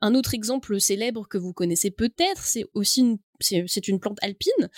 [0.00, 4.70] Un autre exemple célèbre que vous connaissez peut-être, c'est aussi une plante alpine,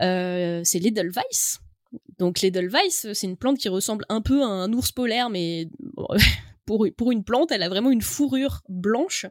[0.00, 1.60] euh, c'est l'Edelweiss.
[2.18, 5.68] Donc l'Edelweiss, c'est une plante qui ressemble un peu à un ours polaire, mais
[6.96, 9.24] pour, une plante, elle a vraiment une fourrure blanche.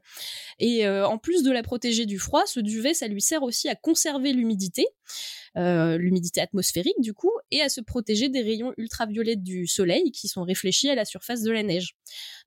[0.59, 3.69] Et euh, en plus de la protéger du froid, ce duvet, ça lui sert aussi
[3.69, 4.87] à conserver l'humidité,
[5.55, 10.27] euh, l'humidité atmosphérique du coup, et à se protéger des rayons ultraviolets du soleil qui
[10.27, 11.95] sont réfléchis à la surface de la neige.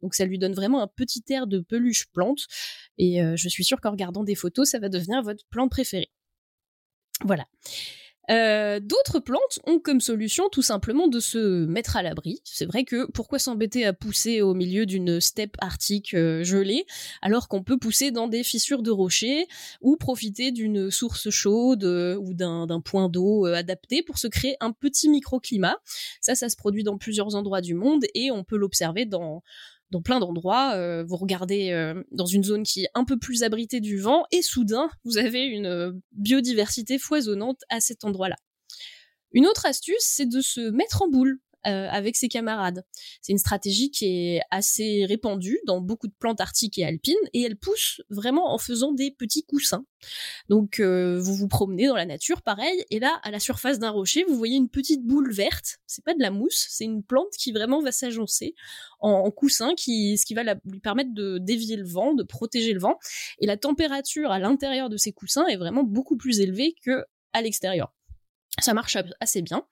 [0.02, 2.46] Donc ça lui donne vraiment un petit air de peluche plante.
[2.98, 6.10] Et euh, je suis sûre qu'en regardant des photos, ça va devenir votre plante préférée.
[7.24, 7.46] Voilà.
[8.30, 12.40] Euh, d'autres plantes ont comme solution tout simplement de se mettre à l'abri.
[12.44, 16.86] C'est vrai que pourquoi s'embêter à pousser au milieu d'une steppe arctique euh, gelée
[17.22, 19.46] alors qu'on peut pousser dans des fissures de rochers
[19.80, 24.72] ou profiter d'une source chaude euh, ou d'un point d'eau adapté pour se créer un
[24.72, 25.78] petit microclimat.
[26.20, 29.42] Ça, ça se produit dans plusieurs endroits du monde et on peut l'observer dans
[29.90, 30.74] dans plein d'endroits.
[30.74, 34.24] Euh, vous regardez euh, dans une zone qui est un peu plus abritée du vent
[34.30, 38.36] et soudain, vous avez une euh, biodiversité foisonnante à cet endroit-là.
[39.32, 41.38] Une autre astuce, c'est de se mettre en boule.
[41.66, 42.86] Euh, avec ses camarades.
[43.20, 47.42] C'est une stratégie qui est assez répandue dans beaucoup de plantes arctiques et alpines et
[47.42, 49.84] elle pousse vraiment en faisant des petits coussins.
[50.48, 53.90] Donc euh, vous vous promenez dans la nature, pareil, et là à la surface d'un
[53.90, 55.80] rocher vous voyez une petite boule verte.
[55.86, 58.54] C'est pas de la mousse, c'est une plante qui vraiment va s'agencer
[59.00, 62.80] en, coussin, qui ce qui va lui permettre de dévier le vent, de protéger le
[62.80, 62.98] vent.
[63.38, 67.04] Et la température à l'intérieur de ces coussins est vraiment beaucoup plus élevée que
[67.34, 67.92] à l'extérieur.
[68.58, 69.66] Ça marche assez bien.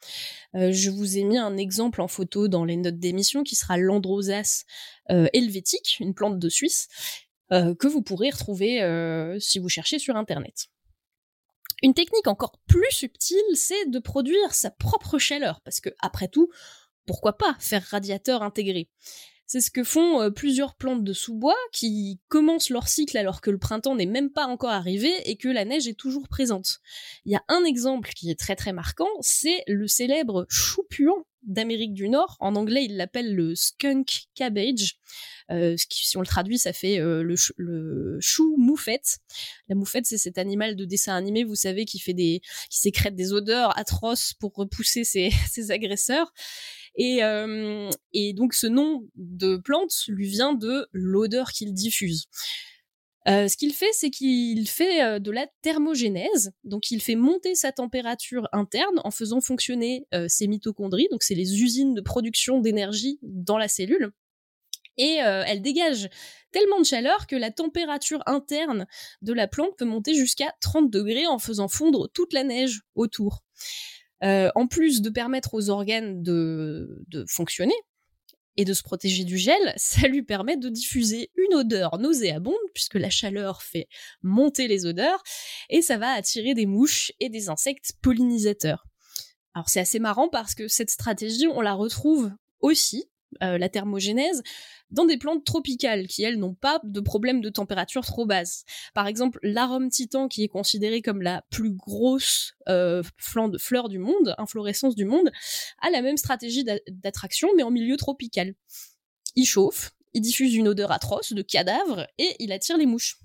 [0.55, 3.77] Euh, je vous ai mis un exemple en photo dans les notes d'émission qui sera
[3.77, 4.65] l'androsas
[5.11, 6.89] euh, helvétique, une plante de Suisse,
[7.53, 8.79] euh, que vous pourrez retrouver
[9.41, 10.69] si vous cherchez sur Internet.
[11.83, 16.51] Une technique encore plus subtile, c'est de produire sa propre chaleur, parce que après tout,
[17.07, 18.89] pourquoi pas faire radiateur intégré?
[19.49, 23.51] C'est ce que font euh, plusieurs plantes de sous-bois qui commencent leur cycle alors que
[23.51, 26.81] le printemps n'est même pas encore arrivé et que la neige est toujours présente.
[27.25, 31.25] Il y a un exemple qui est très très marquant, c'est le célèbre chou puant
[31.45, 32.37] d'Amérique du Nord.
[32.41, 34.99] En anglais, il l'appelle le skunk cabbage.
[35.51, 39.19] Euh, si on le traduit, ça fait euh, le, chou moufette.
[39.69, 43.15] La moufette, c'est cet animal de dessin animé, vous savez, qui fait des, qui sécrète
[43.15, 45.31] des odeurs atroces pour repousser ses
[45.71, 46.33] agresseurs.
[46.99, 52.27] Et, euh, et donc ce nom de plante lui vient de l'odeur qu'il diffuse.
[53.29, 57.55] Euh, ce qu'il fait, c'est qu'il fait euh, de la thermogénèse, donc il fait monter
[57.55, 63.19] sa température interne en faisant fonctionner ses mitochondries, donc c'est les usines de production d'énergie
[63.23, 64.11] dans la cellule,
[64.97, 66.09] et elle dégage
[66.51, 68.87] tellement de chaleur que la température interne
[69.23, 73.45] de la plante peut monter jusqu'à 30 degrés en faisant fondre toute la neige autour.
[74.25, 77.75] Euh, en plus de permettre aux organes de, fonctionner
[78.57, 82.97] et de se protéger du gel, ça lui permet de diffuser une odeur nauséabonde, puisque
[82.97, 83.89] la chaleur fait
[84.23, 85.23] monter les odeurs,
[85.71, 88.85] et ça va attirer des mouches et des insectes pollinisateurs.
[89.55, 92.31] Alors c'est assez marrant parce que cette stratégie, on la retrouve
[92.61, 93.09] aussi
[93.41, 94.43] la thermogénèse
[94.91, 98.65] dans des plantes tropicales qui, elles, n'ont pas de problème de température trop basse.
[98.95, 104.35] Par exemple, l'arôme titan, qui est considéré comme la plus grosse euh, fleur du monde,
[104.39, 105.31] inflorescence du monde,
[105.81, 108.55] a la même stratégie d'attraction, mais en milieu tropical.
[109.37, 113.19] Il chauffe, il diffuse une odeur atroce de cadavre et il attire les mouches.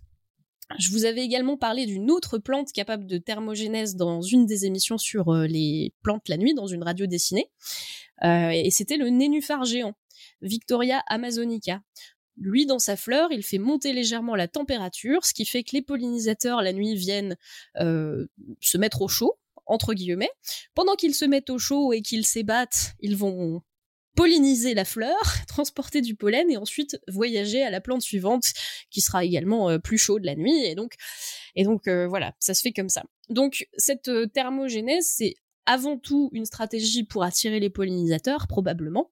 [0.80, 4.98] Je vous avais également parlé d'une autre plante capable de thermogénèse dans une des émissions
[4.98, 7.52] sur euh, les plantes la nuit, dans une radio dessinée.
[8.23, 9.94] Euh, et c'était le nénuphar géant.
[10.41, 11.81] Victoria amazonica.
[12.38, 15.81] Lui, dans sa fleur, il fait monter légèrement la température, ce qui fait que les
[15.81, 17.38] pollinisateurs la nuit viennent
[17.80, 18.26] euh,
[18.60, 20.31] se mettre au chaud, entre guillemets.
[20.73, 23.61] Pendant qu'ils se mettent au chaud et qu'ils s'ébattent, ils vont
[24.15, 25.18] polliniser la fleur,
[25.48, 28.53] transporter du pollen et ensuite voyager à la plante suivante
[28.90, 32.73] qui sera également euh, plus chaude la nuit et donc euh, voilà, ça se fait
[32.73, 33.03] comme ça.
[33.30, 35.35] Donc cette thermogénèse c'est
[35.65, 39.11] avant tout une stratégie pour attirer les pollinisateurs, probablement,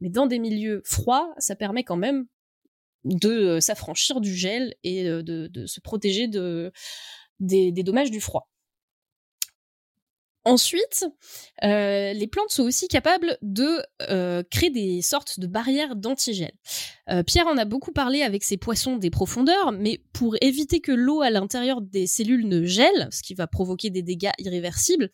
[0.00, 2.26] mais dans des milieux froids, ça permet quand même
[3.04, 6.72] de euh, s'affranchir du gel et euh, de, se protéger de,
[7.40, 8.48] des dommages du froid.
[10.44, 11.06] Ensuite,
[11.62, 16.50] euh, les plantes sont aussi capables de euh, créer des sortes de barrières d'antigel.
[17.10, 20.90] Euh, Pierre en a beaucoup parlé avec ses poissons des profondeurs, mais pour éviter que
[20.90, 25.10] l'eau à l'intérieur des cellules ne gèle, ce qui va provoquer des dégâts irréversibles,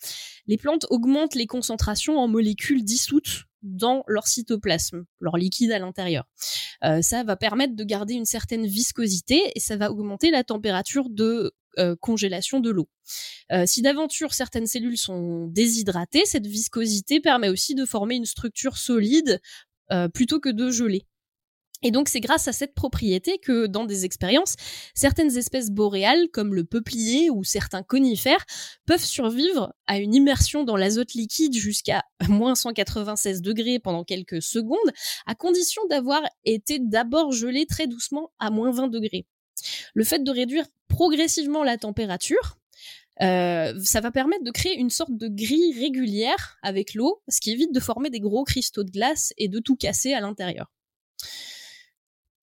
[0.46, 6.24] les plantes augmentent les concentrations en molécules dissoutes dans leur cytoplasme, leur liquide à l'intérieur.
[7.02, 11.52] ça va permettre de garder une certaine viscosité et ça va augmenter la température de
[11.78, 12.88] euh, congélation de l'eau.
[13.52, 18.76] Euh, si d'aventure certaines cellules sont déshydratées, cette viscosité permet aussi de former une structure
[18.78, 19.40] solide
[19.92, 21.06] euh, plutôt que de geler.
[21.82, 24.56] Et donc c'est grâce à cette propriété que dans des expériences,
[24.94, 28.44] certaines espèces boréales comme le peuplier ou certains conifères
[28.84, 34.78] peuvent survivre à une immersion dans l'azote liquide jusqu'à moins 196 degrés pendant quelques secondes,
[35.26, 39.26] à condition d'avoir été d'abord gelés très doucement à moins 20 degrés.
[39.94, 42.58] Le fait de réduire progressivement la température,
[43.20, 47.50] euh, ça va permettre de créer une sorte de grille régulière avec l'eau, ce qui
[47.50, 50.70] évite de former des gros cristaux de glace et de tout casser à l'intérieur.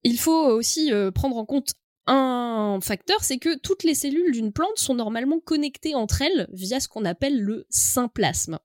[0.06, 1.72] Il faut aussi euh, prendre en compte
[2.06, 6.78] un facteur, c'est que toutes les cellules d'une plante sont normalement connectées entre elles via
[6.78, 8.60] ce qu'on appelle le symplasme.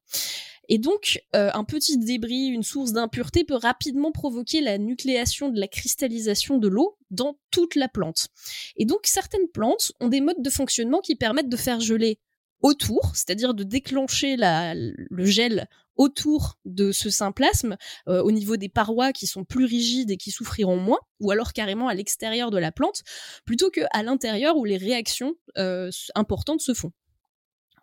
[0.69, 5.59] Et donc, euh, un petit débris, une source d'impureté peut rapidement provoquer la nucléation de
[5.59, 8.27] la cristallisation de l'eau dans toute la plante.
[8.75, 12.19] Et donc, certaines plantes ont des modes de fonctionnement qui permettent de faire geler
[12.61, 17.77] autour, c'est-à-dire de déclencher le gel autour de ce symplasme
[18.07, 21.53] euh, au niveau des parois qui sont plus rigides et qui souffriront moins, ou alors
[21.53, 23.01] carrément à l'extérieur de la plante,
[23.45, 26.91] plutôt qu'à l'intérieur où les réactions euh, importantes se font.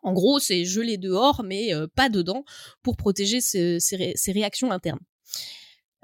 [0.02, 2.44] En gros, c'est gelé dehors, mais euh, pas dedans,
[2.82, 3.78] pour protéger ces,
[4.28, 5.00] réactions internes.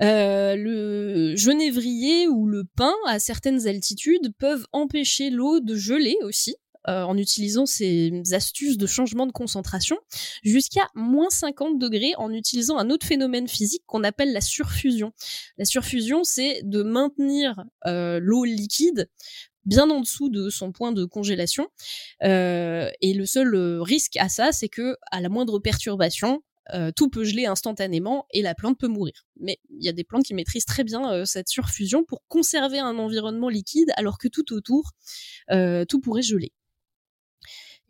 [0.01, 6.56] Le genévrier ou le pin à certaines altitudes peuvent empêcher l'eau de geler aussi.
[6.89, 9.97] Euh, en utilisant ces astuces de changement de concentration
[10.43, 15.12] jusqu'à moins 50 degrés en utilisant un autre phénomène physique qu'on appelle la surfusion.
[15.56, 19.09] La surfusion, c'est de maintenir l'eau liquide
[19.65, 21.69] bien en dessous de son point de congélation.
[22.23, 26.43] Euh, et le seul euh, risque à ça, c'est que à la moindre perturbation,
[26.73, 29.27] euh, tout peut geler instantanément et la plante peut mourir.
[29.39, 32.98] Mais il y a des plantes qui maîtrisent très bien cette surfusion pour conserver un
[32.98, 34.93] environnement liquide alors que tout autour,
[35.51, 36.52] tout pourrait geler.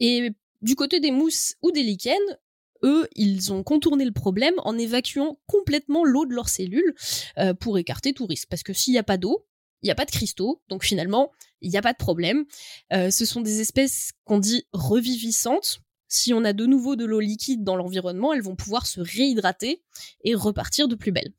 [0.01, 0.31] Et
[0.63, 2.39] du côté des mousses ou des lichens,
[2.83, 6.95] eux, ils ont contourné le problème en évacuant complètement l'eau de leurs cellules
[7.61, 8.49] pour écarter tout risque.
[8.51, 9.47] Parce que s'il n'y a pas d'eau,
[9.85, 11.31] il n'y a pas de cristaux, donc finalement,
[11.61, 12.47] il n'y a pas de problème.
[12.95, 15.81] Euh, ce sont des espèces qu'on dit revivissantes.
[16.09, 19.83] Si on a de nouveau de l'eau liquide dans l'environnement, elles vont pouvoir se réhydrater
[20.25, 21.35] et repartir de plus belle.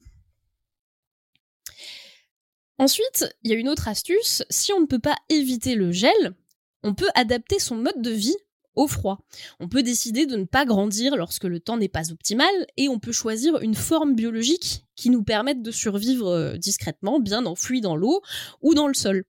[2.77, 4.43] Ensuite, il y a une autre astuce.
[4.51, 6.35] Si on ne peut pas éviter le gel,
[6.83, 8.37] on peut adapter son mode de vie
[8.75, 9.19] au froid.
[9.59, 12.99] On peut décider de ne pas grandir lorsque le temps n'est pas optimal et on
[12.99, 17.95] peut choisir une forme biologique qui nous permette de survivre euh, discrètement, bien enfouis dans
[17.95, 18.21] l'eau
[18.61, 19.25] ou dans le sol.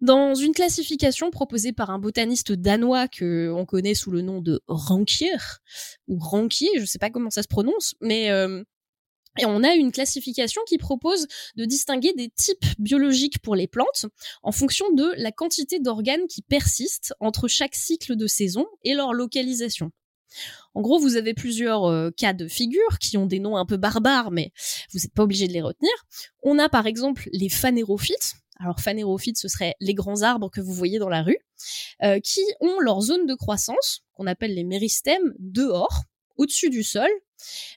[0.00, 4.60] Dans une classification proposée par un botaniste danois que on connaît sous le nom de
[4.66, 5.30] Rankier
[6.08, 8.62] ou Rankier, je ne sais pas comment ça se prononce, mais euh,
[9.38, 14.06] et on a une classification qui propose de distinguer des types biologiques pour les plantes
[14.42, 19.12] en fonction de la quantité d'organes qui persistent entre chaque cycle de saison et leur
[19.12, 19.90] localisation.
[20.74, 23.76] En gros, vous avez plusieurs euh, cas de figure qui ont des noms un peu
[23.76, 24.52] barbares, mais
[24.92, 25.92] vous n'êtes pas obligé de les retenir.
[26.42, 28.34] On a par exemple les phanérophytes.
[28.58, 31.38] Alors phanérophytes, ce seraient les grands arbres que vous voyez dans la rue,
[32.02, 36.04] euh, qui ont leur zone de croissance, qu'on appelle les méristèmes, dehors,
[36.36, 37.08] au-dessus du sol,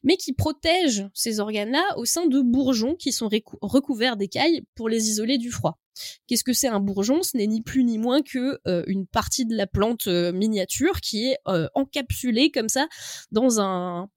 [0.04, 3.30] mais qui protègent ces organes-là au sein de bourgeons qui sont
[3.62, 5.80] recouverts d'écailles pour les isoler du froid.
[6.28, 7.24] Qu'est-ce que c'est un bourgeon?
[7.24, 11.02] Ce n'est ni plus ni moins que euh, une partie de la plante euh, miniature
[11.02, 12.88] qui est euh, encapsulée comme ça
[13.32, 14.10] dans un,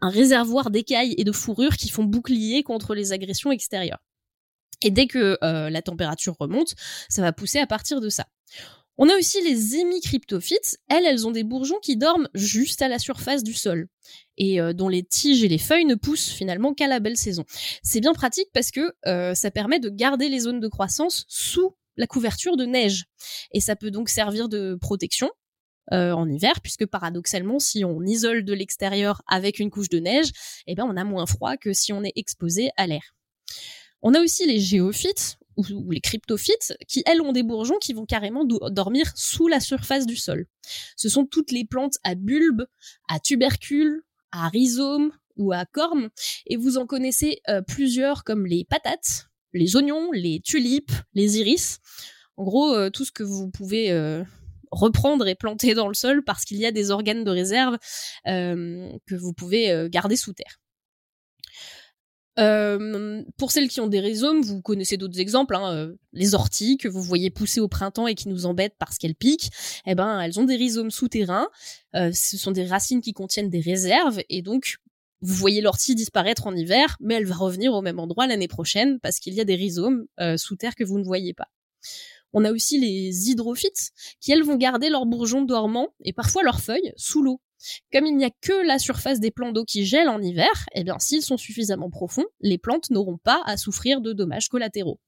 [0.00, 4.02] un réservoir d'écailles et de fourrure qui font bouclier contre les agressions extérieures.
[4.82, 6.74] Et dès que la température remonte,
[7.08, 8.26] ça va pousser à partir de ça.
[8.98, 10.78] On a aussi les hémicryptophytes.
[10.88, 13.88] Elles, elles ont des bourgeons qui dorment juste à la surface du sol
[14.38, 17.44] et euh, dont les tiges et les feuilles ne poussent finalement qu'à la belle saison.
[17.82, 21.74] C'est bien pratique parce que euh, ça permet de garder les zones de croissance sous
[21.96, 23.04] la couverture de neige.
[23.52, 25.30] Et ça peut donc servir de protection
[25.92, 30.30] euh, en hiver, puisque paradoxalement, si on isole de l'extérieur avec une couche de neige,
[30.66, 33.14] eh ben on a moins froid que si on est exposé à l'air.
[34.02, 38.06] On a aussi les géophytes, ou, les cryptophytes, qui elles ont des bourgeons qui vont
[38.06, 40.46] carrément dormir sous la surface du sol.
[40.96, 42.66] Ce sont toutes les plantes à bulbes,
[43.08, 44.02] à tubercules,
[44.32, 46.08] à rhizomes ou à cornes,
[46.46, 51.78] et vous en connaissez euh, plusieurs comme les patates, les oignons, les tulipes, les iris.
[52.36, 54.22] En gros, euh, tout ce que vous pouvez euh,
[54.70, 57.78] reprendre et planter dans le sol parce qu'il y a des organes de réserve
[58.24, 60.58] que vous pouvez garder sous terre.
[62.38, 66.76] Euh, pour celles qui ont des rhizomes, vous connaissez d'autres exemples, hein, euh, les orties
[66.76, 69.50] que vous voyez pousser au printemps et qui nous embêtent parce qu'elles piquent.
[69.86, 71.48] Eh ben, elles ont des rhizomes souterrains.
[71.94, 74.76] Euh, ce sont des racines qui contiennent des réserves et donc
[75.22, 79.00] vous voyez l'ortie disparaître en hiver, mais elle va revenir au même endroit l'année prochaine
[79.00, 80.06] parce qu'il y a des rhizomes
[80.36, 81.48] sous terre que vous ne voyez pas.
[82.34, 86.60] On a aussi les hydrophytes qui elles vont garder leurs bourgeons dormants et parfois leurs
[86.60, 87.40] feuilles sous l'eau.
[87.92, 90.84] Comme il n'y a que la surface des plants d'eau qui gèle en hiver, eh
[90.84, 95.00] bien s'ils sont suffisamment profonds, les plantes n'auront pas à souffrir de dommages collatéraux.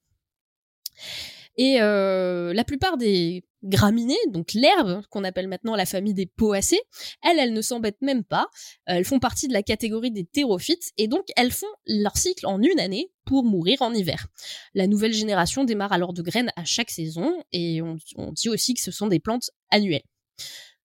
[1.56, 6.80] Et euh, la plupart des graminées, donc l'herbe qu'on appelle maintenant la famille des poacées,
[7.24, 8.47] elles, elles ne s'embêtent même pas.
[8.86, 12.62] Elles font partie de la catégorie des thérophytes et donc elles font leur cycle en
[12.62, 14.28] une année pour mourir en hiver.
[14.74, 18.80] La nouvelle génération démarre alors de graines à chaque saison et on dit aussi que
[18.80, 20.05] ce sont des plantes annuelles.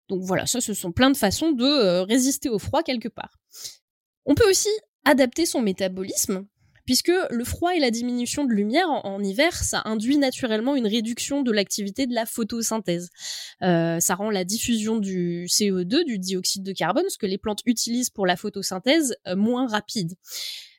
[0.10, 3.40] Donc voilà, ça, ce sont plein de façons de euh, résister au froid quelque part.
[4.26, 4.70] On peut aussi
[5.04, 6.46] adapter son métabolisme,
[6.86, 11.42] puisque le froid et la diminution de lumière en, hiver, ça induit naturellement une réduction
[11.42, 13.10] de l'activité de la photosynthèse.
[13.64, 17.62] Euh, ça rend la diffusion du CO2, du dioxyde de carbone, ce que les plantes
[17.66, 20.14] utilisent pour la photosynthèse, euh, moins rapide.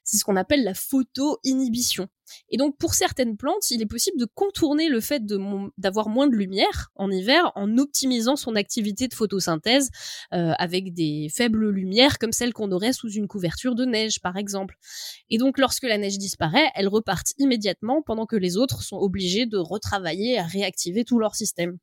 [0.06, 2.08] C'est ce qu'on appelle la photo-inhibition.
[2.48, 5.24] Et donc pour certaines plantes, il est possible de contourner le fait
[5.78, 9.90] d'avoir moins de lumière en hiver en optimisant son activité de photosynthèse
[10.32, 14.36] euh, avec des faibles lumières comme celles qu'on aurait sous une couverture de neige par
[14.36, 14.76] exemple.
[15.28, 19.46] Et donc lorsque la neige disparaît, elles repartent immédiatement pendant que les autres sont obligés
[19.46, 21.78] de retravailler à réactiver tout leur système.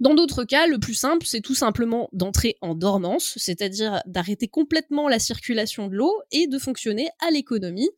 [0.00, 5.08] Dans d'autres cas, le plus simple, c'est tout simplement d'entrer en dormance, c'est-à-dire d'arrêter complètement
[5.08, 7.88] la circulation de l'eau et de fonctionner à l'économie,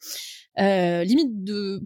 [0.59, 1.05] euh,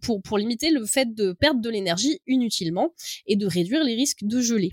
[0.02, 2.92] pour, limiter le fait de perdre de l'énergie inutilement
[3.26, 4.72] et de réduire les risques de geler.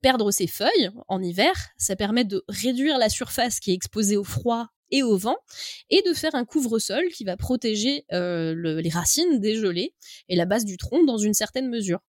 [0.00, 4.24] Perdre ses feuilles en hiver, ça permet de réduire la surface qui est exposée au
[4.24, 5.36] froid et au vent,
[5.90, 9.94] et de faire un couvre-sol qui va protéger euh, les racines des gelées
[10.30, 12.00] et la base du tronc dans une certaine mesure.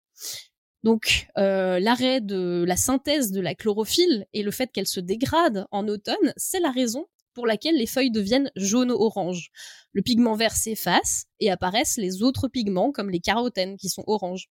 [0.84, 5.65] Donc euh, l'arrêt de la synthèse de la chlorophylle et le fait qu'elle se dégrade
[5.72, 9.51] en automne, c'est la raison pour laquelle les feuilles deviennent jaune-orange.
[9.93, 14.49] Le pigment vert s'efface et apparaissent les autres pigments comme les carotènes qui sont oranges.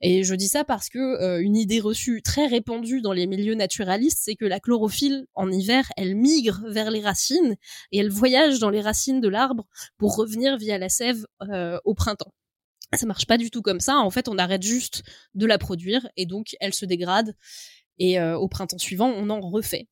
[0.00, 3.54] Et je dis ça parce que euh, une idée reçue très répandue dans les milieux
[3.54, 7.56] naturalistes, c'est que la chlorophylle en hiver, elle migre vers les racines
[7.92, 9.66] et elle voyage dans les racines de l'arbre
[9.98, 12.32] pour revenir via la sève euh, au printemps
[12.96, 13.98] ça marche pas du tout comme ça.
[13.98, 15.02] En fait, on arrête juste
[15.34, 17.34] de la produire et donc elle se dégrade.
[17.98, 19.88] Et euh, au printemps suivant, on en refait.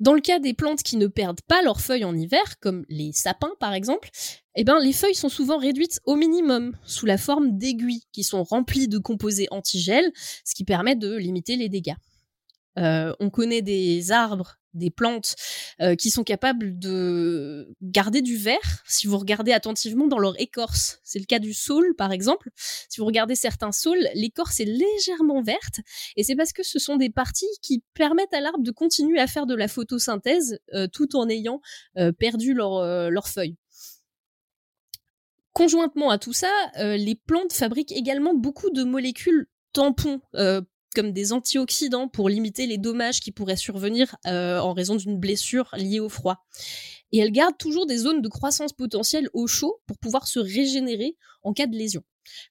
[0.00, 3.12] Dans le cas des plantes qui ne perdent pas leurs feuilles en hiver, comme les
[3.12, 4.10] sapins par exemple,
[4.54, 8.44] eh ben, les feuilles sont souvent réduites au minimum, sous la forme d'aiguilles qui sont
[8.44, 10.12] remplies de composés antigel,
[10.44, 11.96] ce qui permet de limiter les dégâts.
[12.78, 15.34] Euh, on connaît des arbres des plantes
[15.80, 21.00] euh, qui sont capables de garder du vert si vous regardez attentivement dans leur écorce.
[21.02, 22.50] C'est le cas du saule par exemple.
[22.54, 25.80] Si vous regardez certains saules, l'écorce est légèrement verte
[26.16, 29.26] et c'est parce que ce sont des parties qui permettent à l'arbre de continuer à
[29.26, 31.60] faire de la photosynthèse euh, tout en ayant
[32.18, 33.56] perdu leurs feuilles.
[35.52, 40.20] Conjointement à tout ça, les plantes fabriquent également beaucoup de molécules tampons
[40.94, 45.68] comme des antioxydants pour limiter les dommages qui pourraient survenir euh, en raison d'une blessure
[45.76, 46.44] liée au froid.
[47.12, 51.16] Et elle garde toujours des zones de croissance potentielle au chaud pour pouvoir se régénérer
[51.42, 52.02] en cas de lésion.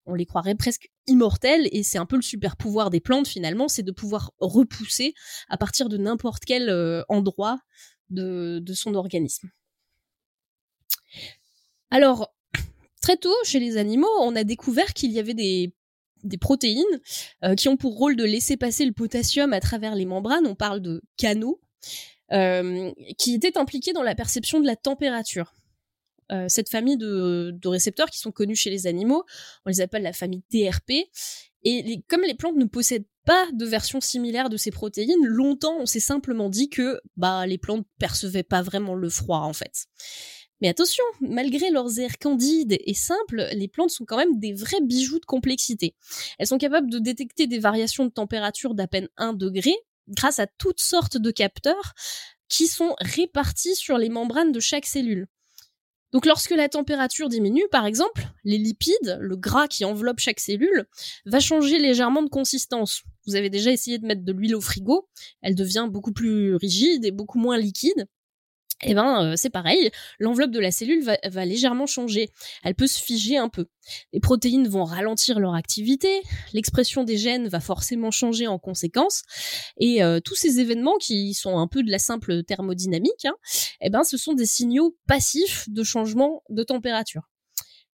[0.05, 3.67] On les croirait presque immortels et c'est un peu le super pouvoir des plantes finalement,
[3.67, 5.13] c'est de pouvoir repousser
[5.49, 7.59] à partir de n'importe quel euh, endroit
[8.09, 9.49] de, son organisme.
[11.91, 12.33] Alors,
[13.01, 15.73] très tôt, chez les animaux, on a découvert qu'il y avait des,
[16.39, 16.83] protéines
[17.43, 20.47] euh, qui ont pour rôle de laisser passer le potassium à travers les membranes.
[20.47, 21.59] On parle de canaux.
[22.33, 25.53] Euh, qui étaient impliqués dans la perception de la température.
[26.29, 29.23] Euh, cette famille de, récepteurs qui sont connus chez les animaux,
[29.65, 31.07] on les appelle la famille TRP.
[31.63, 35.85] Et comme les plantes ne possèdent pas de version similaire de ces protéines, longtemps on
[35.85, 39.87] s'est simplement dit que bah, les plantes percevaient pas vraiment le froid en fait.
[40.61, 44.81] Mais attention, malgré leurs airs candides et simples, les plantes sont quand même des vrais
[44.81, 45.95] bijoux de complexité.
[46.39, 49.73] Elles sont capables de détecter des variations de température d'à peine 1 degré
[50.07, 51.93] grâce à toutes sortes de capteurs
[52.49, 55.27] qui sont répartis sur les membranes de chaque cellule.
[56.13, 60.85] Donc lorsque la température diminue, par exemple, les lipides, le gras qui enveloppe chaque cellule,
[61.25, 63.03] va changer légèrement de consistance.
[63.25, 65.09] Vous avez déjà essayé de mettre de l'huile au frigo,
[65.41, 68.07] elle devient beaucoup plus rigide et beaucoup moins liquide
[68.83, 72.29] eh ben euh, c'est pareil, l'enveloppe de la cellule va, légèrement changer,
[72.63, 73.65] elle peut se figer un peu.
[74.13, 76.21] Les protéines vont ralentir leur activité,
[76.53, 79.23] l'expression des gènes va forcément changer en conséquence,
[79.79, 83.35] et euh, tous ces événements qui sont un peu de la simple thermodynamique, hein,
[83.81, 87.23] eh ben ce sont des signaux passifs de changement de température.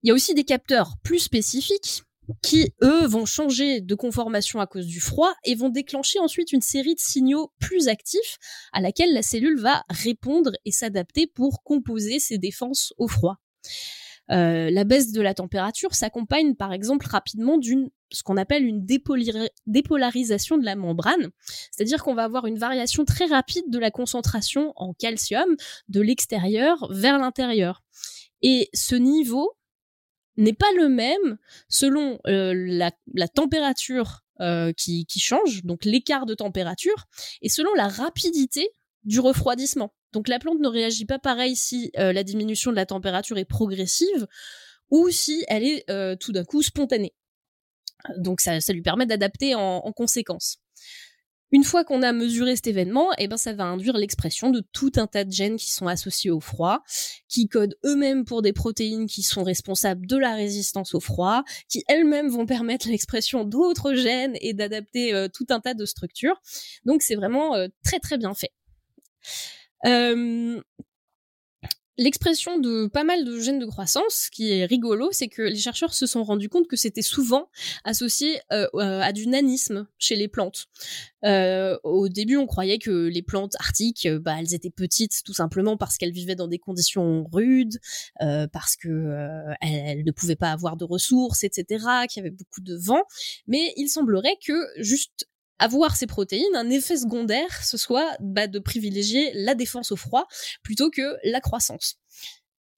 [0.03, 2.03] Il y a aussi des capteurs plus spécifiques
[2.43, 6.61] qui, eux, vont changer de conformation à cause du froid et vont déclencher ensuite une
[6.61, 8.39] série de signaux plus actifs
[8.73, 13.39] à laquelle la cellule va répondre et s'adapter pour composer ses défenses au froid.
[14.31, 18.85] Euh, la baisse de la température s'accompagne par exemple rapidement d'une ce qu'on appelle une
[19.67, 21.31] dépolarisation de la membrane,
[21.71, 25.57] c'est-à-dire qu'on va avoir une variation très rapide de la concentration en calcium
[25.89, 27.83] de l'extérieur vers l'intérieur.
[28.43, 29.55] Et ce niveau
[30.37, 31.39] n'est pas le même
[31.69, 37.07] selon euh, la, température euh, qui, change, donc l'écart de température,
[37.43, 38.71] et selon la rapidité
[39.05, 39.95] du refroidissement.
[40.13, 43.45] Donc la plante ne réagit pas pareil si euh, la diminution de la température est
[43.45, 44.27] progressive
[44.91, 45.87] ou si elle est
[46.19, 47.15] tout d'un coup spontanée.
[48.19, 50.62] Donc ça, lui permet d'adapter en conséquence.
[51.53, 54.93] Une fois qu'on a mesuré cet événement, eh ben ça va induire l'expression de tout
[54.97, 56.83] un tas de gènes qui sont associés au froid,
[57.29, 61.85] qui codent eux-mêmes pour des protéines qui sont responsables de la résistance au froid, qui
[61.89, 66.41] elles-mêmes vont permettre l'expression d'autres gènes et d'adapter euh, tout un tas de structures.
[66.87, 68.53] Donc c'est vraiment euh, très très bien fait.
[69.85, 70.61] Euh,
[71.99, 75.57] l'expression de pas mal de gènes de croissance, ce qui est rigolo, c'est que les
[75.57, 77.49] chercheurs se sont rendus compte que c'était souvent
[77.85, 80.67] associé euh, à du nanisme chez les plantes.
[81.25, 85.35] Euh, au début, on croyait que les plantes arctiques, euh, bah, elles étaient petites tout
[85.35, 87.79] simplement parce qu'elles vivaient dans des conditions rudes,
[88.53, 92.77] parce que elles, ne pouvaient pas avoir de ressources, etc., qu'il y avait beaucoup de
[92.77, 93.03] vent.
[93.47, 95.27] Mais il semblerait que juste
[95.59, 100.27] avoir ces protéines, un effet secondaire, ce soit bah, de privilégier la défense au froid
[100.63, 101.97] plutôt que la croissance.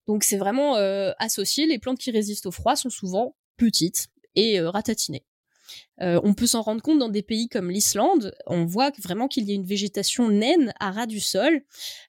[0.06, 4.60] Donc c'est vraiment euh, associé, les plantes qui résistent au froid sont souvent petites et
[4.60, 5.24] euh, ratatinées.
[6.00, 8.34] Euh, on peut s'en rendre compte dans des pays comme l'Islande.
[8.46, 11.62] On voit vraiment qu'il y a une végétation naine à ras du sol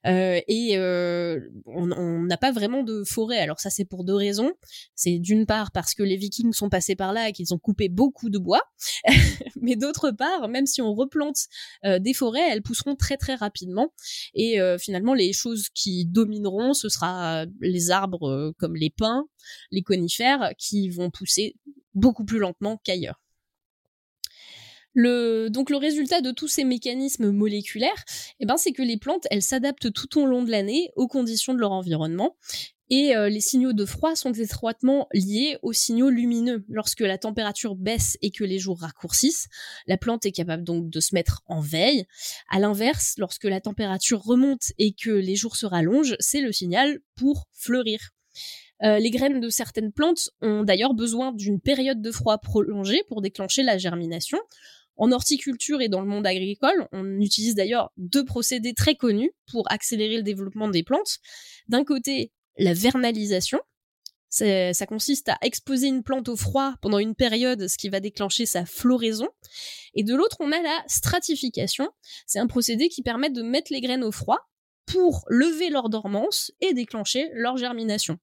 [0.07, 3.37] euh, et euh, on n'a pas vraiment de forêt.
[3.37, 4.53] Alors ça c'est pour deux raisons.
[4.95, 7.89] C'est d'une part parce que les Vikings sont passés par là et qu'ils ont coupé
[7.89, 8.63] beaucoup de bois,
[9.61, 11.37] mais d'autre part, même si on replante
[11.83, 13.93] des forêts, elles pousseront très très rapidement
[14.33, 19.25] et finalement les choses qui domineront, ce sera les arbres comme les pins,
[19.71, 21.55] les conifères qui vont pousser
[21.93, 23.24] beaucoup plus lentement qu'ailleurs.
[24.95, 28.05] Le, donc le résultat de tous ces mécanismes moléculaires,
[28.39, 31.53] eh ben, c'est que les plantes, elles s'adaptent tout au long de l'année aux conditions
[31.53, 32.35] de leur environnement.
[32.89, 36.63] Et euh, les signaux de froid sont étroitement liés aux signaux lumineux.
[36.69, 39.47] Lorsque la température baisse et que les jours raccourcissent,
[39.87, 42.05] la plante est capable donc de se mettre en veille.
[42.49, 46.99] À l'inverse, lorsque la température remonte et que les jours se rallongent, c'est le signal
[47.15, 47.99] pour fleurir.
[48.83, 53.21] Euh, les graines de certaines plantes ont d'ailleurs besoin d'une période de froid prolongée pour
[53.21, 54.37] déclencher la germination.
[54.97, 59.69] En horticulture et dans le monde agricole, on utilise d'ailleurs deux procédés très connus pour
[59.71, 61.19] accélérer le développement des plantes.
[61.67, 63.59] D'un côté, la vernalisation.
[64.29, 68.45] Ça consiste à exposer une plante au froid pendant une période, ce qui va déclencher
[68.45, 69.29] sa floraison.
[69.93, 71.89] Et de l'autre, on a la stratification.
[72.25, 74.39] C'est un procédé qui permet de mettre les graines au froid
[74.85, 78.17] pour lever leur dormance et déclencher leur germination.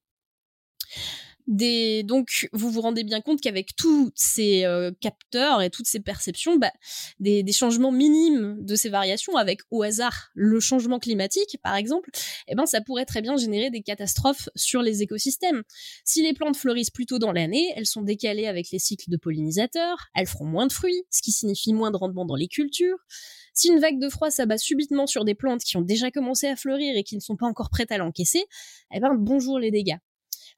[1.52, 6.56] Donc, vous vous rendez bien compte qu'avec tous ces euh, capteurs et toutes ces perceptions,
[6.56, 6.72] bah,
[7.20, 12.08] des, des, changements minimes de ces variations, avec au hasard le changement climatique, par exemple,
[12.48, 15.62] eh ben, ça pourrait très bien générer des catastrophes sur les écosystèmes.
[16.04, 19.18] Si les plantes fleurissent plus tôt dans l'année, elles sont décalées avec les cycles de
[19.18, 22.98] pollinisateurs, elles feront moins de fruits, ce qui signifie moins de rendement dans les cultures.
[23.52, 26.56] Si une vague de froid s'abat subitement sur des plantes qui ont déjà commencé à
[26.56, 28.42] fleurir et qui ne sont pas encore prêtes à l'encaisser,
[28.94, 29.98] eh ben bonjour les dégâts.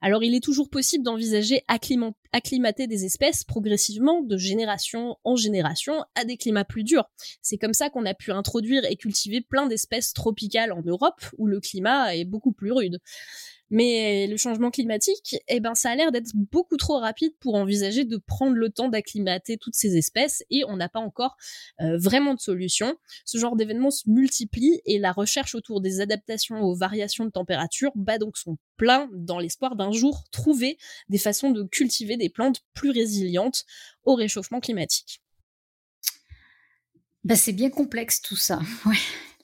[0.00, 6.24] Alors il est toujours possible d'envisager acclimater des espèces progressivement de génération en génération à
[6.24, 7.04] des climats plus durs.
[7.42, 11.46] C'est comme ça qu'on a pu introduire et cultiver plein d'espèces tropicales en Europe où
[11.46, 12.98] le climat est beaucoup plus rude.
[13.70, 18.04] Mais le changement climatique, eh ben, ça a l'air d'être beaucoup trop rapide pour envisager
[18.04, 21.36] de prendre le temps d'acclimater toutes ces espèces et on n'a pas encore
[21.80, 22.96] euh, vraiment de solution.
[23.24, 27.90] Ce genre d'événements se multiplie et la recherche autour des adaptations aux variations de température
[27.94, 30.78] bat donc son plein dans l'espoir d'un jour trouver
[31.08, 33.64] des façons de cultiver des plantes plus résilientes
[34.04, 35.20] au réchauffement climatique.
[37.24, 38.60] Bah, c'est bien complexe tout ça.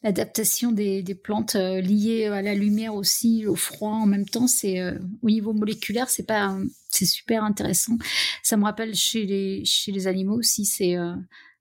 [0.03, 4.81] L'adaptation des, plantes euh, liées à la lumière aussi, au froid en même temps, c'est
[4.81, 6.57] euh, au niveau moléculaire, c'est pas,
[6.89, 7.99] c'est super intéressant.
[8.43, 11.15] Ça me rappelle chez les chez les animaux aussi, c'est euh,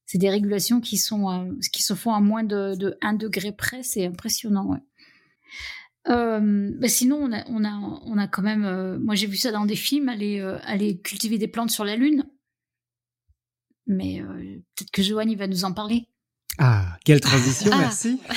[0.05, 3.83] c'est des régulations qui sont qui se font à moins de, de 1 degré près,
[3.83, 4.67] c'est impressionnant.
[4.67, 4.79] Ouais.
[6.07, 8.97] Bah sinon, on a, on a, on a quand même.
[8.97, 12.25] moi, j'ai vu ça dans des films, aller, aller cultiver des plantes sur la Lune.
[13.85, 14.23] Mais
[14.75, 16.07] peut-être que Joanne, va nous en parler.
[16.60, 17.77] Ah, quelle transition, ah.
[17.80, 18.19] merci.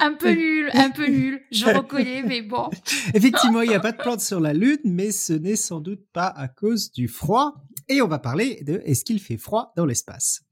[0.00, 2.70] un peu nul, un peu nul, je reconnais, mais bon.
[3.12, 6.04] Effectivement, il n'y a pas de plantes sur la Lune, mais ce n'est sans doute
[6.12, 7.54] pas à cause du froid.
[7.88, 10.42] Et on va parler de est-ce qu'il fait froid dans l'espace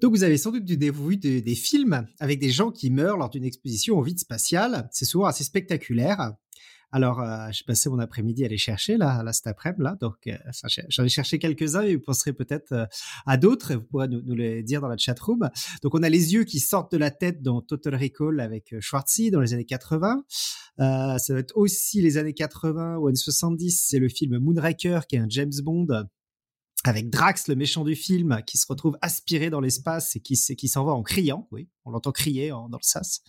[0.00, 3.30] donc vous avez sans doute vu des, des films avec des gens qui meurent lors
[3.30, 4.90] d'une exposition au vide spatial.
[4.92, 6.34] C'est souvent assez spectaculaire.
[6.92, 9.96] Alors, euh, j'ai passé mon après-midi à les chercher là, là cet après-midi là.
[10.00, 10.36] Donc, euh,
[10.88, 12.86] j'en ai cherché quelques-uns et vous penserez peut-être euh,
[13.26, 13.74] à d'autres.
[13.74, 15.50] Vous pourrez nous, les dire dans la chat room.
[15.82, 19.30] Donc, on a les yeux qui sortent de la tête dans Total Recall avec Schwarzy
[19.30, 20.24] dans les années 80.
[20.78, 23.84] ça va être aussi les années 80 ou années 70.
[23.88, 26.06] C'est le film Moonraker qui est un James Bond
[26.88, 30.84] avec Drax, le méchant du film, qui se retrouve aspiré dans l'espace et qui, s'en
[30.84, 31.48] va en criant.
[31.50, 33.22] Oui, on l'entend crier dans le sas.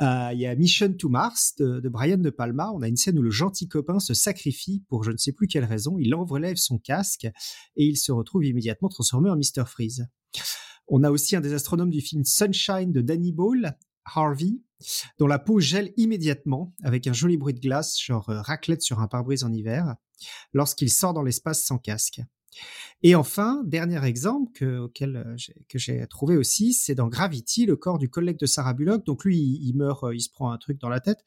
[0.00, 2.70] Euh, il y a Mission to Mars de, Brian De Palma.
[2.74, 5.46] On a une scène où le gentil copain se sacrifie pour je ne sais plus
[5.46, 5.96] quelle raison.
[5.98, 9.64] Il enlève son casque et il se retrouve immédiatement transformé en Mr.
[9.66, 10.06] Freeze.
[10.88, 14.60] On a aussi un des astronomes du film Sunshine de Danny Boyle, Harvey,
[15.18, 19.00] dont la peau gèle immédiatement avec un joli bruit de glace, genre euh, raclette sur
[19.00, 19.96] un pare-brise en hiver,
[20.52, 22.20] lorsqu'il sort dans l'espace sans casque.
[23.02, 25.36] Et enfin, dernier exemple que, euh,
[25.68, 29.04] que j'ai trouvé aussi, c'est dans Gravity, le corps du collègue de Sarah Bullock.
[29.04, 31.18] Donc lui, il, meurt, euh, il se prend un truc dans la tête,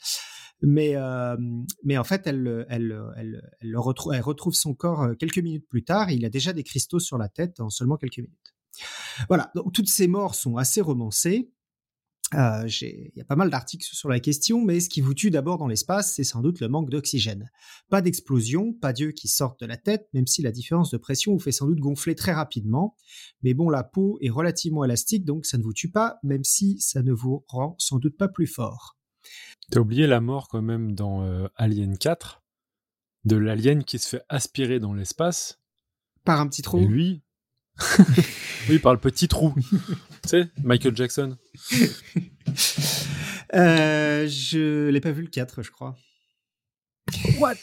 [0.62, 1.38] mais euh,
[1.84, 5.84] mais en fait, elle elle elle, elle, retrouve, elle retrouve son corps quelques minutes plus
[5.84, 6.10] tard.
[6.12, 8.56] Il a déjà des cristaux sur la tête en seulement quelques minutes.
[9.28, 9.52] Voilà.
[9.56, 11.52] Donc toutes ces morts sont assez romancées.
[12.34, 15.32] Euh, il y a pas mal d'articles sur la question, mais ce qui vous tue
[15.32, 17.49] d'abord dans l'espace, c'est sans doute le manque d'oxygène.
[17.90, 21.34] Pas d'explosion, pas d'yeux qui sortent de la tête, même si la différence de pression
[21.34, 22.95] vous fait sans doute gonfler très rapidement.
[23.44, 26.80] Mais bon, la peau est relativement élastique, donc ça ne vous tue pas, même si
[26.82, 28.98] ça ne vous rend sans doute pas plus fort.
[29.72, 32.44] T'as oublié la mort quand même dans euh, Alien 4,
[33.24, 35.60] de l'alien qui se fait aspirer dans l'espace?
[36.26, 36.80] Par un petit trou.
[36.80, 37.22] Et lui,
[38.70, 39.54] oui, par le petit trou.
[40.24, 41.38] tu sais, Michael Jackson.
[43.54, 45.95] Euh, je l'ai pas vu le 4, je crois.
[47.40, 47.56] What?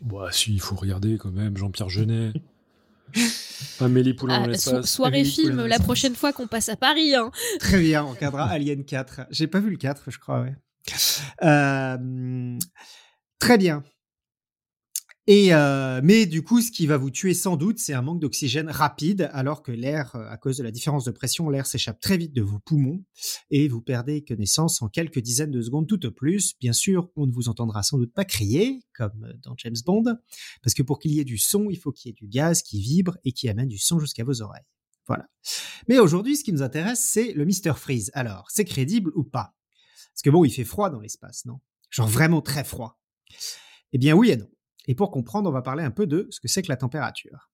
[0.00, 2.32] Bah si, il faut regarder quand même, Jean-Pierre Jeunet.
[3.80, 7.14] Amélie Poulain dans ah, soirée film la prochaine fois qu'on passe à Paris.
[7.14, 7.30] Hein.
[7.60, 9.26] Très bien, on regardera Alien 4.
[9.30, 10.54] J'ai pas vu le 4, je crois, ouais.
[11.42, 12.58] Euh,
[13.38, 13.84] très bien.
[15.26, 18.20] Et euh, mais du coup, ce qui va vous tuer sans doute, c'est un manque
[18.20, 21.98] d'oxygène rapide, alors que l'air, euh, à cause de la différence de pression, l'air s'échappe
[21.98, 23.02] très vite de vos poumons
[23.50, 26.54] et vous perdez connaissance en quelques dizaines de secondes tout au plus.
[26.60, 30.04] Bien sûr, on ne vous entendra sans doute pas crier, comme dans James Bond,
[30.62, 32.60] parce que pour qu'il y ait du son, il faut qu'il y ait du gaz
[32.60, 34.66] qui vibre et qui amène du son jusqu'à vos oreilles.
[35.06, 35.26] Voilà.
[35.88, 37.74] Mais aujourd'hui, ce qui nous intéresse, c'est le Mr.
[37.76, 38.10] Freeze.
[38.12, 39.54] Alors, c'est crédible ou pas?
[40.12, 41.60] Parce que bon, il fait froid dans l'espace, non?
[41.88, 42.98] Genre vraiment très froid.
[43.92, 44.48] Eh bien oui et non.
[44.86, 47.50] Et pour comprendre, on va parler un peu de ce que c'est que la température.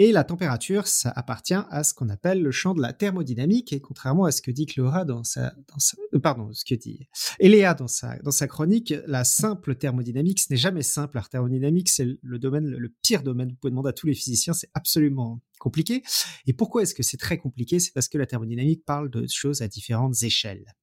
[0.00, 3.72] Et la température, ça appartient à ce qu'on appelle le champ de la thermodynamique.
[3.72, 6.76] Et contrairement à ce que dit Clara dans sa, dans sa euh, pardon, ce que
[6.76, 7.08] dit
[7.40, 11.16] Eléa dans sa, dans sa chronique, la simple thermodynamique, ce n'est jamais simple.
[11.16, 13.48] La thermodynamique, c'est le domaine, le pire domaine.
[13.50, 16.04] Vous pouvez demander à tous les physiciens, c'est absolument compliqué.
[16.46, 17.80] Et pourquoi est-ce que c'est très compliqué?
[17.80, 20.76] C'est parce que la thermodynamique parle de choses à différentes échelles.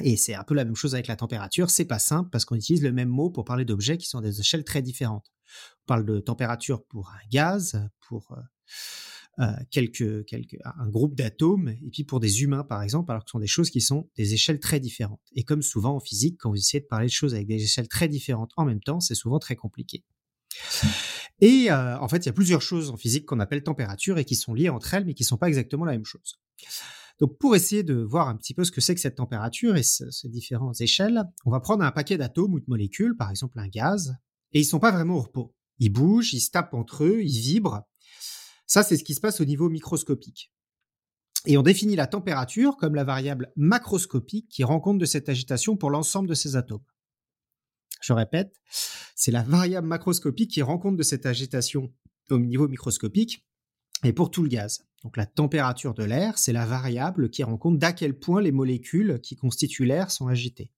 [0.00, 1.70] Et c'est un peu la même chose avec la température.
[1.70, 4.22] C'est pas simple parce qu'on utilise le même mot pour parler d'objets qui sont à
[4.22, 5.30] des échelles très différentes.
[5.82, 8.40] On parle de température pour un gaz, pour euh,
[9.38, 13.30] euh, quelques, quelques, un groupe d'atomes, et puis pour des humains, par exemple, alors que
[13.30, 15.20] ce sont des choses qui sont des échelles très différentes.
[15.34, 17.88] Et comme souvent en physique, quand vous essayez de parler de choses avec des échelles
[17.88, 20.04] très différentes en même temps, c'est souvent très compliqué.
[21.40, 24.24] Et euh, en fait, il y a plusieurs choses en physique qu'on appelle température et
[24.24, 26.38] qui sont liées entre elles, mais qui ne sont pas exactement la même chose.
[27.20, 29.82] Donc, pour essayer de voir un petit peu ce que c'est que cette température et
[29.82, 33.68] ces différentes échelles, on va prendre un paquet d'atomes ou de molécules, par exemple un
[33.68, 34.16] gaz,
[34.52, 35.54] et ils sont pas vraiment au repos.
[35.78, 37.82] Ils bougent, ils se tapent entre eux, ils vibrent.
[38.66, 40.52] Ça, c'est ce qui se passe au niveau microscopique.
[41.46, 45.76] Et on définit la température comme la variable macroscopique qui rend compte de cette agitation
[45.76, 46.84] pour l'ensemble de ces atomes.
[48.00, 48.60] Je répète,
[49.14, 51.92] c'est la variable macroscopique qui rend compte de cette agitation
[52.30, 53.44] au niveau microscopique
[54.04, 54.84] et pour tout le gaz.
[55.04, 58.52] Donc la température de l'air, c'est la variable qui rend compte d'à quel point les
[58.52, 60.70] molécules qui constituent l'air sont agitées.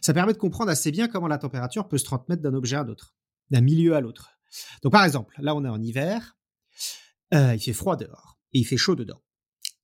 [0.00, 2.80] Ça permet de comprendre assez bien comment la température peut se transmettre d'un objet à
[2.80, 3.14] un autre,
[3.50, 4.38] d'un milieu à l'autre.
[4.82, 6.36] Donc par exemple, là on est en hiver,
[7.32, 9.22] euh, il fait froid dehors et il fait chaud dedans.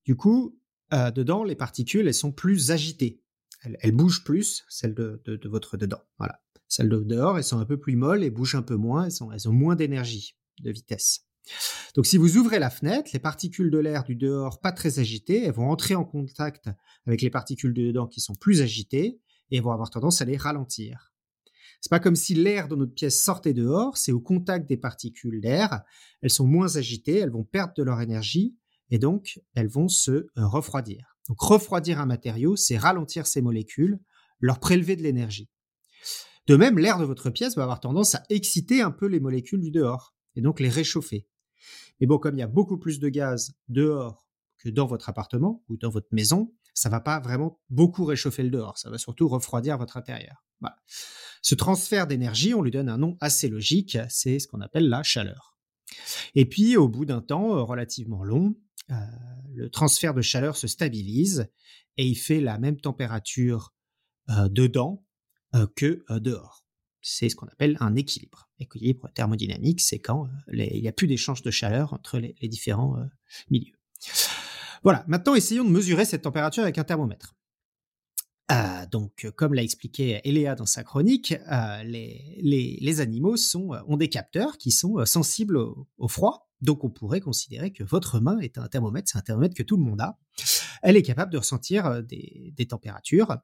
[0.05, 0.59] Du coup,
[0.93, 3.23] euh, dedans, les particules, elles sont plus agitées.
[3.63, 6.01] Elles, bougent plus, celles de, de, votre dedans.
[6.19, 6.41] Voilà.
[6.67, 9.13] Celles de dehors, elles sont un peu plus molles et bougent un peu moins, elles,
[9.35, 11.27] elles ont moins d'énergie, de vitesse.
[11.95, 15.45] Donc si vous ouvrez la fenêtre, les particules de l'air du dehors pas très agitées,
[15.45, 16.69] elles vont entrer en contact
[17.07, 20.37] avec les particules de dedans qui sont plus agitées et vont avoir tendance à les
[20.37, 21.13] ralentir.
[21.81, 25.41] C'est pas comme si l'air dans notre pièce sortait dehors, c'est au contact des particules
[25.41, 25.83] d'air,
[26.21, 28.55] elles sont moins agitées, elles vont perdre de leur énergie
[28.91, 31.17] et donc elles vont se euh, refroidir.
[31.29, 33.99] Donc refroidir un matériau, c'est ralentir ses molécules,
[34.41, 35.49] leur prélever de l'énergie.
[36.47, 39.61] De même, l'air de votre pièce va avoir tendance à exciter un peu les molécules
[39.61, 41.27] du dehors et donc les réchauffer.
[42.01, 44.27] Mais bon, comme il y a beaucoup plus de gaz dehors
[44.59, 48.51] que dans votre appartement ou dans votre maison, ça va pas vraiment beaucoup réchauffer le
[48.51, 50.45] dehors, ça va surtout refroidir votre intérieur.
[51.43, 55.03] Ce transfert d'énergie, on lui donne un nom assez logique, c'est ce qu'on appelle la
[55.03, 55.57] chaleur.
[56.35, 58.55] Et puis, au bout d'un temps euh, relativement long,
[58.91, 58.95] euh,
[59.55, 61.49] le transfert de chaleur se stabilise
[61.97, 63.75] et il fait la même température
[64.29, 65.05] euh, dedans
[65.75, 66.60] que dehors
[67.03, 68.49] c'est ce qu'on appelle un équilibre.
[68.59, 72.99] Équilibre thermodynamique, c'est quand euh, il n'y a plus d'échange de chaleur entre les, différents
[72.99, 73.05] euh,
[73.51, 73.77] milieux.
[74.83, 77.35] Voilà, maintenant essayons de mesurer cette température avec un thermomètre.
[78.51, 81.35] Euh, donc, comme l'a expliqué Eléa dans sa chronique,
[81.85, 86.51] les, animaux ont des capteurs qui sont sensibles au, froid.
[86.61, 89.77] Donc, on pourrait considérer que votre main est un thermomètre, c'est un thermomètre que tout
[89.77, 90.19] le monde a.
[90.83, 93.37] Elle est capable de ressentir des températures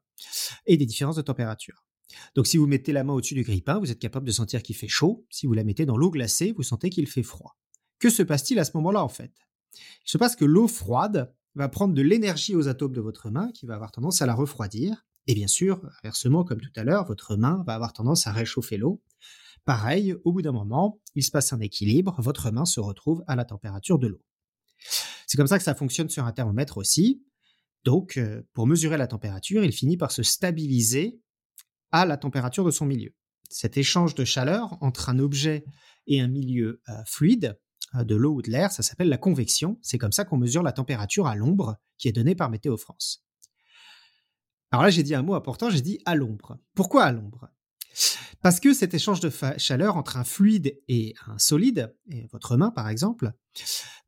[0.67, 1.87] et des différences de température.
[2.35, 4.77] Donc si vous mettez la main au-dessus du grille-pain, vous êtes capable de sentir qu'il
[4.77, 5.27] fait chaud.
[5.31, 7.57] Si vous la mettez dans l'eau glacée, vous sentez qu'il fait froid.
[7.99, 9.33] Que se passe-t-il à ce moment-là en fait?
[9.75, 13.51] Il se passe que l'eau froide va prendre de l'énergie aux atomes de votre main
[13.53, 15.07] qui va avoir tendance à la refroidir.
[15.27, 18.77] Et bien sûr, inversement, comme tout à l'heure, votre main va avoir tendance à réchauffer
[18.77, 19.03] l'eau.
[19.65, 23.35] Pareil, au bout d'un moment, il se passe un équilibre, votre main se retrouve à
[23.35, 24.23] la température de l'eau.
[25.27, 27.25] C'est comme ça que ça fonctionne sur un thermomètre aussi.
[27.85, 31.21] Donc, euh, pour mesurer la température, il finit par se stabiliser
[31.93, 33.15] à la température de son milieu.
[33.49, 35.65] Cet échange de chaleur entre un objet
[36.07, 37.59] et un milieu euh, fluide,
[37.95, 39.79] euh, de l'eau ou de l'air, ça s'appelle la convection.
[39.83, 43.25] C'est comme ça qu'on mesure la température à l'ombre qui est donnée par Météo France.
[44.73, 46.59] Alors là, j'ai dit un mot important, j'ai dit à l'ombre.
[46.75, 47.49] Pourquoi à l'ombre?
[48.43, 51.97] Parce que cet échange de chaleur entre un fluide et un solide,
[52.31, 53.33] votre main par exemple,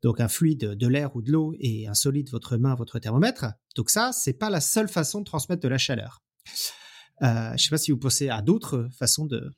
[0.03, 3.45] donc un fluide de l'air ou de l'eau et un solide votre main, votre thermomètre,
[3.75, 6.21] donc ça, c'est pas la seule façon de transmettre de la chaleur.
[7.21, 9.51] Euh, je ne sais pas si vous pensez à d'autres façons de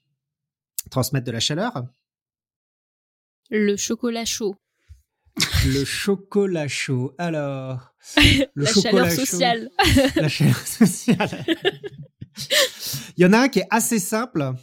[0.89, 1.85] transmettre de la chaleur.
[3.49, 4.55] Le chocolat chaud.
[5.65, 7.13] Le chocolat chaud.
[7.17, 7.93] Alors,
[8.55, 9.69] la chaleur sociale.
[10.15, 11.45] la chaleur sociale.
[13.17, 14.53] Il y en a un qui est assez simple.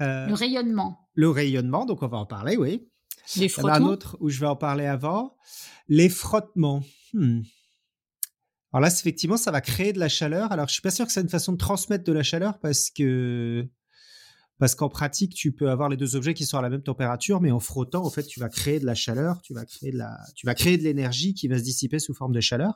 [0.00, 1.08] Euh, le rayonnement.
[1.14, 2.88] Le rayonnement, donc on va en parler, oui.
[3.36, 3.76] Les frottements.
[3.76, 5.36] Il y en a un autre où je vais en parler avant.
[5.88, 6.82] Les frottements.
[7.12, 7.42] Hmm.
[8.72, 10.52] Alors là, effectivement, ça va créer de la chaleur.
[10.52, 12.90] Alors, je suis pas sûr que c'est une façon de transmettre de la chaleur parce
[12.90, 13.68] que
[14.60, 17.40] parce qu'en pratique, tu peux avoir les deux objets qui sont à la même température,
[17.40, 19.96] mais en frottant, en fait, tu vas créer de la chaleur, tu vas créer de
[19.96, 22.74] la, tu vas créer de l'énergie qui va se dissiper sous forme de chaleur.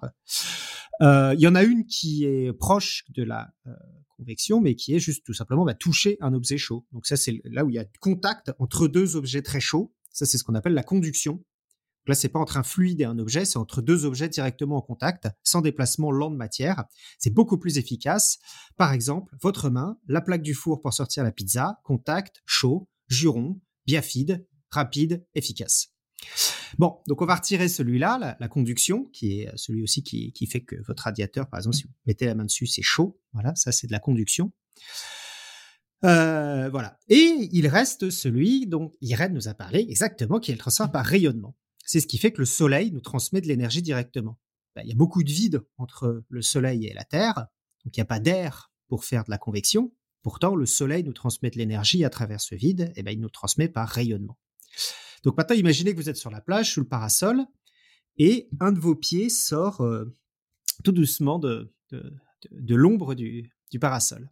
[1.02, 3.72] Euh, il y en a une qui est proche de la euh,
[4.16, 6.86] convection, mais qui est juste tout simplement bah, toucher un objet chaud.
[6.92, 9.92] Donc ça, c'est là où il y a contact entre deux objets très chauds.
[10.10, 11.44] Ça, c'est ce qu'on appelle la conduction.
[12.06, 14.82] Là, c'est pas entre un fluide et un objet, c'est entre deux objets directement en
[14.82, 16.84] contact, sans déplacement lent de matière.
[17.18, 18.38] C'est beaucoup plus efficace.
[18.76, 23.60] Par exemple, votre main, la plaque du four pour sortir la pizza, contact, chaud, juron,
[23.86, 25.88] biafide, rapide, efficace.
[26.78, 30.62] Bon, donc on va retirer celui-là, la, conduction, qui est celui aussi qui, qui, fait
[30.62, 33.18] que votre radiateur, par exemple, si vous mettez la main dessus, c'est chaud.
[33.32, 34.52] Voilà, ça c'est de la conduction.
[36.04, 36.98] Euh, voilà.
[37.08, 41.04] Et il reste celui dont Irène nous a parlé exactement, qui est le transfert par
[41.04, 41.56] rayonnement.
[41.84, 44.38] C'est ce qui fait que le Soleil nous transmet de l'énergie directement.
[44.74, 47.46] Ben, il y a beaucoup de vide entre le Soleil et la Terre,
[47.84, 49.92] donc il n'y a pas d'air pour faire de la convection.
[50.22, 53.28] Pourtant, le Soleil nous transmet de l'énergie à travers ce vide, et ben, il nous
[53.28, 54.38] transmet par rayonnement.
[55.22, 57.44] Donc maintenant, imaginez que vous êtes sur la plage, sous le parasol,
[58.16, 60.16] et un de vos pieds sort euh,
[60.82, 61.72] tout doucement de,
[62.50, 63.50] l'ombre du,
[63.80, 64.30] parasol.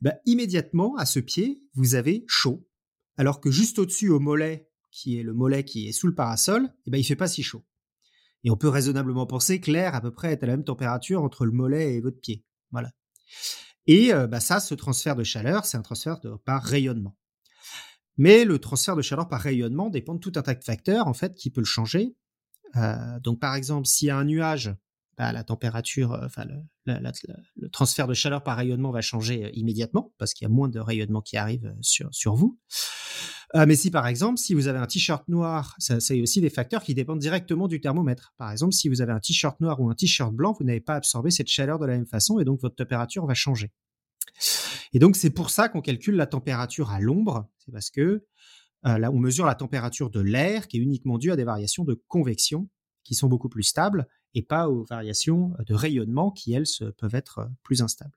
[0.00, 2.66] Ben, immédiatement, à ce pied, vous avez chaud,
[3.16, 6.68] alors que juste au-dessus, au mollet, qui est le mollet qui est sous le parasol,
[6.86, 7.64] eh ben, il fait pas si chaud.
[8.44, 11.22] Et on peut raisonnablement penser que l'air à peu près est à la même température
[11.22, 12.44] entre le mollet et votre pied.
[12.70, 12.90] Voilà.
[13.86, 17.16] Et euh, bah, ça, ce transfert de chaleur, c'est un transfert par rayonnement.
[18.16, 21.14] Mais le transfert de chaleur par rayonnement dépend de tout un tas de facteurs en
[21.14, 22.14] fait qui peut le changer.
[22.76, 24.74] Euh, donc par exemple, s'il y a un nuage,
[25.16, 26.28] bah, la température, euh,
[26.86, 30.80] le, transfert de chaleur par rayonnement va changer immédiatement parce qu'il y a moins de
[30.80, 32.58] rayonnement qui arrive sur vous.
[33.56, 36.82] Euh, mais si par exemple, si vous avez un t-shirt noir, c'est aussi des facteurs
[36.82, 38.32] qui dépendent directement du thermomètre.
[38.38, 40.94] Par exemple, si vous avez un t-shirt noir ou un t-shirt blanc, vous n'avez pas
[40.94, 43.72] absorbé cette chaleur de la même façon et donc votre température va changer.
[44.92, 48.24] Et donc c'est pour ça qu'on calcule la température à l'ombre, c'est parce que
[48.86, 51.84] euh, là on mesure la température de l'air qui est uniquement due à des variations
[51.84, 52.68] de convection
[53.04, 56.66] qui sont beaucoup plus stables et pas aux variations de rayonnement qui elles
[56.98, 58.16] peuvent être plus instables.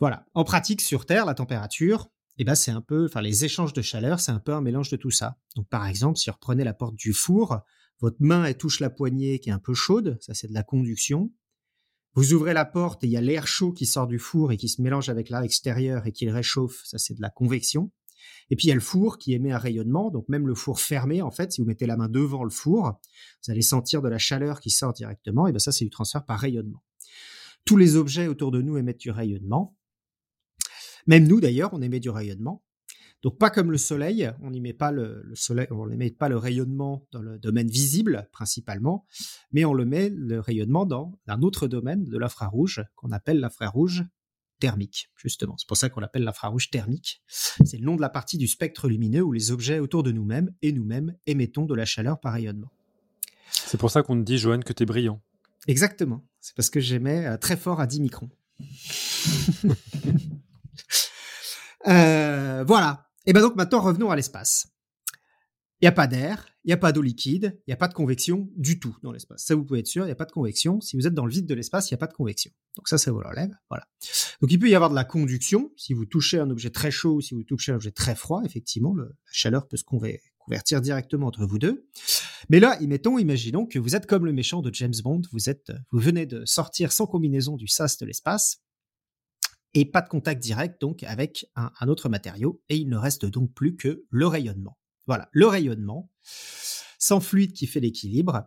[0.00, 0.26] Voilà.
[0.34, 3.82] En pratique sur Terre, la température, eh ben c'est un peu, enfin les échanges de
[3.82, 5.38] chaleur, c'est un peu un mélange de tout ça.
[5.56, 7.60] Donc par exemple, si vous reprenez la porte du four,
[8.00, 10.62] votre main elle touche la poignée qui est un peu chaude, ça c'est de la
[10.62, 11.32] conduction.
[12.14, 14.56] Vous ouvrez la porte et il y a l'air chaud qui sort du four et
[14.56, 17.90] qui se mélange avec l'air extérieur et qui le réchauffe, ça c'est de la convection.
[18.50, 20.80] Et puis il y a le four qui émet un rayonnement, donc même le four
[20.80, 23.00] fermé, en fait, si vous mettez la main devant le four,
[23.44, 26.24] vous allez sentir de la chaleur qui sort directement, et bien ça c'est du transfert
[26.24, 26.82] par rayonnement.
[27.64, 29.76] Tous les objets autour de nous émettent du rayonnement,
[31.06, 32.62] même nous, d'ailleurs, on émet du rayonnement.
[33.22, 37.06] Donc pas comme le soleil, on n'émet pas le, soleil, on n'émet pas le rayonnement
[37.10, 39.06] dans le domaine visible principalement,
[39.50, 44.04] mais on le met le rayonnement dans un autre domaine de l'infrarouge qu'on appelle l'infrarouge
[44.60, 45.56] thermique, justement.
[45.56, 47.22] C'est pour ça qu'on l'appelle l'infrarouge thermique.
[47.28, 50.52] C'est le nom de la partie du spectre lumineux où les objets autour de nous-mêmes
[50.60, 52.70] et nous-mêmes émettons de la chaleur par rayonnement.
[53.50, 55.22] C'est pour ça qu'on te dit, Johan, que tu es brillant.
[55.66, 56.22] Exactement.
[56.40, 58.30] C'est parce que j'émets euh, très fort à 10 microns.
[61.86, 63.08] Euh, voilà.
[63.26, 64.68] Et ben donc maintenant revenons à l'espace.
[65.80, 67.88] Il n'y a pas d'air, il n'y a pas d'eau liquide, il n'y a pas
[67.88, 69.44] de convection du tout dans l'espace.
[69.44, 70.80] Ça, vous pouvez être sûr, il n'y a pas de convection.
[70.80, 72.50] Si vous êtes dans le vide de l'espace, il n'y a pas de convection.
[72.76, 73.54] Donc ça, ça vous relève.
[73.68, 73.86] Voilà.
[74.40, 75.72] Donc il peut y avoir de la conduction.
[75.76, 78.42] Si vous touchez un objet très chaud ou si vous touchez un objet très froid,
[78.44, 81.86] effectivement, la chaleur peut se convertir directement entre vous deux.
[82.48, 85.22] Mais là, imaginons que vous êtes comme le méchant de James Bond.
[85.32, 88.63] Vous êtes, vous venez de sortir sans combinaison du sas de l'espace
[89.74, 93.52] et pas de contact direct donc avec un, autre matériau, et il ne reste donc
[93.52, 94.78] plus que le rayonnement.
[95.06, 96.10] Voilà, le rayonnement,
[96.98, 98.46] sans fluide qui fait l'équilibre,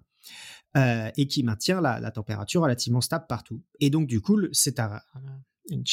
[0.75, 3.63] euh, et qui maintient la, température relativement stable partout.
[3.79, 4.79] Et donc du coup, c'est
[5.69, 5.83] une,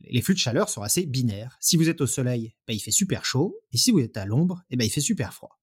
[0.00, 1.56] les flux de chaleur sont assez binaires.
[1.60, 4.26] Si vous êtes au soleil, bah, il fait super chaud, et si vous êtes à
[4.26, 5.58] l'ombre, eh ben, il fait super froid.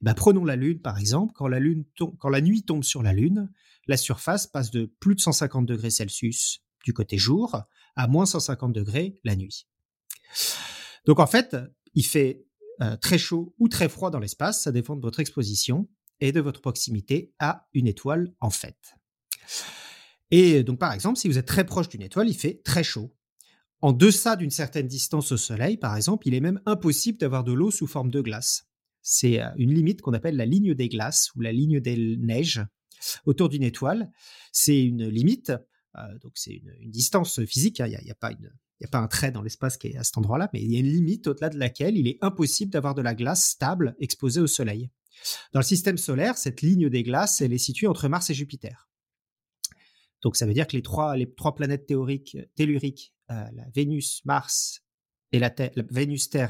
[0.00, 1.84] Bah, prenons la Lune par exemple, quand la, lune
[2.18, 3.50] quand la nuit tombe sur la Lune,
[3.86, 7.62] la surface passe de plus de 150 degrés Celsius du côté jour
[7.96, 9.66] à moins 150 degrés la nuit.
[11.06, 11.56] Donc en fait,
[11.94, 12.44] il fait
[12.82, 15.88] euh, très chaud ou très froid dans l'espace, ça dépend de votre exposition
[16.20, 18.76] et de votre proximité à une étoile en fait.
[20.30, 23.14] Et donc par exemple, si vous êtes très proche d'une étoile, il fait très chaud.
[23.80, 27.52] En deçà d'une certaine distance au Soleil, par exemple, il est même impossible d'avoir de
[27.52, 28.66] l'eau sous forme de glace.
[29.02, 32.62] C'est euh, une limite qu'on appelle la ligne des glaces ou la ligne des neiges
[33.24, 34.10] autour d'une étoile.
[34.52, 35.52] C'est une limite
[36.22, 37.86] donc c'est une, distance physique, hein.
[37.86, 40.72] il n'y a, pas un trait dans l'espace qui est à cet endroit-là, mais il
[40.72, 43.96] y a une limite au-delà de laquelle il est impossible d'avoir de la glace stable
[43.98, 44.90] exposée au Soleil.
[45.52, 48.88] Dans le système solaire, cette ligne des glaces, est située entre Mars et Jupiter.
[50.22, 54.82] Donc ça veut dire que les trois, planètes théoriques, telluriques, euh, la Vénus, Mars
[55.32, 55.72] et la, Terre,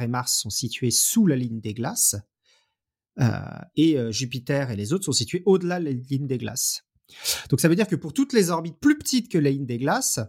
[0.03, 2.17] et Mars sont situés sous la ligne des glaces,
[3.19, 3.31] euh,
[3.77, 6.86] et Jupiter et les autres sont situés au-delà de la ligne des glaces.
[7.51, 9.79] Donc ça veut dire que pour toutes les orbites plus petites que la ligne des
[9.79, 10.21] glaces,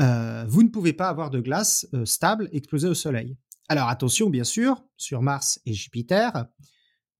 [0.00, 3.36] euh, vous ne pouvez pas avoir de glace euh, stable explosée au Soleil.
[3.68, 6.46] Alors attention, bien sûr, sur Mars et Jupiter,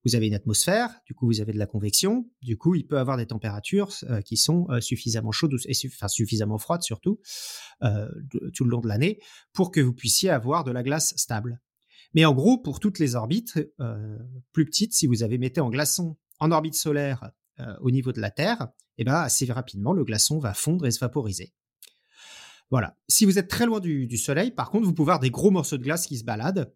[0.05, 2.99] vous avez une atmosphère, du coup vous avez de la convection, du coup il peut
[2.99, 7.20] avoir des températures euh, qui sont suffisamment chaudes, et enfin suffisamment froides surtout,
[7.81, 9.20] tout le long de l'année,
[9.53, 11.61] pour que vous puissiez avoir de la glace stable.
[12.15, 13.59] Mais en gros, pour toutes les orbites
[14.53, 17.31] plus petites, si vous avez mettez en glaçon en orbite solaire
[17.63, 18.69] euh, au niveau de la Terre,
[18.99, 21.53] eh ben, assez rapidement, le glaçon va fondre et se vaporiser.
[22.71, 22.97] Voilà.
[23.09, 25.77] Si vous êtes très loin du, Soleil, par contre, vous pouvez avoir des gros morceaux
[25.77, 26.73] de glace qui se baladent.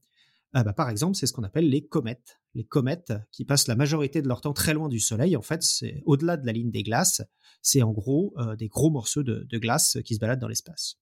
[0.54, 2.40] Euh, bah, par exemple, c'est ce qu'on appelle les comètes.
[2.54, 5.62] Les comètes qui passent la majorité de leur temps très loin du Soleil, en fait,
[5.62, 7.22] c'est au-delà de la ligne des glaces.
[7.62, 10.96] C'est en gros des gros morceaux de, glace qui se baladent dans l'espace.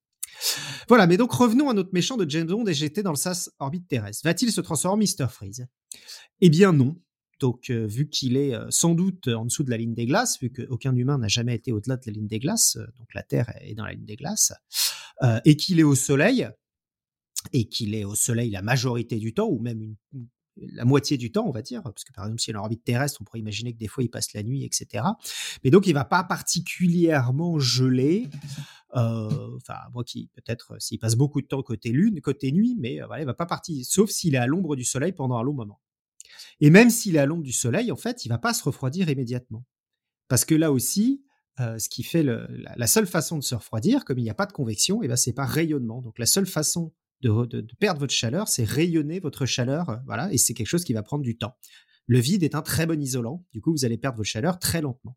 [0.89, 3.87] Voilà, mais donc revenons à notre méchant de James Bond j'étais dans le sas orbite
[3.87, 4.23] terrestre.
[4.25, 5.31] Va-t-il se transformer en Mr.
[5.31, 5.67] Freeze?
[6.41, 6.97] Eh bien non.
[7.41, 10.41] Donc, euh, vu qu'il est euh, sans doute en dessous de la ligne des glaces,
[10.41, 13.23] vu qu'aucun humain n'a jamais été au-delà de la ligne des glaces, euh, donc la
[13.23, 14.53] Terre est dans la ligne des glaces,
[15.45, 16.49] et qu'il est au Soleil,
[17.53, 19.95] et qu'il est au Soleil la majorité du temps, ou même
[20.57, 22.85] la moitié du temps, on va dire, parce que par exemple, s'il est en orbite
[22.85, 25.05] terrestre, on pourrait imaginer que des fois il passe la nuit, etc.
[25.63, 28.29] Mais donc, il va pas particulièrement geler.
[28.91, 33.23] Enfin, moi qui peut-être s'il passe beaucoup de temps côté lune, côté nuit, mais voilà,
[33.23, 35.81] il va pas partir, sauf s'il est à l'ombre du soleil pendant un long moment.
[36.61, 39.09] Et même s'il est à l'ombre du soleil, en fait, il va pas se refroidir
[39.09, 39.65] immédiatement,
[40.29, 41.25] parce que là aussi,
[41.61, 44.47] euh, ce qui fait la, seule façon de se refroidir, comme il n'y a pas
[44.47, 46.03] de convection, et eh ben c'est par rayonnement.
[46.03, 50.39] Donc la seule façon de, perdre votre chaleur, c'est rayonner votre chaleur, euh, voilà, et
[50.39, 51.57] c'est quelque chose qui va prendre du temps.
[52.07, 54.81] Le vide est un très bon isolant, du coup vous allez perdre votre chaleur très
[54.81, 55.17] lentement.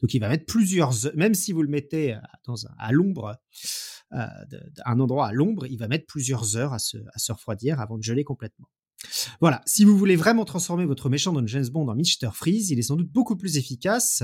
[0.00, 2.14] Donc il va mettre plusieurs heures, même si vous le mettez
[2.78, 3.38] à l'ombre,
[4.12, 4.26] euh,
[4.84, 8.24] un endroit à l'ombre, il va mettre plusieurs heures à se refroidir avant de geler
[8.24, 8.68] complètement.
[9.40, 12.30] Voilà, si vous voulez vraiment transformer votre méchant dans James Bond en Mr.
[12.32, 14.22] Freeze, il est sans doute beaucoup plus efficace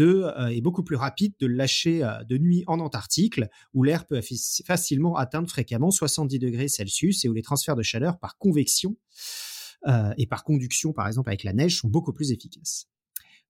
[0.00, 3.40] euh, et beaucoup plus rapide de le lâcher euh, de nuit en Antarctique,
[3.72, 4.20] où l'air peut
[4.64, 8.96] facilement atteindre fréquemment 70 degrés Celsius et où les transferts de chaleur par convection
[9.86, 12.88] euh, et par conduction, par exemple avec la neige, sont beaucoup plus efficaces.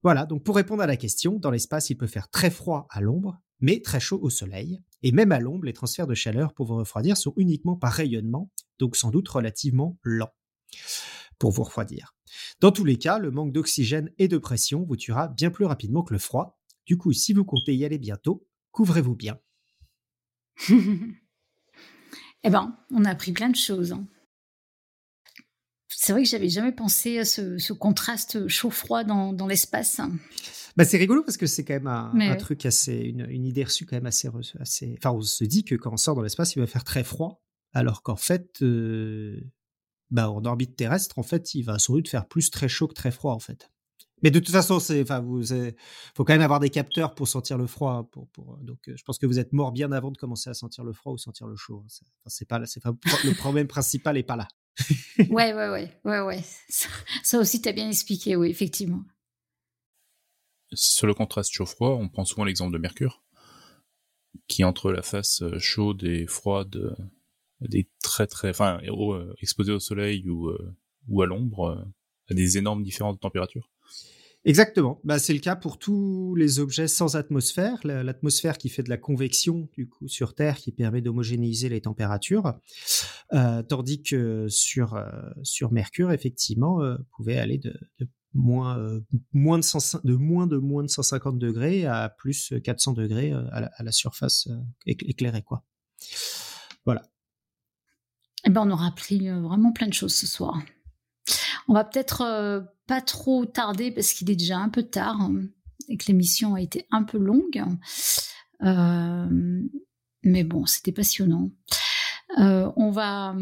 [0.02, 3.00] Voilà, donc pour répondre à la question, dans l'espace, il peut faire très froid à
[3.00, 4.78] l'ombre, mais très chaud au soleil.
[5.02, 8.50] Et même à l'ombre, les transferts de chaleur pour vous refroidir sont uniquement par rayonnement,
[8.78, 10.32] donc sans doute relativement lents
[11.38, 12.14] pour vous refroidir.
[12.60, 16.02] Dans tous les cas, le manque d'oxygène et de pression vous tuera bien plus rapidement
[16.02, 16.58] que le froid.
[16.86, 19.38] Du coup, si vous comptez y aller bientôt, couvrez-vous bien.
[20.68, 23.92] eh ben, on a appris plein de choses.
[23.92, 24.06] Hein.
[25.88, 30.00] C'est vrai que j'avais jamais pensé à ce, contraste chaud-froid dans, l'espace.
[30.76, 33.96] Bah, c'est rigolo parce que c'est quand même un, truc assez, une, idée reçue quand
[33.96, 34.28] même assez,
[34.60, 34.94] assez.
[34.98, 37.42] Enfin, on se dit que quand on sort dans l'espace, il va faire très froid,
[37.72, 39.40] alors qu'en fait, euh,
[40.10, 42.94] bah, en orbite terrestre, en fait, il va sans doute faire plus très chaud que
[42.94, 43.70] très froid, en fait.
[44.22, 45.42] Mais de toute façon, c'est, enfin, vous,
[46.14, 48.08] faut quand même avoir des capteurs pour sentir le froid.
[48.10, 50.54] Pour, pour donc, euh, je pense que vous êtes mort bien avant de commencer à
[50.54, 51.84] sentir le froid ou sentir le chaud.
[51.84, 51.88] Hein.
[52.26, 54.48] C'est, pas, c'est pas le problème principal est pas là.
[55.18, 56.44] ouais, ouais, ouais, ouais, ouais.
[56.68, 59.02] Ça, aussi, tu as bien expliqué, oui, effectivement.
[60.72, 63.22] Sur le contraste chaud-froid, on prend souvent l'exemple de Mercure,
[64.48, 66.96] qui entre la face euh, chaude et froide
[67.60, 70.74] des très très, enfin, euh, exposés au soleil ou, euh,
[71.08, 71.84] ou à l'ombre, euh,
[72.30, 73.70] à des énormes différences de température.
[74.44, 75.00] Exactement.
[75.02, 77.80] Bah, c'est le cas pour tous les objets sans atmosphère.
[77.82, 82.54] L'atmosphère qui fait de la convection du coup sur Terre, qui permet d'homogénéiser les températures,
[83.68, 85.02] tandis que sur
[85.42, 87.76] sur Mercure, effectivement, euh, pouvait aller de,
[88.34, 89.00] moins
[89.32, 89.64] moins de,
[90.06, 93.90] de moins de moins de 150 degrés à plus 400 degrés à la, à la
[93.90, 94.48] surface
[94.86, 95.64] éclairée, quoi.
[96.84, 97.02] Voilà.
[98.46, 100.62] Eh ben, on aura appris euh, vraiment plein de choses ce soir.
[101.66, 105.28] On va peut-être euh, pas trop tarder parce qu'il est déjà un peu tard
[105.88, 107.64] et que l'émission a été un peu longue.
[108.62, 109.60] Euh,
[110.22, 111.50] mais bon, c'était passionnant.
[112.36, 113.34] on, va,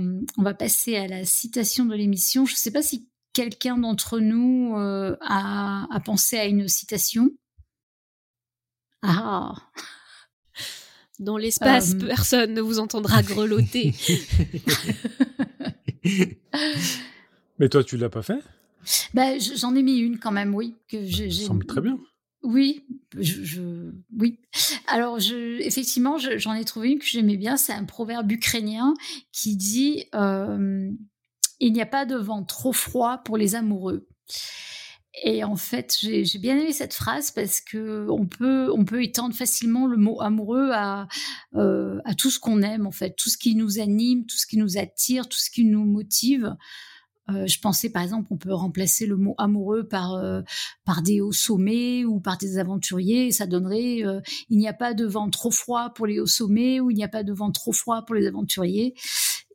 [0.58, 2.46] passer à la citation de l'émission.
[2.46, 7.30] Je ne sais pas si quelqu'un d'entre nous a, a, pensé à une citation.
[9.02, 9.54] Ah
[11.18, 13.94] dans l'espace, euh, personne ne vous entendra grelotter.
[17.58, 18.42] Mais toi, tu l'as pas fait?
[19.14, 20.74] Bah, J'en ai mis une quand même, oui.
[20.88, 21.98] Que Ça semble très bien.
[22.42, 22.84] Oui,
[23.18, 24.38] je, oui.
[24.86, 27.56] Alors, je, effectivement, j'en ai trouvé une que j'aimais bien.
[27.56, 28.92] C'est un proverbe ukrainien
[29.32, 30.90] qui dit euh,
[31.58, 34.06] Il n'y a pas de vent trop froid pour les amoureux.
[35.22, 39.34] Et en fait, j'ai bien aimé cette phrase parce que on peut, on peut étendre
[39.34, 41.06] facilement le mot amoureux à,
[41.54, 44.46] euh, à tout ce qu'on aime, en fait, tout ce qui nous anime, tout ce
[44.46, 46.56] qui nous attire, tout ce qui nous motive.
[47.30, 50.42] Euh, je pensais par exemple on peut remplacer le mot amoureux par euh,
[50.84, 53.28] par des hauts sommets ou par des aventuriers.
[53.28, 54.02] Et ça donnerait
[54.50, 57.04] il n'y a pas de vent trop froid pour les hauts sommets ou il n'y
[57.04, 58.94] a pas de vent trop froid pour les aventuriers.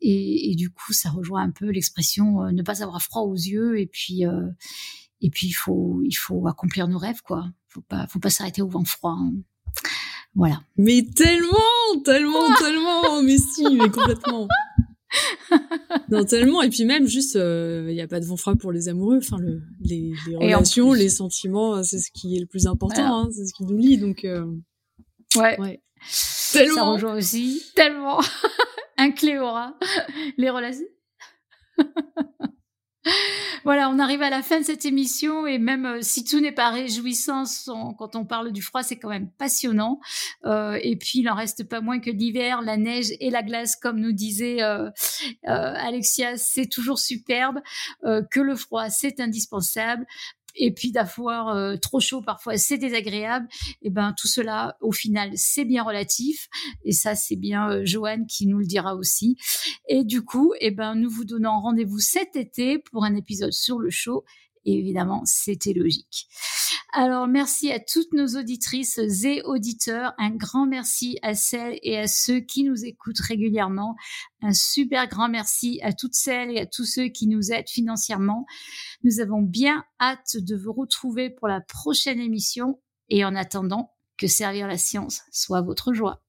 [0.01, 3.79] Et, et du coup ça rejoint un peu l'expression ne pas avoir froid aux yeux
[3.79, 4.23] et puis
[5.21, 7.45] et puis il faut il faut accomplir nos rêves quoi.
[7.67, 9.17] Faut pas faut pas s'arrêter au vent froid.
[9.19, 9.33] Hein.
[10.35, 10.61] Voilà.
[10.77, 11.57] Mais tellement,
[12.05, 14.47] tellement, tellement, mais si, mais complètement.
[16.09, 16.61] non, tellement.
[16.61, 19.17] Et puis même, juste, il n'y a pas de vent froid pour les amoureux.
[19.17, 23.23] Enfin, le, les, les relations, les sentiments, c'est ce qui est le plus important.
[23.23, 23.97] Hein, c'est ce qui nous lie.
[23.97, 24.21] Donc,
[25.35, 25.59] ouais.
[25.59, 25.81] ouais.
[26.53, 26.75] Tellement.
[26.75, 28.19] Ça rejoint aussi tellement
[28.97, 29.77] un Cléora.
[30.37, 30.85] Les relations.
[33.63, 36.51] voilà, on arrive à la fin de cette émission et même euh, si tout n'est
[36.51, 37.45] pas réjouissant
[37.97, 39.99] quand on parle du froid, c'est quand même passionnant.
[40.45, 43.75] Euh, et puis, il en reste pas moins que l'hiver, la neige et la glace,
[43.75, 44.89] comme nous disait euh,
[45.43, 47.59] Alexia, c'est toujours superbe.
[48.03, 50.05] que le froid, c'est indispensable
[50.55, 53.47] et puis d'avoir euh, trop chaud parfois c'est désagréable
[53.81, 56.47] et ben tout cela au final c'est bien relatif
[56.83, 59.37] et ça c'est bien euh, Joanne qui nous le dira aussi.
[59.87, 63.79] Et du coup et ben nous vous donnons rendez-vous cet été pour un épisode sur
[63.79, 64.23] le chaud
[64.69, 66.27] et évidemment, c'était logique.
[66.91, 70.13] Alors, merci à toutes nos auditrices et auditeurs.
[70.17, 73.95] Un grand merci à celles et à ceux qui nous écoutent régulièrement.
[74.41, 78.45] Un super grand merci à toutes celles et à tous ceux qui nous aident financièrement.
[79.03, 82.79] Nous avons bien hâte de vous retrouver pour la prochaine émission.
[83.09, 86.21] Et en attendant, que servir la science soit votre joie.